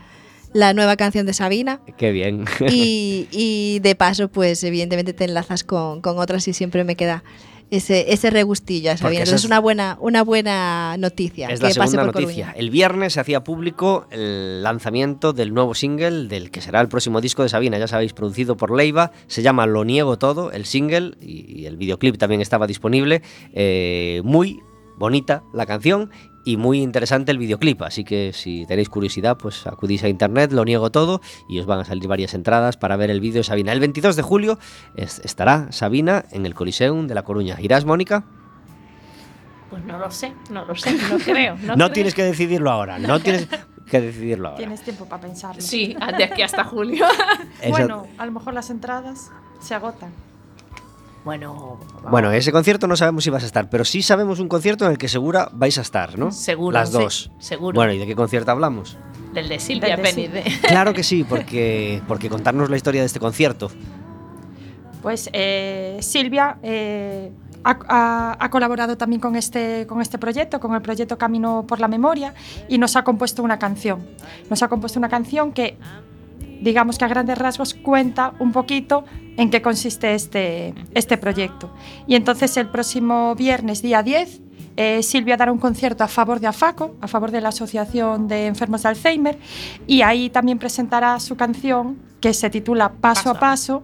la 0.53 0.73
nueva 0.73 0.95
canción 0.97 1.25
de 1.25 1.34
Sabina. 1.34 1.80
Qué 1.97 2.11
bien. 2.11 2.45
Y, 2.69 3.28
y 3.32 3.80
de 3.80 3.95
paso, 3.95 4.28
pues 4.30 4.63
evidentemente 4.63 5.13
te 5.13 5.25
enlazas 5.25 5.63
con, 5.63 6.01
con 6.01 6.17
otras 6.19 6.47
y 6.47 6.53
siempre 6.53 6.84
me 6.84 6.95
queda 6.95 7.23
ese, 7.70 8.13
ese 8.13 8.30
regustillo 8.30 8.91
a 8.91 8.97
Sabina. 8.97 9.20
Entonces 9.22 9.36
es- 9.36 9.41
es 9.41 9.45
una 9.45 9.59
buena, 9.59 9.97
una 9.99 10.24
buena 10.24 10.95
noticia 10.97 11.47
Es 11.49 11.59
que 11.59 11.68
la 11.68 11.70
pase 11.76 11.91
segunda 11.91 12.11
por 12.11 12.22
noticia. 12.22 12.45
Coruña. 12.47 12.59
El 12.59 12.70
viernes 12.70 13.13
se 13.13 13.20
hacía 13.20 13.43
público 13.43 14.07
el 14.11 14.63
lanzamiento 14.63 15.34
del 15.34 15.53
nuevo 15.53 15.74
single 15.76 16.28
del 16.28 16.49
que 16.51 16.61
será 16.61 16.80
el 16.82 16.88
próximo 16.88 17.20
disco 17.22 17.43
de 17.43 17.49
Sabina, 17.49 17.78
ya 17.78 17.88
sabéis, 17.88 18.13
producido 18.13 18.55
por 18.57 18.76
Leiva. 18.76 19.11
Se 19.28 19.41
llama 19.41 19.65
Lo 19.65 19.84
Niego 19.86 20.18
Todo, 20.18 20.51
el 20.51 20.65
single, 20.65 21.15
y, 21.22 21.61
y 21.61 21.65
el 21.65 21.78
videoclip 21.78 22.18
también 22.18 22.41
estaba 22.41 22.68
disponible. 22.68 23.22
Eh, 23.53 24.22
muy 24.24 24.59
bonita 24.97 25.43
la 25.53 25.65
canción 25.65 26.09
y 26.48 26.56
muy 26.58 26.82
interesante 26.82 27.32
el 27.32 27.38
videoclip. 27.38 27.82
Así 27.82 28.04
que 28.04 28.32
si 28.34 28.66
tenéis 28.66 28.89
curiosidad, 28.89 29.38
pues 29.38 29.68
acudís 29.68 30.04
a 30.04 30.08
internet, 30.08 30.52
Lo 30.54 30.64
Niego 30.64 30.89
Todo, 30.91 31.20
y 31.50 31.60
os 31.60 31.66
van 31.66 31.80
a 31.80 31.86
salir 31.86 32.08
varias 32.08 32.34
entradas 32.34 32.78
para 32.78 32.95
ver 32.95 33.10
el 33.12 33.20
vídeo 33.20 33.39
de 33.39 33.43
Sabina. 33.43 33.74
El 33.74 33.80
22 33.82 34.16
de 34.16 34.22
julio 34.22 34.58
es- 34.95 35.20
estará 35.26 35.72
Sabina 35.72 36.24
en 36.32 36.45
el 36.45 36.54
Coliseum 36.54 37.08
de 37.08 37.16
La 37.16 37.24
Coruña. 37.24 37.58
¿Irás, 37.60 37.84
Mónica? 37.86 38.24
Pues 39.70 39.84
no 39.84 39.98
lo 40.00 40.10
sé, 40.10 40.32
no 40.50 40.64
lo 40.64 40.76
sé, 40.76 40.93
no 40.93 41.18
creo. 41.18 41.56
No, 41.58 41.68
No, 41.76 41.86
creo. 41.86 41.91
tienes 41.91 42.14
que 42.14 42.24
decidirlo 42.24 42.72
ahora, 42.72 42.98
no 43.00 43.20
tienes 43.22 43.48
que 43.89 44.00
decidirlo 44.02 44.48
ahora. 44.48 44.58
Tienes 44.60 44.82
tiempo 44.82 45.06
para 45.06 45.22
pensarlo. 45.22 45.62
Sí, 45.62 45.95
de 46.18 46.24
aquí 46.24 46.41
hasta 46.41 46.64
julio. 46.64 47.06
Bueno, 47.70 48.08
a 48.18 48.26
lo 48.26 48.32
mejor 48.32 48.54
las 48.54 48.70
entradas 48.70 49.32
se 49.60 49.74
agotan. 49.76 50.12
Bueno, 51.28 51.78
Bueno, 52.09 52.32
ese 52.32 52.51
concierto 52.51 52.88
no 52.88 52.95
sabemos 52.95 53.23
si 53.23 53.30
vas 53.30 53.43
a 53.43 53.45
estar, 53.45 53.69
pero 53.69 53.84
sí 53.86 54.01
sabemos 54.01 54.39
un 54.39 54.47
concierto 54.47 54.86
en 54.86 54.91
el 54.91 54.97
que 54.97 55.07
segura 55.09 55.49
vais 55.53 55.78
a 55.78 55.82
estar, 55.82 56.17
¿no? 56.17 56.32
Seguro, 56.32 56.73
Las 56.73 56.89
sí, 56.89 56.97
dos. 56.97 57.32
seguro. 57.39 57.75
Bueno, 57.75 57.91
¿y 57.93 57.97
de 57.99 58.05
qué 58.07 58.15
concierto 58.15 58.49
hablamos? 58.51 58.97
del 59.34 59.49
de 59.49 59.59
Silvia 59.59 59.95
Penide. 60.01 60.43
Claro 60.67 60.93
que 60.93 61.03
sí, 61.03 61.23
porque, 61.23 62.01
porque 62.07 62.30
contarnos 62.30 62.69
la 62.71 62.78
historia 62.78 63.01
de 63.01 63.07
este 63.07 63.19
concierto. 63.19 63.69
Pues 65.03 65.30
eh, 65.34 65.97
Silvia 66.01 66.57
eh, 66.63 67.32
ha, 67.63 67.78
ha- 67.88 68.38
ha 68.39 68.49
colaborado 68.49 68.97
también 68.97 69.19
con 69.21 69.36
este, 69.36 69.86
con 69.86 70.01
este 70.01 70.17
proyecto, 70.17 70.59
con 70.59 70.73
el 70.73 70.82
proyecto 70.82 71.17
Camino 71.17 71.65
por 71.67 71.80
la 71.80 71.88
Memoria, 71.88 72.34
y 72.67 72.78
nos 72.80 72.95
ha 72.95 73.03
compuesto 73.03 73.43
una 73.43 73.59
canción. 73.59 73.99
Nos 74.49 74.63
ha 74.63 74.69
compuesto 74.69 74.97
una 74.97 75.09
canción 75.09 75.51
que, 75.51 75.78
digamos 76.62 76.97
que 76.97 77.05
a 77.05 77.08
grandes 77.08 77.38
rasgos, 77.38 77.74
cuenta 77.74 78.34
un 78.39 78.51
poquito 78.51 79.05
en 79.38 79.49
qué 79.49 79.62
consiste 79.62 80.14
este, 80.14 80.74
este 80.93 81.18
proyecto. 81.18 81.72
Y 82.08 82.16
entonces 82.16 82.58
el 82.58 82.70
próximo 82.70 83.36
viernes, 83.36 83.82
día 83.82 84.03
10, 84.03 84.41
eh, 84.78 85.01
Silvia 85.01 85.38
dará 85.38 85.51
un 85.51 85.58
concierto 85.58 86.03
a 86.03 86.08
favor 86.08 86.39
de 86.39 86.47
AFACO, 86.47 86.95
a 87.01 87.08
favor 87.08 87.32
de 87.32 87.41
la 87.41 87.49
Asociación 87.49 88.28
de 88.28 88.45
Enfermos 88.45 88.84
de 88.84 88.89
Alzheimer, 88.89 89.39
y 89.88 90.01
ahí 90.01 90.30
también 90.30 90.60
presentará 90.60 91.20
su 91.20 91.36
canción 91.36 91.97
que 92.22 92.34
se 92.34 92.49
titula 92.49 92.93
Paso, 92.93 93.32
a 93.32 93.39
Paso 93.39 93.84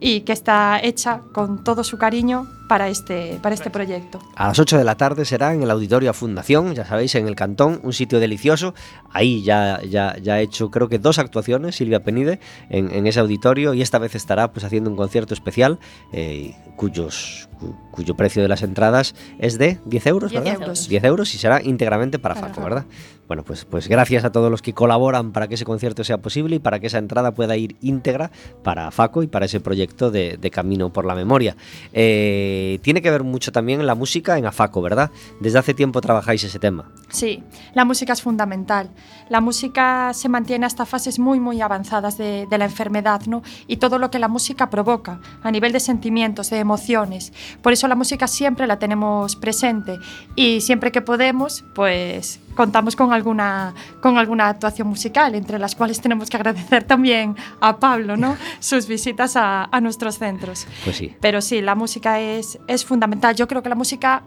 y 0.00 0.20
que 0.20 0.32
está 0.32 0.80
hecha 0.82 1.20
con 1.32 1.64
todo 1.64 1.82
su 1.84 1.98
cariño 1.98 2.46
para 2.68 2.88
este, 2.88 3.38
para 3.42 3.54
este 3.54 3.70
proyecto. 3.70 4.20
A 4.36 4.48
las 4.48 4.58
8 4.58 4.76
de 4.78 4.84
la 4.84 4.94
tarde 4.96 5.24
será 5.24 5.54
en 5.54 5.62
el 5.62 5.70
Auditorio 5.70 6.12
Fundación, 6.12 6.74
ya 6.74 6.84
sabéis, 6.84 7.14
en 7.14 7.26
el 7.26 7.34
Cantón, 7.34 7.80
un 7.82 7.92
sitio 7.94 8.20
delicioso. 8.20 8.74
Ahí 9.10 9.42
ya, 9.42 9.80
ya, 9.88 10.16
ya 10.18 10.34
ha 10.34 10.40
hecho 10.40 10.70
creo 10.70 10.88
que 10.88 10.98
dos 10.98 11.18
actuaciones 11.18 11.76
Silvia 11.76 12.00
Penide 12.04 12.40
en, 12.68 12.90
en 12.94 13.06
ese 13.06 13.20
auditorio 13.20 13.72
y 13.74 13.80
esta 13.82 13.98
vez 13.98 14.14
estará 14.14 14.52
pues 14.52 14.64
haciendo 14.64 14.90
un 14.90 14.96
concierto 14.96 15.32
especial 15.34 15.78
eh, 16.12 16.54
cuyos, 16.76 17.48
cu- 17.58 17.74
cuyo 17.90 18.14
precio 18.14 18.42
de 18.42 18.48
las 18.48 18.62
entradas 18.62 19.14
es 19.38 19.56
de 19.58 19.78
10 19.86 20.06
euros, 20.06 20.30
10 20.30 20.44
¿verdad? 20.44 20.60
euros. 20.62 20.88
10 20.88 21.04
euros 21.04 21.34
y 21.34 21.38
será 21.38 21.62
íntegramente 21.62 22.18
para 22.18 22.34
Para 22.34 22.48
Faco. 22.48 22.62
¿verdad? 22.62 22.84
Bueno, 23.28 23.44
pues, 23.44 23.66
pues 23.66 23.88
gracias 23.88 24.24
a 24.24 24.32
todos 24.32 24.50
los 24.50 24.62
que 24.62 24.72
colaboran 24.72 25.32
para 25.32 25.48
que 25.48 25.54
ese 25.54 25.66
concierto 25.66 26.02
sea 26.02 26.16
posible 26.16 26.56
y 26.56 26.58
para 26.58 26.80
que 26.80 26.86
esa 26.86 26.96
entrada 26.96 27.34
pueda 27.34 27.56
ir 27.58 27.76
íntegra 27.82 28.30
para 28.64 28.90
Faco 28.90 29.22
y 29.22 29.26
para 29.26 29.44
ese 29.44 29.60
proyecto 29.60 30.10
de, 30.10 30.38
de 30.38 30.50
Camino 30.50 30.90
por 30.90 31.04
la 31.04 31.14
Memoria. 31.14 31.54
Eh, 31.92 32.78
tiene 32.82 33.02
que 33.02 33.10
ver 33.10 33.24
mucho 33.24 33.52
también 33.52 33.86
la 33.86 33.94
música 33.94 34.38
en 34.38 34.46
Afaco, 34.46 34.80
¿verdad? 34.80 35.10
Desde 35.40 35.58
hace 35.58 35.74
tiempo 35.74 36.00
trabajáis 36.00 36.42
ese 36.42 36.58
tema. 36.58 36.90
Sí, 37.10 37.42
la 37.74 37.84
música 37.84 38.14
es 38.14 38.22
fundamental. 38.22 38.88
La 39.28 39.42
música 39.42 40.12
se 40.14 40.30
mantiene 40.30 40.64
hasta 40.64 40.86
fases 40.86 41.18
muy, 41.18 41.38
muy 41.38 41.60
avanzadas 41.60 42.16
de, 42.16 42.46
de 42.48 42.58
la 42.58 42.64
enfermedad, 42.64 43.20
¿no? 43.26 43.42
Y 43.66 43.76
todo 43.76 43.98
lo 43.98 44.10
que 44.10 44.18
la 44.18 44.28
música 44.28 44.70
provoca 44.70 45.20
a 45.42 45.50
nivel 45.50 45.72
de 45.72 45.80
sentimientos, 45.80 46.48
de 46.48 46.60
emociones. 46.60 47.34
Por 47.60 47.74
eso 47.74 47.88
la 47.88 47.94
música 47.94 48.26
siempre 48.26 48.66
la 48.66 48.78
tenemos 48.78 49.36
presente 49.36 49.98
y 50.34 50.62
siempre 50.62 50.92
que 50.92 51.02
podemos, 51.02 51.62
pues 51.74 52.40
contamos 52.58 52.96
con 52.96 53.12
alguna, 53.18 53.74
con 54.00 54.16
alguna 54.16 54.48
actuación 54.48 54.88
musical, 54.88 55.34
entre 55.34 55.58
las 55.58 55.74
cuales 55.74 56.00
tenemos 56.00 56.30
que 56.30 56.36
agradecer 56.36 56.84
también 56.84 57.36
a 57.60 57.78
Pablo, 57.78 58.16
¿no? 58.16 58.36
Sus 58.60 58.88
visitas 58.88 59.36
a, 59.36 59.68
a 59.70 59.80
nuestros 59.80 60.18
centros. 60.18 60.66
Pues 60.84 60.96
sí. 60.96 61.16
Pero 61.20 61.40
sí, 61.40 61.60
la 61.60 61.74
música 61.74 62.20
es, 62.20 62.58
es 62.66 62.84
fundamental. 62.84 63.34
Yo 63.34 63.46
creo 63.46 63.62
que 63.62 63.68
la 63.68 63.74
música 63.74 64.22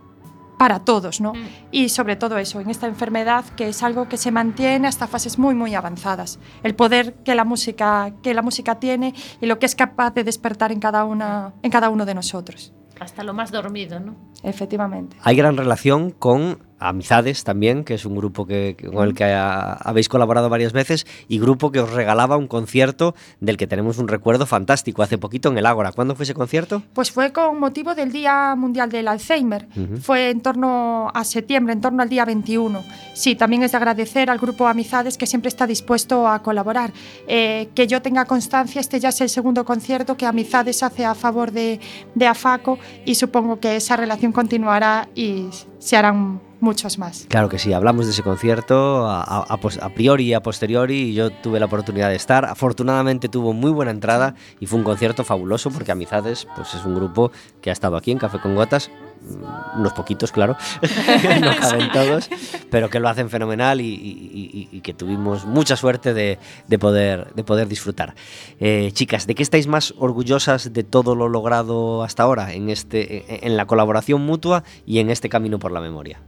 para 0.61 0.77
todos, 0.77 1.21
¿no? 1.21 1.33
Mm. 1.33 1.47
Y 1.71 1.89
sobre 1.89 2.15
todo 2.15 2.37
eso, 2.37 2.59
en 2.59 2.69
esta 2.69 2.85
enfermedad 2.85 3.43
que 3.57 3.69
es 3.69 3.81
algo 3.81 4.07
que 4.07 4.17
se 4.17 4.29
mantiene 4.29 4.87
hasta 4.87 5.07
fases 5.07 5.39
muy 5.39 5.55
muy 5.55 5.73
avanzadas. 5.73 6.37
El 6.61 6.75
poder 6.75 7.15
que 7.23 7.33
la 7.33 7.45
música 7.45 8.13
que 8.21 8.35
la 8.35 8.43
música 8.43 8.75
tiene 8.75 9.15
y 9.41 9.47
lo 9.47 9.57
que 9.57 9.65
es 9.65 9.73
capaz 9.73 10.11
de 10.11 10.23
despertar 10.23 10.71
en 10.71 10.79
cada 10.79 11.03
una 11.03 11.53
en 11.63 11.71
cada 11.71 11.89
uno 11.89 12.05
de 12.05 12.13
nosotros. 12.13 12.73
Hasta 12.99 13.23
lo 13.23 13.33
más 13.33 13.49
dormido, 13.49 13.99
¿no? 13.99 14.15
Efectivamente. 14.43 15.17
Hay 15.23 15.35
gran 15.35 15.57
relación 15.57 16.11
con 16.11 16.59
Amizades 16.81 17.43
también, 17.43 17.83
que 17.83 17.93
es 17.93 18.05
un 18.05 18.15
grupo 18.15 18.45
que, 18.45 18.75
con 18.93 19.07
el 19.07 19.13
que 19.13 19.23
ha- 19.25 19.73
habéis 19.73 20.09
colaborado 20.09 20.49
varias 20.49 20.73
veces, 20.73 21.05
y 21.27 21.39
grupo 21.39 21.71
que 21.71 21.79
os 21.79 21.91
regalaba 21.91 22.37
un 22.37 22.47
concierto 22.47 23.15
del 23.39 23.57
que 23.57 23.67
tenemos 23.67 23.97
un 23.97 24.07
recuerdo 24.07 24.45
fantástico 24.45 25.03
hace 25.03 25.17
poquito 25.17 25.49
en 25.49 25.57
el 25.57 25.65
Ágora. 25.65 25.91
¿Cuándo 25.91 26.15
fue 26.15 26.23
ese 26.23 26.33
concierto? 26.33 26.81
Pues 26.93 27.11
fue 27.11 27.31
con 27.31 27.59
motivo 27.59 27.93
del 27.95 28.11
Día 28.11 28.55
Mundial 28.55 28.89
del 28.89 29.07
Alzheimer. 29.07 29.67
Fue 30.01 30.29
en 30.31 30.41
torno 30.41 31.09
a 31.13 31.23
septiembre, 31.23 31.73
en 31.73 31.81
torno 31.81 32.01
al 32.03 32.09
día 32.09 32.25
21. 32.25 32.83
Sí, 33.13 33.35
también 33.35 33.63
es 33.63 33.71
de 33.71 33.77
agradecer 33.77 34.29
al 34.29 34.39
grupo 34.39 34.67
Amizades 34.67 35.17
que 35.17 35.27
siempre 35.27 35.49
está 35.49 35.67
dispuesto 35.67 36.27
a 36.27 36.41
colaborar. 36.41 36.91
Eh, 37.27 37.69
que 37.75 37.87
yo 37.87 38.01
tenga 38.01 38.25
constancia, 38.25 38.81
este 38.81 38.99
ya 38.99 39.09
es 39.09 39.21
el 39.21 39.29
segundo 39.29 39.65
concierto 39.65 40.17
que 40.17 40.25
Amizades 40.25 40.81
hace 40.83 41.05
a 41.05 41.15
favor 41.15 41.51
de, 41.51 41.79
de 42.15 42.27
AFACO 42.27 42.79
y 43.05 43.15
supongo 43.15 43.59
que 43.59 43.75
esa 43.75 43.95
relación 43.97 44.31
continuará 44.31 45.07
y 45.15 45.47
se 45.79 45.97
harán 45.97 46.41
muchos 46.61 46.97
más. 46.97 47.25
Claro 47.27 47.49
que 47.49 47.59
sí, 47.59 47.73
hablamos 47.73 48.05
de 48.05 48.11
ese 48.11 48.23
concierto 48.23 49.07
a, 49.09 49.57
priori 49.95 50.25
y 50.25 50.33
a 50.33 50.41
posteriori 50.41 51.13
yo 51.13 51.29
tuve 51.31 51.59
la 51.59 51.65
oportunidad 51.65 52.09
de 52.09 52.15
estar. 52.15 52.45
Afortunadamente 52.45 53.29
tuvo 53.29 53.53
muy 53.53 53.71
buena 53.71 53.91
entrada 53.91 54.35
y 54.59 54.65
fue 54.67 54.77
un 54.79 54.85
concierto 54.85 55.23
fabuloso 55.23 55.69
porque 55.71 55.91
Amizades 55.91 56.47
pues 56.55 56.73
es 56.73 56.85
un 56.85 56.95
grupo 56.95 57.31
que 57.61 57.69
ha 57.69 57.73
estado 57.73 57.97
aquí 57.97 58.11
en 58.11 58.17
Café 58.19 58.39
con 58.39 58.55
Gotas 58.55 58.89
mm, 59.21 59.79
unos 59.79 59.93
poquitos, 59.93 60.31
claro, 60.31 60.55
no 61.41 61.55
caben 61.59 61.91
todos, 61.91 62.29
pero 62.69 62.89
que 62.89 62.99
lo 62.99 63.09
hacen 63.09 63.29
fenomenal 63.29 63.81
y, 63.81 63.85
y- 63.85 64.49
y- 64.71 64.77
y 64.77 64.81
que 64.81 64.93
tuvimos 64.93 65.45
mucha 65.45 65.75
suerte 65.75 66.13
de, 66.13 66.39
de 66.67 66.79
poder, 66.79 67.33
de 67.35 67.43
poder 67.43 67.67
disfrutar. 67.67 68.15
Eh, 68.59 68.91
chicas, 68.93 69.27
¿de 69.27 69.35
qué 69.35 69.43
estáis 69.43 69.67
más 69.67 69.93
orgullosas 69.97 70.73
de 70.73 70.83
todo 70.83 71.15
lo 71.15 71.27
logrado 71.29 72.03
hasta 72.03 72.23
ahora 72.23 72.53
en, 72.53 72.69
este, 72.69 73.45
en 73.45 73.57
la 73.57 73.65
colaboración 73.65 74.21
mutua 74.25 74.63
y 74.85 74.99
en 74.99 75.09
este 75.09 75.29
camino 75.29 75.59
por 75.59 75.71
la 75.71 75.81
memoria? 75.81 76.19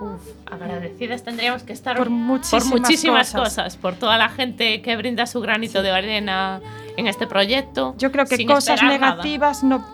Uf, 0.00 0.20
agradecidas 0.50 1.22
tendríamos 1.22 1.62
que 1.62 1.72
estar 1.72 1.96
Por 1.96 2.10
muchísimas 2.10 2.66
muchísimas 2.66 3.32
cosas. 3.32 3.48
cosas. 3.54 3.76
por 3.76 3.94
toda 3.94 4.18
la 4.18 4.28
gente 4.28 4.82
que 4.82 4.96
brinda 4.96 5.26
su 5.26 5.40
granito 5.40 5.82
de 5.82 5.90
arena 5.90 6.60
en 6.96 7.06
este 7.06 7.26
proyecto. 7.26 7.94
Yo 7.98 8.10
creo 8.10 8.26
que 8.26 8.44
cosas 8.44 8.82
nada. 8.82 8.92
negativas 8.98 9.62
no, 9.62 9.84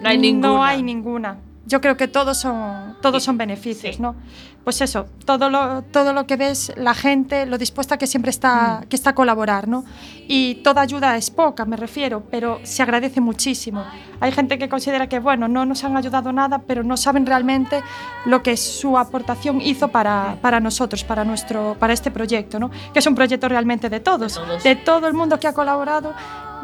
No 0.00 0.08
hay 0.08 0.18
ninguna. 0.18 0.48
no 0.48 0.64
hay 0.64 0.82
ninguna. 0.82 1.36
Yo 1.66 1.80
creo 1.80 1.96
que 1.96 2.06
todos 2.08 2.38
son, 2.38 2.96
todos 3.02 3.22
Sí, 3.22 3.26
son 3.26 3.36
beneficios, 3.38 3.96
sí. 3.96 4.02
¿no? 4.02 4.14
Pues 4.62 4.80
eso, 4.80 5.06
todo 5.24 5.48
lo, 5.48 5.82
todo 5.82 6.12
lo 6.12 6.26
que 6.26 6.36
ves, 6.36 6.72
la 6.76 6.92
gente, 6.94 7.46
lo 7.46 7.56
dispuesta 7.58 7.98
que 7.98 8.06
siempre 8.08 8.30
está, 8.30 8.80
Mm. 8.82 8.88
que 8.88 8.96
está 8.96 9.10
a 9.10 9.14
colaborar, 9.14 9.68
¿no? 9.68 9.84
Y 10.28 10.56
toda 10.56 10.80
ayuda 10.82 11.16
es 11.16 11.30
poca, 11.30 11.64
me 11.64 11.76
refiero, 11.76 12.24
pero 12.30 12.58
se 12.64 12.82
agradece 12.82 13.20
muchísimo. 13.20 13.84
Hay 14.18 14.32
gente 14.32 14.58
que 14.58 14.68
considera 14.68 15.08
que, 15.08 15.20
bueno, 15.20 15.46
no 15.46 15.64
nos 15.66 15.84
han 15.84 15.96
ayudado 15.96 16.32
nada, 16.32 16.62
pero 16.66 16.82
no 16.82 16.96
saben 16.96 17.26
realmente 17.26 17.80
lo 18.24 18.42
que 18.42 18.56
su 18.56 18.98
aportación 18.98 19.60
hizo 19.60 19.88
para, 19.88 20.36
para 20.42 20.58
nosotros, 20.58 21.04
para, 21.04 21.24
nuestro, 21.24 21.76
para 21.78 21.92
este 21.92 22.10
proyecto, 22.10 22.58
¿no? 22.58 22.70
Que 22.92 22.98
es 22.98 23.06
un 23.06 23.14
proyecto 23.14 23.48
realmente 23.48 23.88
de 23.88 24.00
todos, 24.00 24.34
De 24.34 24.40
todos. 24.40 24.64
de 24.64 24.76
todo 24.76 25.06
el 25.06 25.14
mundo 25.14 25.38
que 25.38 25.46
ha 25.46 25.52
colaborado. 25.52 26.12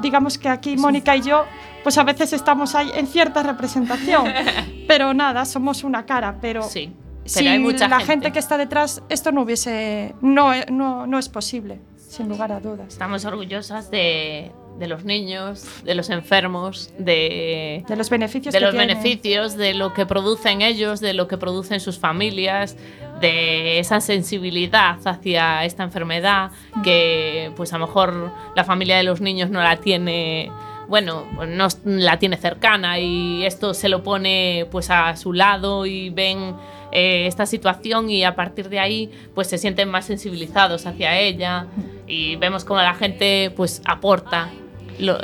Digamos 0.00 0.38
que 0.38 0.48
aquí 0.48 0.76
Mónica 0.76 1.14
y 1.16 1.20
yo, 1.22 1.44
pues 1.82 1.98
a 1.98 2.04
veces 2.04 2.32
estamos 2.32 2.74
ahí 2.74 2.90
en 2.94 3.06
cierta 3.06 3.42
representación, 3.42 4.24
pero 4.88 5.14
nada, 5.14 5.44
somos 5.44 5.84
una 5.84 6.04
cara, 6.06 6.38
pero 6.40 6.62
Sí, 6.62 6.92
pero 7.24 7.26
sin 7.26 7.48
hay 7.48 7.58
mucha 7.58 7.88
la 7.88 7.98
gente. 7.98 8.12
gente. 8.12 8.32
que 8.32 8.38
está 8.38 8.56
detrás, 8.58 9.02
esto 9.08 9.32
no 9.32 9.42
hubiese, 9.42 10.14
no, 10.20 10.52
no, 10.70 11.06
no 11.06 11.18
es 11.18 11.28
posible, 11.28 11.78
sin 12.08 12.28
lugar 12.28 12.52
a 12.52 12.60
dudas. 12.60 12.88
Estamos 12.88 13.24
orgullosas 13.24 13.90
de, 13.90 14.50
de 14.78 14.86
los 14.88 15.04
niños, 15.04 15.64
de 15.84 15.94
los 15.94 16.10
enfermos, 16.10 16.92
de, 16.98 17.84
De 17.88 17.96
los 17.96 18.10
beneficios 18.10 18.52
de 18.52 18.58
que 18.58 18.64
los 18.64 18.72
tiene. 18.74 18.86
beneficios, 18.94 19.56
de 19.56 19.74
lo 19.74 19.92
que 19.94 20.04
producen 20.06 20.62
ellos, 20.62 21.00
de 21.00 21.14
lo 21.14 21.28
que 21.28 21.38
producen 21.38 21.78
sus 21.80 21.98
familias, 21.98 22.76
de 23.20 23.78
esa 23.78 24.00
sensibilidad 24.00 24.98
hacia 25.06 25.64
esta 25.64 25.84
enfermedad 25.84 26.50
que 26.82 27.52
pues 27.56 27.72
a 27.72 27.78
lo 27.78 27.86
mejor 27.86 28.32
la 28.56 28.64
familia 28.64 28.96
de 28.96 29.04
los 29.04 29.20
niños 29.20 29.48
no 29.50 29.62
la 29.62 29.76
tiene 29.76 30.50
bueno, 30.88 31.24
no 31.46 31.68
la 31.84 32.18
tiene 32.18 32.36
cercana 32.36 32.98
y 32.98 33.44
esto 33.46 33.74
se 33.74 33.88
lo 33.88 34.02
pone 34.02 34.66
pues 34.70 34.90
a 34.90 35.16
su 35.16 35.32
lado 35.32 35.86
y 35.86 36.10
ven 36.10 36.54
eh, 36.92 37.26
esta 37.26 37.46
situación 37.46 38.10
y 38.10 38.24
a 38.24 38.34
partir 38.34 38.68
de 38.68 38.78
ahí 38.78 39.10
pues 39.34 39.48
se 39.48 39.58
sienten 39.58 39.88
más 39.88 40.04
sensibilizados 40.06 40.84
hacia 40.86 41.18
ella 41.18 41.66
y 42.06 42.36
vemos 42.36 42.64
como 42.64 42.80
la 42.82 42.94
gente 42.94 43.50
pues 43.56 43.80
aporta 43.86 44.50
lo, 44.98 45.16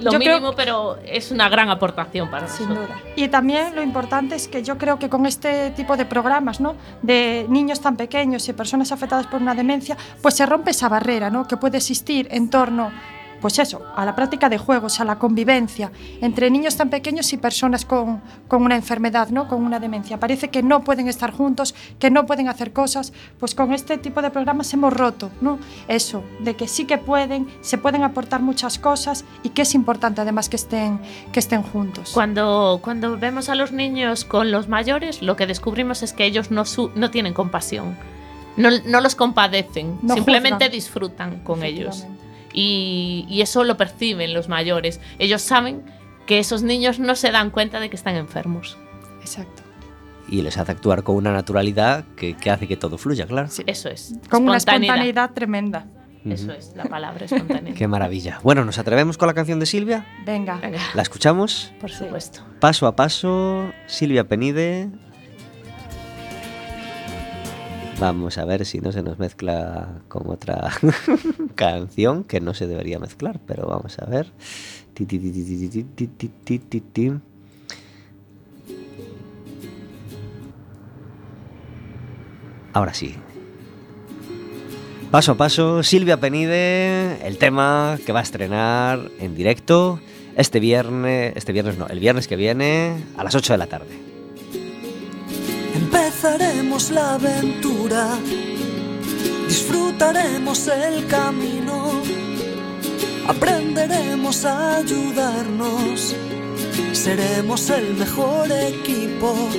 lo 0.00 0.10
creo- 0.12 0.18
mínimo 0.36 0.54
pero 0.56 0.96
es 1.04 1.30
una 1.30 1.50
gran 1.50 1.68
aportación 1.68 2.30
para 2.30 2.48
Sin 2.48 2.68
nosotros. 2.70 2.88
duda. 2.98 3.00
Y 3.14 3.28
también 3.28 3.74
lo 3.76 3.82
importante 3.82 4.34
es 4.34 4.48
que 4.48 4.62
yo 4.62 4.78
creo 4.78 4.98
que 4.98 5.10
con 5.10 5.26
este 5.26 5.70
tipo 5.72 5.98
de 5.98 6.06
programas, 6.06 6.60
¿no? 6.60 6.76
De 7.02 7.44
niños 7.50 7.80
tan 7.82 7.96
pequeños 7.96 8.48
y 8.48 8.54
personas 8.54 8.92
afectadas 8.92 9.26
por 9.26 9.42
una 9.42 9.54
demencia, 9.54 9.96
pues 10.22 10.34
se 10.34 10.46
rompe 10.46 10.70
esa 10.70 10.88
barrera, 10.88 11.28
¿no? 11.28 11.46
Que 11.46 11.58
puede 11.58 11.76
existir 11.76 12.26
en 12.30 12.48
torno, 12.48 12.90
pues 13.46 13.60
eso, 13.60 13.80
a 13.94 14.04
la 14.04 14.16
práctica 14.16 14.48
de 14.48 14.58
juegos, 14.58 14.98
a 14.98 15.04
la 15.04 15.20
convivencia 15.20 15.92
entre 16.20 16.50
niños 16.50 16.76
tan 16.76 16.90
pequeños 16.90 17.32
y 17.32 17.36
personas 17.36 17.84
con, 17.84 18.20
con 18.48 18.64
una 18.64 18.74
enfermedad, 18.74 19.28
¿no? 19.28 19.46
Con 19.46 19.62
una 19.62 19.78
demencia. 19.78 20.18
Parece 20.18 20.48
que 20.48 20.64
no 20.64 20.82
pueden 20.82 21.06
estar 21.06 21.30
juntos, 21.30 21.72
que 22.00 22.10
no 22.10 22.26
pueden 22.26 22.48
hacer 22.48 22.72
cosas. 22.72 23.12
Pues 23.38 23.54
con 23.54 23.72
este 23.72 23.98
tipo 23.98 24.20
de 24.20 24.30
programas 24.30 24.74
hemos 24.74 24.92
roto, 24.92 25.30
¿no? 25.40 25.60
Eso, 25.86 26.24
de 26.40 26.56
que 26.56 26.66
sí 26.66 26.86
que 26.86 26.98
pueden, 26.98 27.46
se 27.60 27.78
pueden 27.78 28.02
aportar 28.02 28.42
muchas 28.42 28.80
cosas 28.80 29.24
y 29.44 29.50
que 29.50 29.62
es 29.62 29.76
importante 29.76 30.20
además 30.22 30.48
que 30.48 30.56
estén, 30.56 30.98
que 31.30 31.38
estén 31.38 31.62
juntos. 31.62 32.10
Cuando, 32.12 32.80
cuando 32.82 33.16
vemos 33.16 33.48
a 33.48 33.54
los 33.54 33.70
niños 33.70 34.24
con 34.24 34.50
los 34.50 34.66
mayores, 34.66 35.22
lo 35.22 35.36
que 35.36 35.46
descubrimos 35.46 36.02
es 36.02 36.12
que 36.12 36.24
ellos 36.24 36.50
no, 36.50 36.64
su- 36.64 36.90
no 36.96 37.12
tienen 37.12 37.32
compasión, 37.32 37.96
no, 38.56 38.70
no 38.86 39.00
los 39.00 39.14
compadecen, 39.14 39.98
No 40.02 40.14
simplemente 40.14 40.64
juzgan. 40.64 40.70
disfrutan 40.72 41.38
con 41.44 41.62
ellos. 41.62 42.04
Y, 42.56 43.26
y 43.28 43.42
eso 43.42 43.62
lo 43.62 43.76
perciben 43.76 44.34
los 44.34 44.48
mayores. 44.48 44.98
Ellos 45.20 45.42
saben 45.42 45.84
que 46.26 46.40
esos 46.40 46.62
niños 46.62 46.98
no 46.98 47.14
se 47.14 47.30
dan 47.30 47.50
cuenta 47.50 47.78
de 47.78 47.88
que 47.90 47.96
están 47.96 48.16
enfermos. 48.16 48.76
Exacto. 49.20 49.62
Y 50.28 50.42
les 50.42 50.58
hace 50.58 50.72
actuar 50.72 51.04
con 51.04 51.14
una 51.14 51.32
naturalidad 51.32 52.04
que, 52.16 52.34
que 52.34 52.50
hace 52.50 52.66
que 52.66 52.76
todo 52.76 52.98
fluya, 52.98 53.26
claro. 53.26 53.48
Eso 53.66 53.88
es. 53.88 54.14
Con 54.28 54.42
una 54.48 54.56
espontaneidad 54.56 55.30
tremenda. 55.34 55.86
Eso 56.24 56.50
es 56.52 56.72
la 56.74 56.84
palabra 56.86 57.26
espontaneidad. 57.26 57.76
Qué 57.78 57.86
maravilla. 57.86 58.40
Bueno, 58.42 58.64
¿nos 58.64 58.78
atrevemos 58.78 59.16
con 59.16 59.28
la 59.28 59.34
canción 59.34 59.60
de 59.60 59.66
Silvia? 59.66 60.04
Venga. 60.24 60.56
Venga, 60.56 60.80
¿La 60.94 61.02
escuchamos? 61.02 61.72
por 61.80 61.92
supuesto. 61.92 62.40
Paso 62.58 62.88
a 62.88 62.96
paso, 62.96 63.70
Silvia 63.86 64.24
Penide. 64.24 64.88
Vamos 67.98 68.36
a 68.36 68.44
ver 68.44 68.66
si 68.66 68.80
no 68.80 68.92
se 68.92 69.02
nos 69.02 69.18
mezcla 69.18 69.88
con 70.08 70.28
otra 70.28 70.70
canción 71.54 72.24
que 72.24 72.40
no 72.40 72.52
se 72.52 72.66
debería 72.66 72.98
mezclar, 72.98 73.40
pero 73.46 73.66
vamos 73.66 73.98
a 73.98 74.04
ver. 74.04 74.32
Ahora 82.74 82.92
sí. 82.92 83.14
Paso 85.10 85.32
a 85.32 85.36
paso, 85.36 85.82
Silvia 85.82 86.20
Penide, 86.20 87.26
el 87.26 87.38
tema 87.38 87.98
que 88.04 88.12
va 88.12 88.20
a 88.20 88.22
estrenar 88.22 89.10
en 89.18 89.34
directo 89.34 90.00
este 90.36 90.60
viernes, 90.60 91.32
este 91.34 91.52
viernes 91.52 91.78
no, 91.78 91.86
el 91.86 92.00
viernes 92.00 92.28
que 92.28 92.36
viene 92.36 93.02
a 93.16 93.24
las 93.24 93.34
8 93.34 93.54
de 93.54 93.58
la 93.58 93.66
tarde. 93.66 94.15
Empezaremos 95.76 96.90
la 96.90 97.14
aventura, 97.14 98.18
disfrutaremos 99.46 100.68
el 100.68 101.06
camino, 101.06 102.02
aprenderemos 103.28 104.46
a 104.46 104.76
ayudarnos, 104.76 106.14
seremos 106.92 107.68
el 107.68 107.94
mejor 107.94 108.50
equipo. 108.50 109.50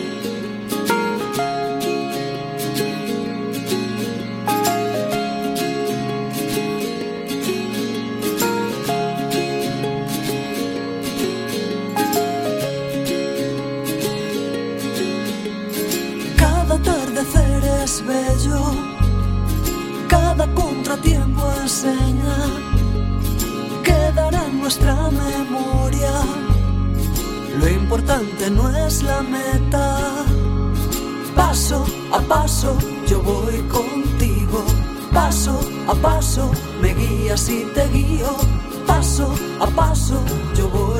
No 28.49 28.69
es 28.75 29.03
la 29.03 29.21
meta, 29.21 29.97
paso 31.35 31.85
a 32.11 32.19
paso 32.21 32.75
yo 33.05 33.21
voy 33.21 33.61
contigo, 33.69 34.63
paso 35.13 35.59
a 35.87 35.93
paso 35.93 36.51
me 36.81 36.95
guías 36.95 37.47
y 37.49 37.65
te 37.75 37.87
guío, 37.89 38.35
paso 38.87 39.31
a 39.59 39.67
paso 39.67 40.19
yo 40.55 40.67
voy 40.69 40.96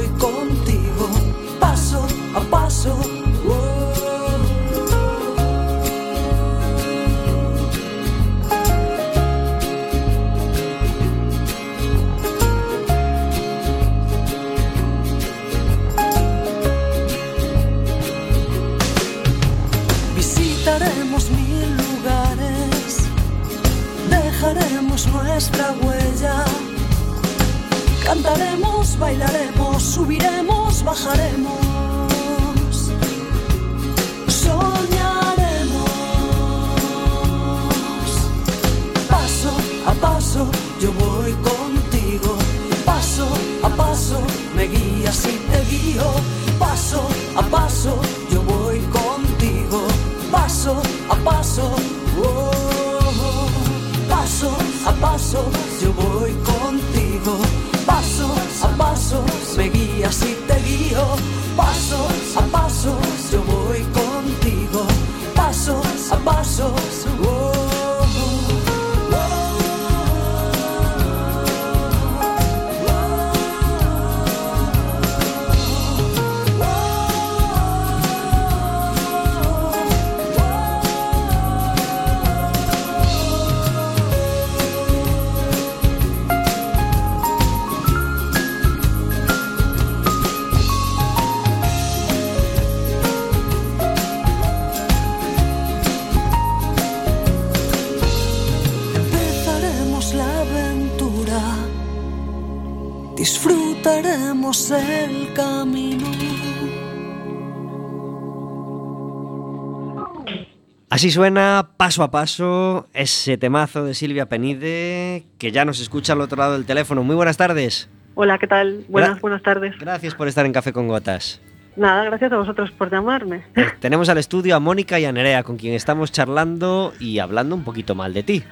Así 110.98 111.12
suena 111.12 111.68
paso 111.78 112.02
a 112.02 112.10
paso 112.10 112.88
ese 112.96 113.38
temazo 113.38 113.84
de 113.86 113.94
Silvia 113.94 114.26
Penide 114.26 115.26
que 115.38 115.52
ya 115.52 115.64
nos 115.64 115.80
escucha 115.80 116.14
al 116.14 116.22
otro 116.22 116.40
lado 116.40 116.54
del 116.54 116.66
teléfono. 116.66 117.04
Muy 117.04 117.16
buenas 117.16 117.38
tardes. 117.38 117.88
Hola, 118.16 118.40
¿qué 118.40 118.48
tal? 118.48 118.84
Buenas, 118.90 119.18
Gra- 119.18 119.22
buenas 119.22 119.44
tardes. 119.44 119.78
Gracias 119.78 120.16
por 120.16 120.28
estar 120.28 120.48
en 120.48 120.54
Café 120.54 120.74
con 120.74 120.88
Gotas. 120.88 121.40
Nada, 121.76 122.04
gracias 122.06 122.32
a 122.32 122.38
vosotros 122.38 122.72
por 122.72 122.90
llamarme. 122.90 123.44
Eh, 123.56 123.68
Tenemos 123.80 124.10
al 124.10 124.18
estudio 124.18 124.56
a 124.56 124.60
Mónica 124.60 125.00
y 125.00 125.06
a 125.06 125.12
Nerea, 125.12 125.44
con 125.44 125.58
quien 125.58 125.76
estamos 125.76 126.12
charlando 126.12 126.92
y 127.00 127.20
hablando 127.20 127.54
un 127.54 127.64
poquito 127.64 127.94
mal 127.94 128.12
de 128.16 128.24
ti. 128.24 128.44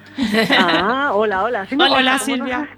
Ah, 0.56 1.14
hola, 1.16 1.42
hola. 1.46 1.66
Sí 1.66 1.74
Hola. 1.74 1.88
Como 2.12 2.20
Silvia. 2.20 2.70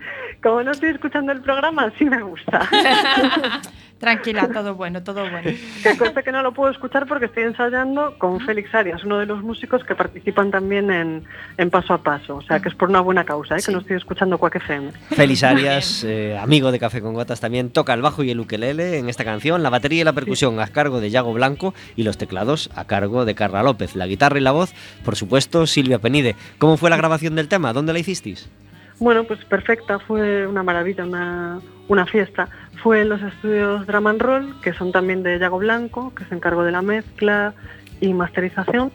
No- 0.48 0.52
Como 0.52 0.64
no 0.64 0.72
estoy 0.72 0.90
escuchando 0.90 1.32
el 1.32 1.42
programa, 1.42 1.92
sí 1.98 2.06
me 2.06 2.22
gusta. 2.22 2.68
Tranquila, 4.00 4.48
todo 4.54 4.76
bueno, 4.76 5.02
todo 5.02 5.28
bueno. 5.28 5.50
Que 5.82 5.98
conste 5.98 6.22
que 6.22 6.32
no 6.32 6.44
lo 6.44 6.54
puedo 6.54 6.72
escuchar 6.72 7.08
porque 7.08 7.26
estoy 7.26 7.44
ensayando 7.46 8.14
con 8.20 8.40
Félix 8.42 8.74
Arias, 8.76 9.04
uno 9.04 9.18
de 9.18 9.26
los 9.26 9.42
músicos 9.42 9.84
que 9.84 9.96
participan 9.96 10.52
también 10.52 10.92
en, 10.92 11.24
en 11.58 11.70
Paso 11.72 11.96
a 11.96 12.04
Paso. 12.04 12.36
O 12.36 12.42
sea, 12.44 12.60
que 12.60 12.70
es 12.70 12.76
por 12.76 12.90
una 12.90 13.02
buena 13.02 13.24
causa, 13.26 13.56
¿eh? 13.58 13.60
que 13.66 13.72
no 13.72 13.80
estoy 13.80 13.98
escuchando 13.98 14.38
Quack 14.38 14.58
FM. 14.58 14.92
Félix 15.16 15.44
Arias, 15.44 16.04
eh, 16.04 16.38
amigo 16.40 16.72
de 16.72 16.78
Café 16.78 17.02
con 17.02 17.16
Gotas, 17.16 17.40
también 17.40 17.72
toca 17.72 17.96
el 17.96 18.04
bajo 18.04 18.22
y 18.22 18.30
el 18.30 18.40
ukelele 18.40 19.00
en 19.00 19.10
esta 19.10 19.24
canción, 19.26 19.64
la 19.64 19.72
batería 19.72 20.02
y 20.02 20.04
la 20.04 20.14
percusión 20.14 20.60
a 20.60 20.68
cargo 20.68 21.02
de 21.02 21.10
Yago 21.10 21.34
Blanco 21.34 21.74
y 21.96 22.04
los 22.04 22.20
teclados 22.20 22.70
a 22.76 22.86
cargo 22.86 23.26
de 23.26 23.34
Carla 23.34 23.64
López, 23.64 23.96
la 23.96 24.06
guitarra 24.06 24.38
y 24.38 24.42
la 24.42 24.52
voz, 24.52 24.76
por 25.04 25.16
supuesto, 25.16 25.66
Silvia 25.66 25.98
Penide. 25.98 26.36
¿Cómo 26.60 26.78
fue 26.78 26.92
la 26.92 26.98
grabación 26.98 27.34
del 27.34 27.48
tema? 27.48 27.74
¿Dónde 27.74 27.94
la 27.94 28.00
hicisteis? 28.00 28.48
Bueno, 29.00 29.26
pues 29.26 29.44
perfecta, 29.46 30.00
fue 30.00 30.48
una 30.48 30.64
maravilla, 30.64 31.06
una, 31.06 31.60
una 31.88 32.06
fiesta. 32.08 32.50
Fue 32.82 33.02
en 33.02 33.10
los 33.10 33.22
estudios 33.22 33.86
Drama 33.86 34.10
and 34.10 34.22
Roll, 34.22 34.62
que 34.62 34.74
son 34.74 34.92
también 34.92 35.22
de 35.22 35.38
Yago 35.38 35.60
Blanco, 35.60 36.14
que 36.16 36.26
se 36.26 36.34
encargó 36.34 36.64
de 36.64 36.72
la 36.72 36.82
mezcla 36.82 37.54
y 38.02 38.14
masterización. 38.14 38.92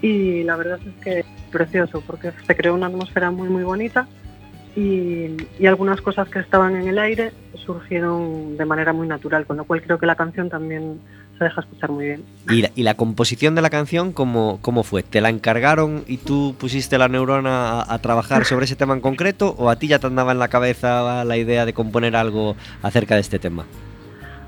Y 0.00 0.44
la 0.44 0.56
verdad 0.56 0.78
es 0.86 1.04
que 1.04 1.24
precioso, 1.50 2.02
porque 2.06 2.32
se 2.46 2.56
creó 2.56 2.74
una 2.74 2.86
atmósfera 2.86 3.30
muy, 3.30 3.48
muy 3.48 3.64
bonita. 3.64 4.06
Y, 4.74 5.36
y 5.58 5.66
algunas 5.66 6.00
cosas 6.00 6.28
que 6.28 6.38
estaban 6.38 6.76
en 6.76 6.88
el 6.88 6.98
aire 6.98 7.32
surgieron 7.66 8.56
de 8.56 8.64
manera 8.64 8.92
muy 8.92 9.08
natural, 9.08 9.44
con 9.44 9.56
lo 9.56 9.64
cual 9.64 9.82
creo 9.82 9.98
que 9.98 10.06
la 10.06 10.14
canción 10.14 10.48
también 10.48 11.00
se 11.38 11.44
deja 11.44 11.60
escuchar 11.60 11.90
muy 11.90 12.06
bien. 12.06 12.24
¿Y 12.50 12.62
la, 12.62 12.70
y 12.74 12.82
la 12.82 12.94
composición 12.94 13.54
de 13.54 13.62
la 13.62 13.70
canción 13.70 14.12
cómo, 14.12 14.58
cómo 14.60 14.82
fue? 14.82 15.02
¿Te 15.02 15.20
la 15.20 15.28
encargaron 15.28 16.04
y 16.06 16.18
tú 16.18 16.54
pusiste 16.58 16.98
la 16.98 17.08
neurona 17.08 17.80
a, 17.80 17.94
a 17.94 17.98
trabajar 18.00 18.44
sobre 18.44 18.64
ese 18.64 18.76
tema 18.76 18.94
en 18.94 19.00
concreto 19.00 19.54
o 19.58 19.70
a 19.70 19.76
ti 19.76 19.88
ya 19.88 19.98
te 19.98 20.06
andaba 20.06 20.32
en 20.32 20.38
la 20.38 20.48
cabeza 20.48 21.24
la 21.24 21.36
idea 21.36 21.64
de 21.64 21.72
componer 21.72 22.16
algo 22.16 22.56
acerca 22.82 23.14
de 23.14 23.20
este 23.20 23.38
tema? 23.38 23.64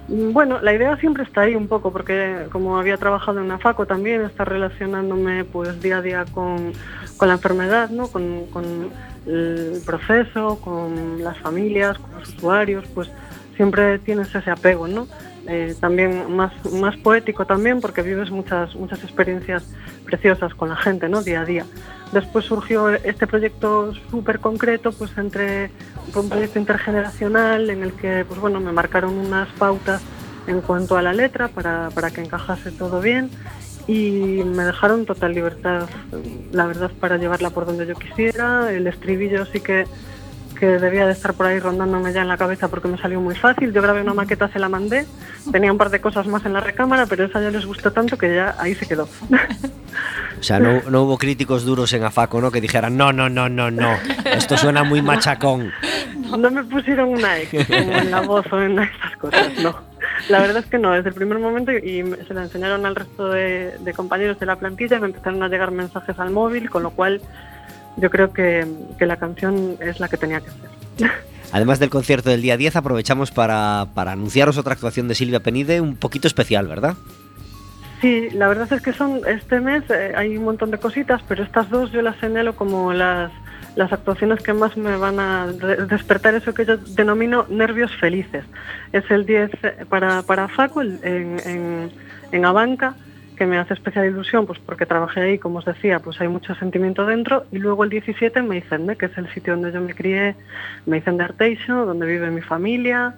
Mm, 0.08 0.32
Bueno, 0.32 0.60
la 0.60 0.74
idea 0.74 0.96
siempre 0.96 1.22
está 1.22 1.42
ahí 1.42 1.54
un 1.54 1.68
poco, 1.68 1.92
porque 1.92 2.46
como 2.50 2.78
había 2.78 2.96
trabajado 2.96 3.38
en 3.38 3.44
una 3.46 3.58
FACO 3.58 3.86
también, 3.86 4.22
estar 4.22 4.48
relacionándome 4.48 5.44
pues 5.44 5.80
día 5.80 5.98
a 5.98 6.02
día 6.02 6.24
con, 6.32 6.72
con 7.16 7.28
la 7.28 7.34
enfermedad, 7.34 7.90
¿no? 7.90 8.08
con, 8.08 8.46
con 8.46 8.90
el 9.26 9.80
proceso, 9.84 10.60
con 10.60 11.22
las 11.22 11.38
familias, 11.38 11.98
con 11.98 12.10
los 12.18 12.28
usuarios, 12.30 12.84
pues 12.94 13.08
siempre 13.56 13.98
tienes 13.98 14.34
ese 14.34 14.50
apego, 14.50 14.88
¿no? 14.88 15.06
Eh, 15.52 15.74
también 15.80 16.32
más, 16.36 16.52
más 16.72 16.96
poético 16.98 17.44
también, 17.44 17.80
porque 17.80 18.02
vives 18.02 18.30
muchas, 18.30 18.76
muchas 18.76 19.02
experiencias 19.02 19.64
preciosas 20.04 20.54
con 20.54 20.68
la 20.68 20.76
gente, 20.76 21.08
¿no? 21.08 21.22
Día 21.22 21.40
a 21.40 21.44
día. 21.44 21.66
Después 22.12 22.44
surgió 22.44 22.88
este 22.90 23.26
proyecto 23.26 23.92
súper 24.12 24.38
concreto, 24.38 24.92
pues 24.92 25.10
entre 25.18 25.72
un 26.14 26.28
proyecto 26.28 26.60
intergeneracional 26.60 27.68
en 27.68 27.82
el 27.82 27.94
que, 27.94 28.24
pues 28.28 28.38
bueno, 28.38 28.60
me 28.60 28.70
marcaron 28.70 29.18
unas 29.18 29.48
pautas 29.58 30.00
en 30.46 30.60
cuanto 30.60 30.96
a 30.96 31.02
la 31.02 31.12
letra 31.12 31.48
para, 31.48 31.90
para 31.90 32.12
que 32.12 32.20
encajase 32.20 32.70
todo 32.70 33.00
bien 33.00 33.28
y 33.88 34.42
me 34.44 34.62
dejaron 34.62 35.04
total 35.04 35.34
libertad, 35.34 35.88
la 36.52 36.66
verdad, 36.66 36.92
para 37.00 37.16
llevarla 37.16 37.50
por 37.50 37.66
donde 37.66 37.88
yo 37.88 37.96
quisiera. 37.96 38.70
El 38.72 38.86
estribillo 38.86 39.46
sí 39.46 39.58
que, 39.58 39.84
que 40.60 40.66
debía 40.78 41.06
de 41.06 41.12
estar 41.12 41.32
por 41.32 41.46
ahí 41.46 41.58
rondándome 41.58 42.12
ya 42.12 42.20
en 42.20 42.28
la 42.28 42.36
cabeza 42.36 42.68
porque 42.68 42.86
me 42.86 42.98
salió 42.98 43.18
muy 43.20 43.34
fácil. 43.34 43.72
Yo 43.72 43.80
grabé 43.80 44.02
una 44.02 44.12
maqueta, 44.12 44.48
se 44.48 44.58
la 44.58 44.68
mandé, 44.68 45.06
tenía 45.50 45.72
un 45.72 45.78
par 45.78 45.88
de 45.88 46.00
cosas 46.00 46.26
más 46.26 46.44
en 46.44 46.52
la 46.52 46.60
recámara, 46.60 47.06
pero 47.06 47.24
esa 47.24 47.40
ya 47.40 47.50
les 47.50 47.64
gustó 47.64 47.90
tanto 47.90 48.18
que 48.18 48.34
ya 48.34 48.54
ahí 48.58 48.74
se 48.74 48.86
quedó. 48.86 49.08
O 50.38 50.42
sea, 50.42 50.60
no, 50.60 50.82
no 50.88 51.02
hubo 51.02 51.18
críticos 51.18 51.64
duros 51.64 51.92
en 51.94 52.04
AFACO, 52.04 52.40
¿no? 52.40 52.50
Que 52.50 52.60
dijeran, 52.60 52.96
no, 52.96 53.12
no, 53.12 53.28
no, 53.28 53.48
no, 53.48 53.70
no, 53.70 53.96
esto 54.24 54.56
suena 54.56 54.84
muy 54.84 55.02
machacón. 55.02 55.72
No 56.38 56.50
me 56.50 56.62
pusieron 56.64 57.08
una 57.08 57.40
X 57.40 57.66
como 57.66 57.92
en 57.92 58.10
la 58.10 58.20
voz 58.20 58.46
o 58.52 58.60
en 58.60 58.78
estas 58.78 59.16
cosas, 59.16 59.48
no. 59.62 59.74
La 60.28 60.40
verdad 60.40 60.58
es 60.58 60.66
que 60.66 60.78
no, 60.78 60.92
desde 60.92 61.08
el 61.08 61.14
primer 61.14 61.38
momento 61.38 61.72
y 61.72 62.04
se 62.26 62.34
la 62.34 62.42
enseñaron 62.42 62.86
al 62.86 62.94
resto 62.94 63.28
de, 63.28 63.76
de 63.80 63.92
compañeros 63.94 64.38
de 64.38 64.46
la 64.46 64.56
plantilla 64.56 64.98
y 64.98 65.00
me 65.00 65.06
empezaron 65.06 65.42
a 65.42 65.48
llegar 65.48 65.70
mensajes 65.70 66.18
al 66.18 66.30
móvil, 66.30 66.70
con 66.70 66.82
lo 66.82 66.90
cual 66.90 67.20
yo 67.96 68.10
creo 68.10 68.32
que, 68.32 68.66
que 68.98 69.06
la 69.06 69.16
canción 69.16 69.76
es 69.80 70.00
la 70.00 70.08
que 70.08 70.16
tenía 70.16 70.40
que 70.40 70.50
ser. 70.50 71.10
Además 71.52 71.78
del 71.80 71.90
concierto 71.90 72.30
del 72.30 72.42
día 72.42 72.56
10, 72.56 72.76
aprovechamos 72.76 73.30
para, 73.32 73.86
para 73.94 74.12
anunciaros 74.12 74.56
otra 74.56 74.74
actuación 74.74 75.08
de 75.08 75.14
Silvia 75.16 75.40
Penide 75.40 75.80
un 75.80 75.96
poquito 75.96 76.28
especial, 76.28 76.68
¿verdad? 76.68 76.94
Sí, 78.00 78.30
la 78.30 78.48
verdad 78.48 78.72
es 78.72 78.80
que 78.80 78.92
son 78.92 79.20
este 79.26 79.60
mes 79.60 79.82
eh, 79.90 80.12
hay 80.16 80.36
un 80.38 80.44
montón 80.44 80.70
de 80.70 80.78
cositas, 80.78 81.20
pero 81.28 81.42
estas 81.42 81.68
dos 81.68 81.92
yo 81.92 82.00
las 82.00 82.16
señalo 82.18 82.54
como 82.56 82.92
las, 82.94 83.30
las 83.76 83.92
actuaciones 83.92 84.40
que 84.42 84.54
más 84.54 84.74
me 84.76 84.96
van 84.96 85.18
a 85.20 85.48
de- 85.48 85.84
despertar 85.86 86.34
eso 86.34 86.54
que 86.54 86.64
yo 86.64 86.78
denomino 86.78 87.44
nervios 87.50 87.90
felices. 87.96 88.44
Es 88.92 89.04
el 89.10 89.26
10 89.26 89.50
para, 89.90 90.22
para 90.22 90.48
el- 90.80 91.00
en, 91.02 91.40
en, 91.44 91.90
en 92.32 92.44
Abanca, 92.46 92.94
que 93.40 93.46
me 93.46 93.56
hace 93.56 93.72
especial 93.72 94.04
ilusión, 94.04 94.44
pues 94.44 94.58
porque 94.58 94.84
trabajé 94.84 95.22
ahí, 95.22 95.38
como 95.38 95.60
os 95.60 95.64
decía, 95.64 95.98
pues 96.00 96.20
hay 96.20 96.28
mucho 96.28 96.54
sentimiento 96.56 97.06
dentro. 97.06 97.46
Y 97.50 97.56
luego 97.56 97.84
el 97.84 97.88
17 97.88 98.38
en 98.38 98.48
Meicende, 98.48 98.96
que 98.96 99.06
es 99.06 99.16
el 99.16 99.32
sitio 99.32 99.54
donde 99.54 99.72
yo 99.72 99.80
me 99.80 99.94
crié, 99.94 100.36
Meicende 100.84 101.24
Arteixo, 101.24 101.86
donde 101.86 102.04
vive 102.04 102.30
mi 102.30 102.42
familia, 102.42 103.14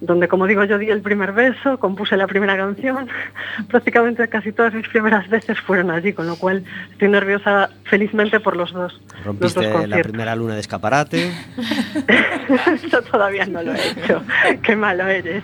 donde, 0.00 0.28
como 0.28 0.46
digo 0.46 0.64
yo, 0.64 0.78
di 0.78 0.88
el 0.88 1.02
primer 1.02 1.32
beso, 1.32 1.78
compuse 1.78 2.16
la 2.16 2.26
primera 2.26 2.56
canción. 2.56 3.06
Prácticamente 3.68 4.26
casi 4.28 4.50
todas 4.50 4.72
mis 4.72 4.88
primeras 4.88 5.28
veces 5.28 5.60
fueron 5.60 5.90
allí, 5.90 6.14
con 6.14 6.26
lo 6.26 6.36
cual 6.36 6.64
estoy 6.92 7.08
nerviosa 7.08 7.68
felizmente 7.88 8.40
por 8.40 8.56
los 8.56 8.72
dos. 8.72 8.92
los 8.92 9.02
dos 9.14 9.24
Rompiste 9.24 9.86
la 9.86 10.02
primera 10.02 10.36
luna 10.36 10.54
de 10.54 10.60
escaparate. 10.60 11.32
Eso 12.84 13.02
todavía 13.02 13.46
no 13.46 13.62
lo 13.62 13.74
he 13.74 13.90
hecho. 13.90 14.22
Qué 14.62 14.76
malo 14.76 15.06
eres. 15.06 15.42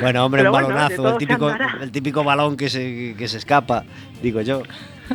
Bueno, 0.00 0.24
hombre, 0.24 0.44
un 0.44 0.52
balonazo, 0.52 1.10
el 1.10 1.18
típico, 1.18 1.50
el 1.80 1.90
típico 1.90 2.24
balón 2.24 2.56
que 2.56 2.68
se, 2.68 3.14
que 3.16 3.28
se 3.28 3.38
escapa, 3.38 3.84
digo 4.22 4.40
yo. 4.40 4.62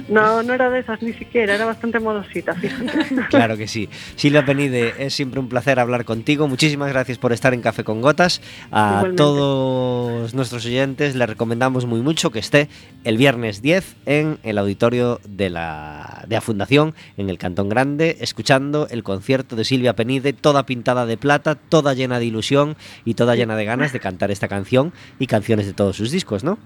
No, 0.09 0.43
no 0.43 0.53
era 0.53 0.70
de 0.70 0.80
esas 0.80 1.01
ni 1.01 1.13
siquiera, 1.13 1.55
era 1.55 1.65
bastante 1.65 1.99
modosita, 1.99 2.53
fíjate. 2.53 2.88
Claro 3.30 3.57
que 3.57 3.68
sí. 3.68 3.89
Silvia 4.15 4.45
Penide, 4.45 4.93
es 4.99 5.13
siempre 5.13 5.39
un 5.39 5.49
placer 5.49 5.80
hablar 5.80 6.05
contigo. 6.05 6.47
Muchísimas 6.47 6.89
gracias 6.89 7.18
por 7.18 7.34
estar 7.34 7.53
en 7.53 7.61
Café 7.61 7.84
con 7.84 8.01
Gotas. 8.01 8.41
A 8.72 8.89
Igualmente. 8.89 9.18
todos 9.18 10.34
nuestros 10.34 10.65
oyentes 10.65 11.15
les 11.15 11.28
recomendamos 11.30 11.86
muy 11.86 12.01
mucho 12.01 12.32
que 12.32 12.39
esté 12.39 12.70
el 13.03 13.18
viernes 13.18 13.61
10 13.61 13.95
en 14.05 14.38
el 14.43 14.57
auditorio 14.57 15.20
de 15.28 15.49
la, 15.49 16.07
de 16.28 16.36
la 16.36 16.41
Fundación, 16.41 16.93
en 17.18 17.30
el 17.30 17.38
Cantón 17.38 17.70
Grande, 17.70 18.18
escuchando 18.22 18.88
el 18.89 19.03
concierto 19.03 19.55
de 19.55 19.66
Silvia 19.66 19.95
Penide, 19.95 20.34
toda 20.34 20.66
pintada 20.66 21.05
de 21.05 21.18
plata, 21.18 21.55
toda 21.55 21.93
llena 21.93 22.20
de 22.20 22.26
ilusión 22.26 22.76
y 23.05 23.14
toda 23.14 23.36
llena 23.36 23.55
de 23.55 23.66
ganas 23.66 23.93
de 23.93 23.99
cantar 23.99 24.32
esta 24.32 24.47
canción 24.47 24.93
y 25.20 25.28
canciones 25.28 25.66
de 25.66 25.74
todos 25.74 25.95
sus 25.95 26.12
discos, 26.12 26.43
¿no? 26.43 26.58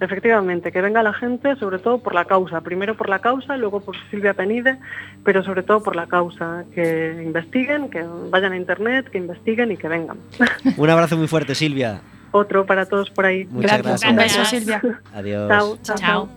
efectivamente, 0.00 0.72
que 0.72 0.80
venga 0.80 1.02
la 1.02 1.12
gente, 1.12 1.56
sobre 1.56 1.78
todo 1.78 1.98
por 1.98 2.14
la 2.14 2.24
causa. 2.24 2.60
Primero 2.60 2.96
por 2.96 3.08
la 3.08 3.20
causa, 3.20 3.56
luego 3.56 3.80
por 3.80 3.96
Silvia 4.10 4.34
Penide, 4.34 4.78
pero 5.24 5.42
sobre 5.42 5.62
todo 5.62 5.82
por 5.82 5.96
la 5.96 6.06
causa. 6.06 6.64
Que 6.74 7.22
investiguen, 7.24 7.88
que 7.90 8.04
vayan 8.30 8.52
a 8.52 8.56
internet, 8.56 9.08
que 9.10 9.18
investiguen 9.18 9.72
y 9.72 9.76
que 9.76 9.88
vengan. 9.88 10.18
Un 10.76 10.90
abrazo 10.90 11.16
muy 11.16 11.28
fuerte, 11.28 11.54
Silvia. 11.54 12.00
Otro 12.32 12.66
para 12.66 12.86
todos 12.86 13.10
por 13.10 13.24
ahí. 13.24 13.46
Muchas 13.46 13.82
gracias. 13.82 14.10
Un 14.10 14.16
beso. 14.16 14.44
Silvia. 14.44 14.82
Adiós. 15.14 15.48
Chao, 15.48 15.78
chao. 15.82 15.96
Chao. 15.96 16.28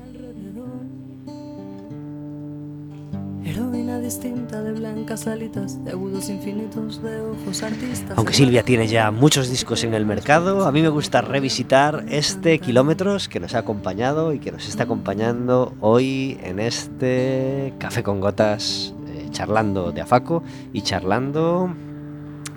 Distinta 4.02 4.64
de 4.64 4.72
blancas 4.72 5.28
alitas, 5.28 5.84
de 5.84 5.92
agudos 5.92 6.30
infinitos, 6.30 7.02
de 7.04 7.22
ojos 7.22 7.62
artistas. 7.62 8.18
Aunque 8.18 8.34
Silvia 8.34 8.64
tiene 8.64 8.88
ya 8.88 9.12
muchos 9.12 9.50
discos 9.50 9.84
en 9.84 9.94
el 9.94 10.06
mercado, 10.06 10.66
a 10.66 10.72
mí 10.72 10.82
me 10.82 10.90
gusta 10.90 11.22
revisitar 11.22 12.06
este 12.10 12.60
Kilómetros 12.60 13.28
que 13.28 13.40
nos 13.40 13.54
ha 13.54 13.60
acompañado 13.60 14.34
y 14.34 14.40
que 14.40 14.52
nos 14.52 14.68
está 14.68 14.84
acompañando 14.84 15.76
hoy 15.82 16.40
en 16.44 16.60
este 16.60 17.74
Café 17.78 18.02
con 18.02 18.20
Gotas, 18.20 18.96
eh, 19.08 19.28
charlando 19.32 19.92
de 19.92 20.02
Afaco 20.02 20.44
y 20.74 20.82
charlando 20.82 21.70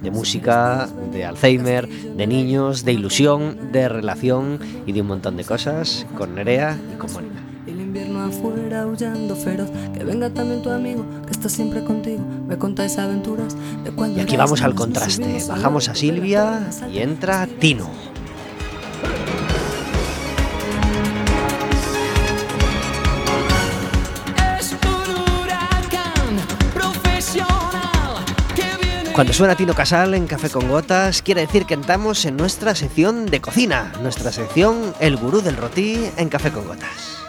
de 0.00 0.10
música, 0.10 0.88
de 1.12 1.24
Alzheimer, 1.24 1.88
de 1.88 2.26
niños, 2.26 2.84
de 2.84 2.92
ilusión, 2.92 3.72
de 3.72 3.88
relación 3.88 4.58
y 4.86 4.92
de 4.92 5.02
un 5.02 5.08
montón 5.08 5.36
de 5.36 5.44
cosas 5.44 6.06
con 6.16 6.34
Nerea 6.34 6.78
y 6.94 6.96
con 6.96 7.12
Mónica. 7.12 7.41
El 7.92 7.98
invierno 7.98 8.24
afuera 8.24 8.82
aullando 8.84 9.36
feroz, 9.36 9.68
que 9.92 10.02
venga 10.02 10.30
también 10.30 10.62
tu 10.62 10.70
amigo, 10.70 11.04
que 11.26 11.32
está 11.32 11.50
siempre 11.50 11.84
contigo, 11.84 12.24
me 12.46 12.56
contáis 12.56 12.96
aventuras 12.96 13.54
de 13.84 13.90
cuando 13.90 14.18
Y 14.18 14.22
aquí 14.22 14.34
vamos 14.34 14.62
al 14.62 14.74
contraste. 14.74 15.44
Bajamos 15.46 15.90
a 15.90 15.94
Silvia 15.94 16.70
y 16.90 17.00
entra 17.00 17.46
Tino. 17.46 17.90
Cuando 29.14 29.34
suena 29.34 29.54
Tino 29.54 29.74
Casal 29.74 30.14
en 30.14 30.26
Café 30.26 30.48
con 30.48 30.66
Gotas, 30.66 31.20
quiere 31.20 31.42
decir 31.42 31.66
que 31.66 31.74
entramos 31.74 32.24
en 32.24 32.38
nuestra 32.38 32.74
sección 32.74 33.26
de 33.26 33.42
cocina, 33.42 33.92
nuestra 34.02 34.32
sección 34.32 34.94
El 34.98 35.18
Gurú 35.18 35.42
del 35.42 35.58
Rotí 35.58 36.06
en 36.16 36.30
Café 36.30 36.50
con 36.50 36.66
Gotas. 36.66 37.21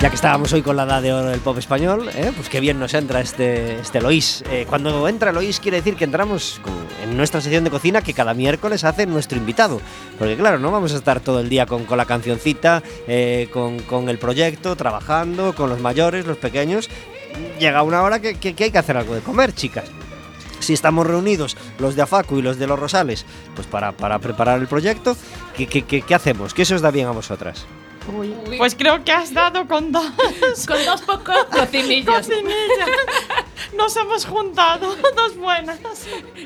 Ya 0.00 0.08
que 0.08 0.14
estábamos 0.14 0.50
hoy 0.54 0.62
con 0.62 0.76
la 0.76 0.84
edad 0.84 1.02
de 1.02 1.12
oro 1.12 1.28
del 1.28 1.40
pop 1.40 1.58
español, 1.58 2.08
¿eh? 2.14 2.32
pues 2.34 2.48
qué 2.48 2.58
bien 2.60 2.78
nos 2.80 2.94
entra 2.94 3.20
este, 3.20 3.78
este 3.80 4.00
Lois. 4.00 4.42
Eh, 4.50 4.64
cuando 4.66 5.06
entra 5.08 5.30
Lois 5.30 5.60
quiere 5.60 5.76
decir 5.76 5.94
que 5.94 6.04
entramos 6.04 6.58
en 7.02 7.18
nuestra 7.18 7.42
sección 7.42 7.64
de 7.64 7.70
cocina 7.70 8.00
que 8.00 8.14
cada 8.14 8.32
miércoles 8.32 8.82
hace 8.84 9.04
nuestro 9.04 9.36
invitado. 9.36 9.78
Porque 10.18 10.36
claro, 10.38 10.58
no 10.58 10.70
vamos 10.70 10.94
a 10.94 10.96
estar 10.96 11.20
todo 11.20 11.40
el 11.40 11.50
día 11.50 11.66
con, 11.66 11.84
con 11.84 11.98
la 11.98 12.06
cancioncita, 12.06 12.82
eh, 13.06 13.48
con, 13.52 13.80
con 13.80 14.08
el 14.08 14.18
proyecto, 14.18 14.74
trabajando, 14.74 15.54
con 15.54 15.68
los 15.68 15.80
mayores, 15.80 16.26
los 16.26 16.38
pequeños. 16.38 16.88
Llega 17.58 17.82
una 17.82 18.00
hora 18.02 18.20
que, 18.20 18.36
que- 18.38 18.54
que 18.54 18.64
hay 18.64 18.70
que 18.70 18.78
hacer 18.78 18.96
algo 18.96 19.14
de 19.14 19.20
comer, 19.20 19.52
chicas. 19.54 19.84
Si 20.60 20.72
estamos 20.72 21.06
reunidos 21.06 21.58
los 21.78 21.94
de 21.94 22.00
Afacu 22.02 22.38
y 22.38 22.42
los 22.42 22.58
de 22.58 22.66
los 22.66 22.78
Rosales, 22.78 23.26
pues 23.54 23.66
para, 23.66 23.92
para 23.92 24.18
preparar 24.18 24.60
el 24.60 24.66
proyecto, 24.66 25.14
¿qué, 25.54 25.66
qué, 25.66 25.82
qué- 25.82 26.00
qué 26.00 26.14
hacemos? 26.14 26.54
¿Qué 26.54 26.64
se 26.64 26.74
os 26.74 26.80
da 26.80 26.90
bien 26.90 27.06
a 27.06 27.10
vosotras? 27.10 27.66
Uy, 28.16 28.34
Pues 28.58 28.74
creo 28.74 29.04
que 29.04 29.12
has 29.12 29.32
dado 29.32 29.66
con 29.66 29.92
dos 29.92 30.04
Con 30.66 30.84
dos 30.84 31.02
pocos 31.02 31.44
cocinillos. 31.50 32.14
cocinillas. 32.16 32.88
Nos 33.76 33.96
hemos 33.96 34.24
juntado, 34.26 34.94
dos 35.16 35.36
buenas. 35.36 35.78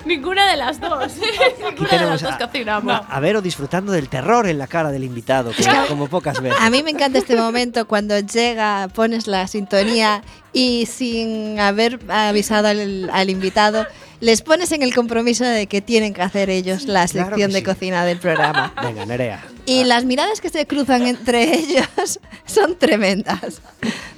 Ninguna 0.05 0.49
de 0.51 0.57
las 0.57 0.81
dos. 0.81 1.13
Ninguna 1.65 1.89
de 1.91 2.07
las 2.07 2.23
dos 2.23 2.33
a, 2.33 2.39
cocinamos. 2.39 2.93
a- 2.93 2.99
a 2.99 3.21
Vero 3.21 3.41
disfrutando 3.41 3.93
del 3.93 4.09
terror 4.09 4.47
en 4.47 4.59
la 4.59 4.67
cara 4.67 4.91
del 4.91 5.05
invitado, 5.05 5.53
que 5.53 5.65
como 5.89 6.09
pocas 6.09 6.41
veces. 6.41 6.59
A 6.61 6.71
mí 6.71 6.83
me 6.83 6.91
encanta 6.91 7.19
este 7.19 7.37
momento 7.37 7.87
cuando 7.87 8.19
llega, 8.19 8.89
pones 8.95 9.27
la 9.27 9.47
sintonía 9.47 10.23
y 10.53 10.87
sin 10.87 11.59
haber 11.61 11.99
avisado 12.09 12.69
al, 12.69 13.09
al 13.13 13.31
invitado, 13.31 13.87
les 14.21 14.43
pones 14.43 14.73
en 14.73 14.83
el 14.83 14.95
compromiso 14.95 15.45
de 15.45 15.67
que 15.67 15.81
tienen 15.81 16.15
que 16.15 16.23
hacer 16.23 16.51
ellos 16.51 16.85
la 16.85 17.07
Claro 17.07 17.29
sección 17.31 17.53
de 17.53 17.59
sí. 17.59 17.65
cocina 17.65 18.05
del 18.05 18.19
programa. 18.19 18.73
Venga, 18.83 19.05
Nerea. 19.07 19.45
Y 19.67 19.85
las 19.85 20.05
miradas 20.05 20.41
que 20.41 20.49
se 20.49 20.67
cruzan 20.67 21.07
entre 21.07 21.55
ellos 21.59 22.21
son 22.47 22.77
tremendas. 22.79 23.61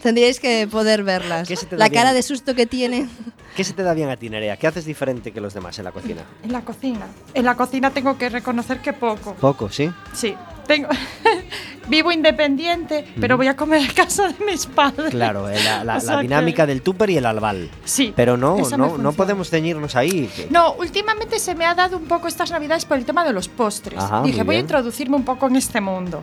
Tendríais 0.02 0.38
que 0.40 0.68
poder 0.70 1.02
verlas. 1.02 1.48
¿Qué 1.48 1.56
se 1.56 1.66
te 1.66 1.76
da 1.76 1.84
La 1.84 1.90
cara 1.90 2.10
bien? 2.10 2.16
de 2.16 2.22
susto 2.22 2.54
que 2.54 2.66
tienen. 2.66 3.10
¿Qué 3.56 3.64
se 3.64 3.72
te 3.72 3.82
da 3.82 3.94
bien 3.94 4.10
a 4.10 4.16
ti, 4.16 4.28
Nerea? 4.28 4.56
¿Qué 4.58 4.66
haces 4.66 4.84
diferente 4.84 5.32
que 5.32 5.40
los 5.40 5.54
demás 5.54 5.78
en 5.78 5.84
la 5.86 5.92
cocina? 5.92 6.22
En 6.42 6.52
la 6.52 6.60
cocina. 6.62 7.06
En 7.32 7.44
la 7.44 7.54
cocina 7.56 7.90
tengo 7.90 8.18
que 8.18 8.28
reconocer 8.28 8.80
que 8.82 8.92
poco. 8.92 9.34
Poco, 9.34 9.70
¿sí? 9.70 9.90
Sí. 10.12 10.34
Tengo 10.66 10.88
Vivo 11.88 12.10
independiente, 12.12 13.04
pero 13.20 13.36
voy 13.36 13.46
a 13.48 13.56
comer 13.56 13.88
a 13.88 13.92
casa 13.92 14.28
de 14.28 14.44
mis 14.44 14.66
padres. 14.66 15.10
Claro, 15.10 15.48
eh, 15.48 15.58
la, 15.64 15.84
la- 15.84 15.92
O 15.96 15.96
la 15.96 16.00
sea 16.00 16.16
que- 16.16 16.22
dinámica 16.22 16.66
del 16.66 16.82
tupper 16.82 17.10
y 17.10 17.16
el 17.18 17.26
albal. 17.26 17.70
Sí. 17.84 18.12
Pero 18.16 18.36
no, 18.36 18.56
no, 18.76 18.98
no 18.98 19.12
podemos 19.12 19.50
ceñirnos 19.50 19.94
ahí. 19.96 20.28
No, 20.50 20.72
últimamente 20.74 21.38
se 21.38 21.54
me 21.54 21.64
ha 21.64 21.74
dado 21.74 21.96
un 21.96 22.04
poco 22.06 22.28
estas 22.28 22.50
navidades 22.50 22.84
por 22.84 22.98
el 22.98 23.04
tema 23.04 23.24
de 23.24 23.32
los 23.32 23.48
postres. 23.48 23.98
Ajá, 24.02 24.22
Dije, 24.22 24.42
voy 24.42 24.56
a 24.56 24.60
introducirme 24.60 25.16
un 25.16 25.24
poco 25.24 25.46
en 25.46 25.56
este 25.56 25.80
mundo. 25.80 26.22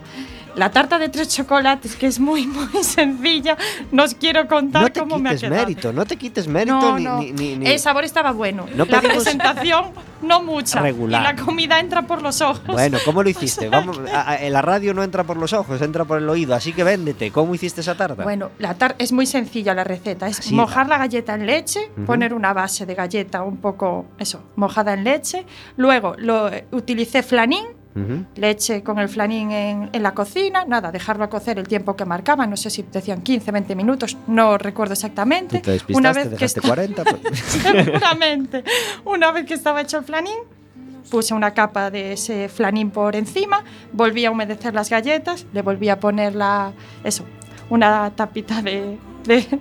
La 0.56 0.70
tarta 0.70 1.00
de 1.00 1.10
tres 1.10 1.30
chocolates, 1.30 1.96
que 1.96 2.06
es 2.08 2.20
muy, 2.20 2.46
muy 2.46 2.84
sencilla, 2.84 3.58
no 3.92 4.04
os 4.04 4.14
quiero 4.14 4.48
contar 4.48 4.84
No 4.84 4.92
te 4.92 5.00
cómo 5.00 5.18
me 5.18 5.32
ha 5.32 5.36
quedado. 5.36 5.56
mérito, 5.56 5.92
no 5.92 6.06
te 6.06 6.16
quites 6.18 6.48
mérito 6.48 6.80
No, 6.80 6.98
ni, 6.98 7.04
no. 7.04 7.18
ni- 7.20 7.56
ni- 7.56 7.68
El 7.68 7.80
sabor 7.80 8.04
estaba 8.04 8.32
bueno. 8.32 8.68
No 8.76 8.86
la 8.86 9.02
presentación, 9.02 9.86
no 10.22 10.44
mucha. 10.44 10.80
Regular. 10.82 11.22
Y 11.22 11.24
la 11.24 11.44
comida 11.44 11.80
entra 11.80 12.04
por 12.04 12.22
los 12.22 12.40
ojos. 12.42 12.68
Bueno, 12.68 13.00
¿cómo 13.04 13.24
lo 13.24 13.30
hiciste? 13.32 13.68
Vamos, 13.70 14.00
a- 14.14 14.32
a- 14.32 14.38
en 14.44 14.54
la 14.54 14.62
radio 14.62 14.94
no 14.94 15.02
entra 15.04 15.24
por 15.24 15.38
los 15.38 15.54
ojos, 15.54 15.82
entra 15.82 16.06
por 16.06 16.20
el 16.20 16.30
oído, 16.30 16.54
así 16.54 16.72
que 16.72 16.84
véndete. 16.84 17.32
¿Cómo 17.32 17.56
hiciste 17.56 17.82
esa 17.82 17.96
tarta? 17.96 18.24
Bueno, 18.24 18.52
la 18.60 18.76
tar 18.76 18.96
es 19.00 19.12
muy 19.12 19.26
sencilla 19.26 19.74
la 19.74 19.84
receta. 19.84 20.28
Es 20.28 20.38
Sí, 20.38 20.54
mojar 20.54 20.88
la 20.88 21.00
galleta 21.00 21.34
en 21.34 21.48
leche, 21.48 21.90
poner 22.06 22.34
una 22.34 22.54
base 22.54 22.86
de 22.86 22.94
galleta 22.94 23.42
un 23.42 23.58
poco, 23.58 24.06
eso, 24.20 24.44
mojada 24.56 24.94
en 24.94 25.04
leche. 25.04 25.46
Luego 25.78 26.14
lo 26.18 26.52
utilicé 26.72 27.24
flanín, 27.24 27.66
Leche 28.36 28.82
con 28.84 28.98
el 29.00 29.08
flanín 29.10 29.52
en, 29.52 29.90
en 29.94 30.04
la 30.04 30.14
cocina, 30.14 30.66
nada, 30.66 30.92
dejarlo 30.92 31.24
a 31.26 31.30
cocer 31.30 31.60
el 31.60 31.68
tiempo 31.68 31.96
que 31.96 32.06
marcaba, 32.06 32.48
no 32.48 32.58
sé 32.58 32.70
si 32.70 32.82
decían 32.84 33.22
15, 33.22 33.52
20 33.52 33.76
minutos, 33.76 34.18
no 34.28 34.58
recuerdo 34.58 34.94
exactamente. 34.94 35.60
Te 35.60 35.72
despistaste, 35.72 36.30
dejaste 36.30 36.60
está- 36.60 36.68
40. 36.68 37.04
pues- 37.04 37.40
Seguramente. 37.84 38.64
Una 39.06 39.32
vez 39.32 39.46
que 39.46 39.54
estaba 39.54 39.82
hecho 39.82 39.98
el 40.00 40.04
flanín, 40.06 40.38
puse 41.12 41.34
una 41.36 41.54
capa 41.54 41.92
de 41.92 42.14
ese 42.14 42.50
flanín 42.50 42.90
por 42.90 43.16
encima, 43.16 43.64
volví 43.92 44.26
a 44.26 44.32
humedecer 44.32 44.74
las 44.74 44.90
galletas, 44.90 45.46
le 45.54 45.62
volví 45.62 45.90
a 45.90 46.00
poner 46.00 46.34
la, 46.36 46.72
eso, 47.04 47.24
una 47.70 48.10
tapita 48.16 48.62
de, 48.64 48.98
de, 49.26 49.60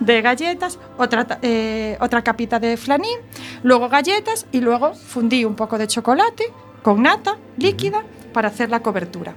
de 0.00 0.22
galletas, 0.22 0.78
otra, 0.98 1.26
eh, 1.42 1.96
otra 2.00 2.22
capita 2.22 2.60
de 2.60 2.76
flanín, 2.76 3.18
luego 3.64 3.88
galletas 3.88 4.46
y 4.52 4.60
luego 4.60 4.94
fundí 4.94 5.44
un 5.44 5.56
poco 5.56 5.76
de 5.78 5.88
chocolate 5.88 6.44
con 6.86 7.02
nata 7.02 7.36
líquida 7.58 8.04
para 8.32 8.46
hacer 8.46 8.70
la 8.70 8.78
cobertura. 8.80 9.34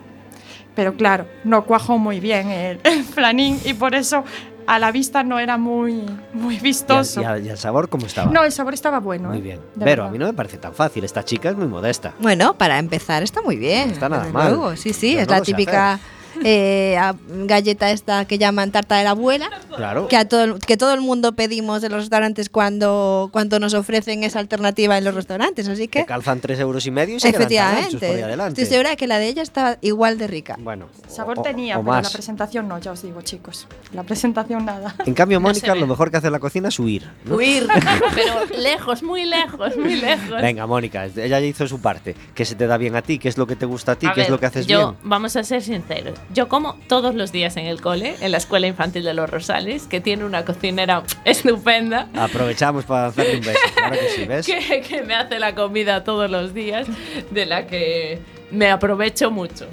Pero 0.76 0.93
claro, 0.93 1.26
no 1.43 1.66
cuajó 1.66 1.97
muy 1.97 2.20
bien 2.20 2.47
el, 2.50 2.80
el 2.84 3.04
flanín 3.04 3.60
y 3.66 3.74
por 3.74 3.95
eso 3.95 4.24
a 4.68 4.78
la 4.78 4.91
vista 4.91 5.24
no 5.24 5.39
era 5.39 5.58
muy, 5.58 6.06
muy 6.32 6.54
¿Y, 6.54 6.58
el- 6.58 6.64
vistoso. 6.64 7.22
y 7.22 7.26
el- 7.26 7.45
y 7.47 7.50
el 7.50 7.58
sabor 7.58 7.89
cómo 7.89 8.06
estaba? 8.06 8.32
No, 8.32 8.43
el 8.43 8.52
sabor 8.52 8.76
estaba 8.76 9.00
bueno. 9.00 9.30
Muy 9.30 9.39
¿eh? 9.39 9.41
bien. 9.41 9.60
Pero 9.80 10.04
a 10.06 10.12
mí 10.12 10.20
no 10.20 10.28
me 10.28 10.34
parece 10.34 10.58
tan 10.58 10.76
fácil. 10.76 11.04
Esta 11.04 11.26
chica 11.26 11.50
es 11.50 11.56
muy 11.56 11.66
modesta. 11.68 12.14
Bueno, 12.20 12.54
para 12.54 12.78
empezar 12.78 13.24
está 13.24 13.41
muy 13.41 13.56
bien. 13.56 13.88
No 13.88 13.93
está 13.93 14.10
nada 14.10 14.30
mal. 14.32 14.50
luego. 14.54 14.76
Sí, 14.76 14.93
sí, 14.93 15.16
Yo 15.16 15.22
es 15.22 15.28
no 15.28 15.34
la 15.34 15.41
típica 15.41 16.00
eh, 16.44 16.98
a- 16.98 17.16
galleta 17.46 17.92
esta 17.92 18.26
que 18.26 18.38
llaman 18.38 18.72
tarta 18.72 18.98
de 18.98 19.04
la 19.04 19.12
abuela. 19.12 19.50
Claro. 19.76 20.08
Que, 20.08 20.18
a 20.18 20.28
todo, 20.28 20.44
el- 20.44 20.60
que 20.60 20.78
todo 20.78 20.94
el 20.94 21.02
mundo 21.02 21.34
pedimos 21.34 21.84
en 21.84 21.92
los 21.92 22.02
restaurantes 22.02 22.50
cuando, 22.50 23.30
cuando 23.32 23.60
nos 23.60 23.74
ofrecen 23.74 24.24
esa 24.24 24.40
alternativa 24.40 24.98
en 24.98 25.04
los 25.04 25.14
restaurantes. 25.16 25.68
Así 25.68 25.88
Que 25.88 26.00
que, 26.02 26.06
calzan 26.06 26.40
3 26.40 26.60
euros 26.60 26.86
y 26.86 26.92
medio 26.92 27.18
y 27.18 27.20
se 27.20 27.30
por 27.32 27.36
ahí 27.42 27.44
efectivamente, 27.46 28.24
adelante. 28.24 28.62
estoy 28.62 28.76
segura 28.78 28.96
que 28.96 29.08
la 29.08 29.20
de 29.20 29.28
ella 29.28 29.42
está 29.42 29.78
igual 29.82 30.18
de 30.18 30.28
rica. 30.28 30.56
Bueno, 30.60 30.88
Sabor 31.08 31.40
o- 31.40 31.42
tenía, 31.42 31.78
o 31.78 31.82
pero 31.84 31.94
la 31.96 32.02
más. 32.02 32.12
presentación 32.14 32.68
no, 32.68 32.78
ya 32.80 32.92
os 32.92 33.02
digo, 33.02 33.22
chicos. 33.22 33.68
La 33.94 34.04
presentación 34.04 34.66
nada. 34.66 34.96
En 35.06 35.14
cambio, 35.14 35.40
Mónica, 35.42 35.76
lo 35.76 35.88
mejor 35.88 36.12
que 36.12 36.18
hace 36.18 36.28
en 36.28 36.34
la 36.34 36.40
cocina 36.40 36.70
es 36.70 36.80
huir. 36.80 37.10
¿no? 37.26 37.36
Huir. 37.36 37.68
Pero 38.16 38.34
lejos, 38.60 39.04
muy 39.04 39.26
lejos, 39.26 39.76
muy 39.78 39.96
lejos. 39.96 40.42
Venga, 40.42 40.66
Mónica, 40.68 41.06
ella 41.06 41.28
ya 41.28 41.42
hizo 41.42 41.68
su 41.68 41.80
parte. 41.82 42.16
¿Qué 42.34 42.46
se 42.46 42.56
te 42.56 42.68
da 42.68 42.78
bien 42.78 42.96
a 42.96 43.02
ti? 43.02 43.20
¿Qué 43.20 43.30
es 43.30 43.38
lo 43.38 43.48
que 43.48 43.56
te 43.56 43.66
gusta 43.66 43.94
a 43.94 43.96
ti? 43.96 44.08
A 44.08 44.14
¿Qué 44.14 44.22
es 44.22 44.30
lo 44.30 44.40
que 44.40 44.46
haces 44.46 44.68
yo, 44.68 44.90
bien? 44.92 44.98
Vamos 45.04 45.36
a 45.36 45.44
ser 45.44 45.62
sinceros. 45.62 46.18
Yo 46.34 46.48
como 46.48 46.76
todos 46.88 47.16
los 47.16 47.32
días 47.32 47.58
en 47.58 47.66
el 47.66 47.82
cole, 47.82 48.16
en 48.22 48.32
la 48.32 48.38
escuela 48.38 48.68
infantil 48.68 49.04
de 49.04 49.14
los 49.16 49.30
Rosales, 49.30 49.88
que 49.88 50.00
tiene 50.00 50.26
una 50.26 50.46
cocinera 50.46 51.04
estupenda. 51.26 52.08
Aprovechamos 52.16 52.86
para 52.86 53.08
hacerle 53.08 53.38
un 53.38 53.46
beso. 53.46 53.60
Claro 53.76 53.96
que 54.00 54.10
sí, 54.10 54.26
¿ves? 54.26 54.46
Que, 54.70 54.82
que 54.82 55.02
me 55.02 55.16
hace 55.16 55.40
la 55.40 55.56
comida 55.56 56.04
todos 56.04 56.30
los 56.30 56.54
días, 56.54 56.88
de 57.32 57.46
la 57.46 57.66
que 57.66 58.20
me 58.52 58.70
aprovecho 58.70 59.32
mucho. 59.32 59.66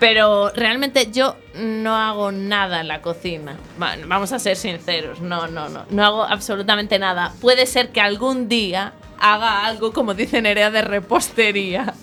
Pero 0.00 0.50
realmente 0.50 1.10
yo 1.10 1.36
no 1.54 1.96
hago 1.96 2.32
nada 2.32 2.80
en 2.82 2.88
la 2.88 3.00
cocina. 3.00 3.56
Va- 3.80 3.94
Vamos 4.06 4.32
a 4.32 4.38
ser 4.38 4.56
sinceros. 4.56 5.20
No, 5.20 5.46
no, 5.46 5.68
no. 5.70 5.86
No 5.88 6.04
hago 6.04 6.24
absolutamente 6.24 6.98
nada. 6.98 7.32
Puede 7.40 7.64
ser 7.64 7.90
que 7.90 8.00
algún 8.02 8.48
día 8.48 8.92
haga 9.18 9.64
algo, 9.64 9.92
como 9.94 10.12
dice 10.12 10.42
Nerea, 10.42 10.70
de 10.70 10.82
repostería. 10.82 11.94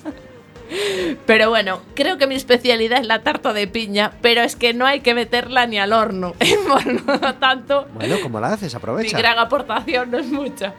Pero 1.25 1.49
bueno, 1.49 1.81
creo 1.95 2.17
que 2.17 2.27
mi 2.27 2.35
especialidad 2.35 2.99
es 3.01 3.07
la 3.07 3.23
tarta 3.23 3.53
de 3.53 3.67
piña, 3.67 4.11
pero 4.21 4.41
es 4.41 4.55
que 4.55 4.73
no 4.73 4.85
hay 4.85 5.01
que 5.01 5.13
meterla 5.13 5.65
ni 5.67 5.77
al 5.79 5.93
horno. 5.93 6.33
Por 6.67 7.21
lo 7.21 7.35
tanto, 7.35 7.87
Bueno, 7.93 8.15
¿cómo 8.21 8.39
la 8.39 8.53
haces? 8.53 8.73
mi 8.73 8.77
Aprovecha. 8.77 9.17
gran 9.17 9.37
aportación 9.39 10.11
no 10.11 10.17
es 10.19 10.27
mucha. 10.27 10.73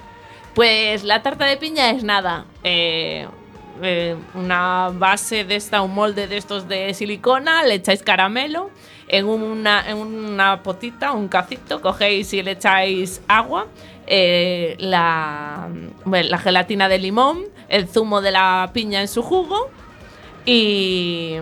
Pues 0.54 1.04
la 1.04 1.22
tarta 1.22 1.44
de 1.46 1.56
piña 1.56 1.90
es 1.90 2.04
nada. 2.04 2.44
eh, 2.64 3.26
eh, 3.82 4.14
una 4.34 4.90
base 4.92 5.44
de 5.44 5.56
esta, 5.56 5.80
un 5.82 5.94
molde 5.94 6.28
de 6.28 6.36
estos 6.36 6.68
de 6.68 6.92
silicona, 6.94 7.62
le 7.64 7.74
echáis 7.74 8.02
caramelo. 8.02 8.70
En 9.08 9.26
una, 9.26 9.88
en 9.90 9.96
una 9.98 10.62
potita, 10.62 11.12
un 11.12 11.28
cacito, 11.28 11.80
cogéis 11.82 12.32
y 12.32 12.42
le 12.42 12.52
echáis 12.52 13.20
agua, 13.28 13.66
eh, 14.06 14.74
la, 14.78 15.68
bueno, 16.04 16.28
la 16.30 16.38
gelatina 16.38 16.88
de 16.88 16.98
limón, 16.98 17.42
el 17.68 17.88
zumo 17.88 18.20
de 18.22 18.30
la 18.30 18.70
piña 18.72 19.00
en 19.02 19.08
su 19.08 19.22
jugo 19.22 19.68
y, 20.44 21.36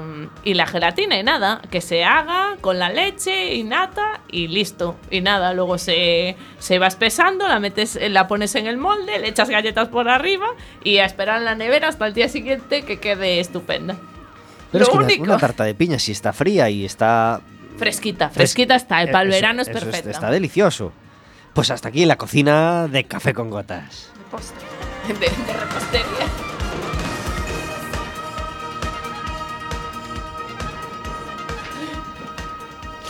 y 0.45 0.55
la 0.55 0.67
gelatina 0.67 1.19
y 1.19 1.23
nada, 1.23 1.61
que 1.71 1.81
se 1.81 2.05
haga 2.05 2.57
con 2.61 2.79
la 2.79 2.91
leche 2.91 3.55
y 3.55 3.63
nata 3.65 4.21
y 4.31 4.49
listo. 4.49 4.97
Y 5.11 5.21
nada, 5.21 5.53
luego 5.55 5.79
se, 5.79 6.37
se 6.59 6.79
va 6.79 6.87
espesando, 6.87 7.49
la 7.49 7.61
metes, 7.61 7.99
la 8.11 8.29
pones 8.29 8.55
en 8.55 8.67
el 8.67 8.77
molde, 8.77 9.19
le 9.19 9.29
echas 9.29 9.49
galletas 9.51 9.89
por 9.89 10.09
arriba 10.09 10.47
y 10.85 10.99
a 10.99 11.05
esperar 11.07 11.39
en 11.39 11.45
la 11.47 11.55
nevera 11.55 11.89
hasta 11.89 12.07
el 12.07 12.15
día 12.15 12.29
siguiente 12.29 12.83
que 12.85 12.99
quede 13.01 13.41
estupenda. 13.41 13.97
Pero 14.73 14.83
es 14.85 14.89
Lo 14.89 14.93
que 14.93 14.99
una- 14.99 15.07
único. 15.07 15.23
una, 15.25 15.39
tarta 15.39 15.65
de 15.65 15.75
piña, 15.75 15.99
si 15.99 16.13
está 16.13 16.33
fría 16.33 16.69
y 16.71 16.85
está. 16.85 17.41
Fresquita, 17.77 18.29
fresquita 18.29 18.75
está, 18.77 19.03
el 19.03 19.11
para 19.11 19.23
el 19.25 19.31
eso- 19.31 19.37
verano 19.39 19.63
es 19.63 19.69
perfecta. 19.69 20.11
Está 20.11 20.31
delicioso. 20.31 20.93
Pues 21.55 21.71
hasta 21.71 21.89
aquí 21.89 22.05
la 22.05 22.17
cocina 22.17 22.87
de 22.87 23.05
café 23.05 23.35
con 23.35 23.51
gotas. 23.51 24.11
De 24.17 24.25
postre, 24.31 24.59
de, 25.09 25.15
de 25.15 25.53
repostería. 25.59 26.60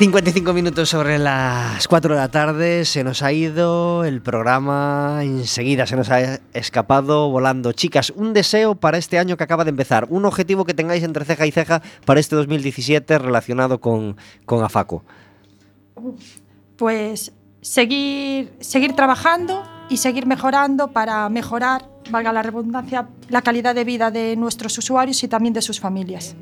55 0.01 0.55
minutos 0.55 0.89
sobre 0.89 1.19
las 1.19 1.87
4 1.87 2.15
de 2.15 2.21
la 2.23 2.31
tarde, 2.31 2.87
se 2.87 3.05
nos 3.05 3.23
ha 3.23 3.35
ido 3.35 4.03
el 4.07 4.23
programa, 4.23 5.19
enseguida 5.21 5.85
se 5.87 5.95
nos 5.95 6.09
ha 6.09 6.41
escapado 6.55 7.29
volando. 7.29 7.73
Chicas, 7.73 8.09
un 8.17 8.33
deseo 8.33 8.77
para 8.77 8.97
este 8.97 9.19
año 9.19 9.37
que 9.37 9.45
acaba 9.45 9.63
de 9.65 9.69
empezar, 9.69 10.07
un 10.09 10.25
objetivo 10.25 10.65
que 10.65 10.73
tengáis 10.73 11.03
entre 11.03 11.27
ceja 11.27 11.47
y 11.47 11.51
ceja 11.51 11.83
para 12.07 12.19
este 12.19 12.35
2017 12.35 13.19
relacionado 13.19 13.79
con, 13.79 14.17
con 14.47 14.65
AFACO. 14.65 15.05
Pues 16.79 17.33
seguir, 17.61 18.55
seguir 18.59 18.95
trabajando 18.97 19.65
y 19.91 19.99
seguir 19.99 20.25
mejorando 20.25 20.93
para 20.93 21.29
mejorar, 21.29 21.91
valga 22.11 22.33
la 22.33 22.41
redundancia, 22.41 23.07
la 23.29 23.43
calidad 23.43 23.75
de 23.75 23.85
vida 23.85 24.11
de 24.11 24.35
nuestros 24.37 24.79
usuarios 24.79 25.23
y 25.25 25.29
también 25.29 25.53
de 25.53 25.61
sus 25.61 25.79
familias. 25.79 26.35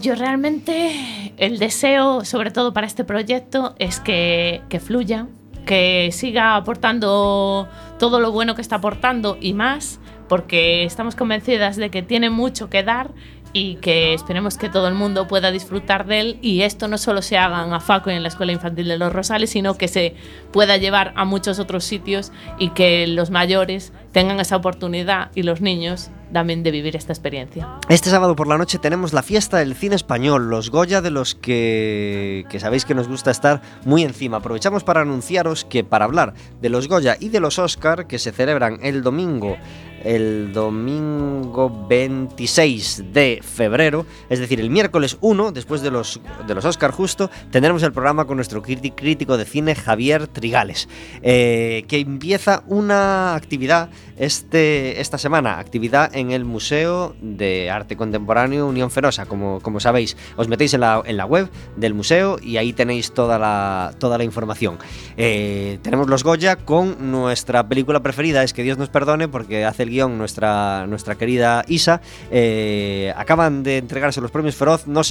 Yo 0.00 0.14
realmente 0.14 1.34
el 1.36 1.58
deseo, 1.58 2.24
sobre 2.24 2.50
todo 2.50 2.72
para 2.72 2.86
este 2.86 3.04
proyecto, 3.04 3.74
es 3.78 4.00
que, 4.00 4.62
que 4.70 4.80
fluya, 4.80 5.26
que 5.66 6.08
siga 6.10 6.56
aportando 6.56 7.68
todo 7.98 8.18
lo 8.18 8.32
bueno 8.32 8.54
que 8.54 8.62
está 8.62 8.76
aportando 8.76 9.36
y 9.38 9.52
más, 9.52 10.00
porque 10.26 10.84
estamos 10.84 11.16
convencidas 11.16 11.76
de 11.76 11.90
que 11.90 12.02
tiene 12.02 12.30
mucho 12.30 12.70
que 12.70 12.82
dar 12.82 13.10
y 13.52 13.74
que 13.76 14.14
esperemos 14.14 14.56
que 14.56 14.70
todo 14.70 14.88
el 14.88 14.94
mundo 14.94 15.28
pueda 15.28 15.50
disfrutar 15.50 16.06
de 16.06 16.20
él 16.20 16.38
y 16.40 16.62
esto 16.62 16.88
no 16.88 16.96
solo 16.96 17.20
se 17.20 17.36
haga 17.36 17.64
en 17.64 17.72
AFACO 17.72 18.10
y 18.10 18.14
en 18.14 18.22
la 18.22 18.28
Escuela 18.28 18.52
Infantil 18.52 18.88
de 18.88 18.96
los 18.96 19.12
Rosales, 19.12 19.50
sino 19.50 19.76
que 19.76 19.88
se 19.88 20.14
pueda 20.52 20.78
llevar 20.78 21.12
a 21.16 21.26
muchos 21.26 21.58
otros 21.58 21.84
sitios 21.84 22.32
y 22.58 22.70
que 22.70 23.06
los 23.06 23.30
mayores 23.30 23.92
tengan 24.12 24.40
esa 24.40 24.56
oportunidad 24.56 25.30
y 25.34 25.42
los 25.42 25.60
niños 25.60 26.10
también 26.32 26.62
de 26.62 26.70
vivir 26.70 26.96
esta 26.96 27.12
experiencia. 27.12 27.68
Este 27.88 28.10
sábado 28.10 28.36
por 28.36 28.48
la 28.48 28.58
noche 28.58 28.78
tenemos 28.78 29.12
la 29.12 29.22
fiesta 29.22 29.58
del 29.58 29.74
cine 29.74 29.96
español, 29.96 30.48
los 30.50 30.70
Goya 30.70 31.00
de 31.00 31.10
los 31.10 31.34
que, 31.34 32.44
que 32.50 32.60
sabéis 32.60 32.84
que 32.84 32.94
nos 32.94 33.08
gusta 33.08 33.30
estar 33.30 33.60
muy 33.84 34.02
encima. 34.02 34.38
Aprovechamos 34.38 34.84
para 34.84 35.02
anunciaros 35.02 35.64
que 35.64 35.84
para 35.84 36.04
hablar 36.04 36.34
de 36.60 36.68
los 36.68 36.88
Goya 36.88 37.16
y 37.18 37.28
de 37.28 37.40
los 37.40 37.58
Oscar 37.58 38.06
que 38.06 38.18
se 38.18 38.32
celebran 38.32 38.78
el 38.82 39.02
domingo, 39.02 39.56
el 40.04 40.52
domingo 40.52 41.86
26 41.88 43.12
de 43.12 43.40
febrero, 43.42 44.06
es 44.28 44.38
decir, 44.38 44.60
el 44.60 44.70
miércoles 44.70 45.18
1, 45.20 45.52
después 45.52 45.82
de 45.82 45.90
los, 45.90 46.20
de 46.46 46.54
los 46.54 46.64
Oscar 46.64 46.90
justo, 46.90 47.30
tendremos 47.50 47.82
el 47.82 47.92
programa 47.92 48.26
con 48.26 48.36
nuestro 48.36 48.62
crítico 48.62 49.36
de 49.36 49.44
cine 49.44 49.74
Javier 49.74 50.26
Trigales, 50.26 50.88
eh, 51.22 51.84
que 51.88 51.98
empieza 51.98 52.62
una 52.66 53.34
actividad 53.34 53.90
este, 54.20 55.00
esta 55.00 55.16
semana, 55.16 55.58
actividad 55.58 56.14
en 56.14 56.30
el 56.30 56.44
Museo 56.44 57.16
de 57.22 57.70
Arte 57.70 57.96
Contemporáneo 57.96 58.66
Unión 58.66 58.90
Fenosa, 58.90 59.24
como, 59.24 59.60
como 59.60 59.80
sabéis, 59.80 60.14
os 60.36 60.46
metéis 60.46 60.74
en 60.74 60.80
la, 60.80 61.02
en 61.06 61.16
la 61.16 61.24
web 61.24 61.48
del 61.76 61.94
museo 61.94 62.36
y 62.40 62.58
ahí 62.58 62.74
tenéis 62.74 63.12
toda 63.12 63.38
la, 63.38 63.94
toda 63.98 64.18
la 64.18 64.24
información. 64.24 64.78
Eh, 65.16 65.78
tenemos 65.80 66.08
los 66.08 66.22
Goya 66.22 66.56
con 66.56 67.10
nuestra 67.10 67.66
película 67.66 68.00
preferida, 68.00 68.42
es 68.42 68.52
que 68.52 68.62
Dios 68.62 68.76
nos 68.76 68.90
perdone, 68.90 69.26
porque 69.26 69.64
hace 69.64 69.84
el 69.84 69.90
guion 69.90 70.18
nuestra, 70.18 70.86
nuestra 70.86 71.14
querida 71.14 71.64
Isa. 71.66 72.02
Eh, 72.30 73.14
acaban 73.16 73.62
de 73.62 73.78
entregarse 73.78 74.20
los 74.20 74.30
premios 74.30 74.54
Feroz, 74.54 74.86
no 74.86 75.02
sé 75.02 75.08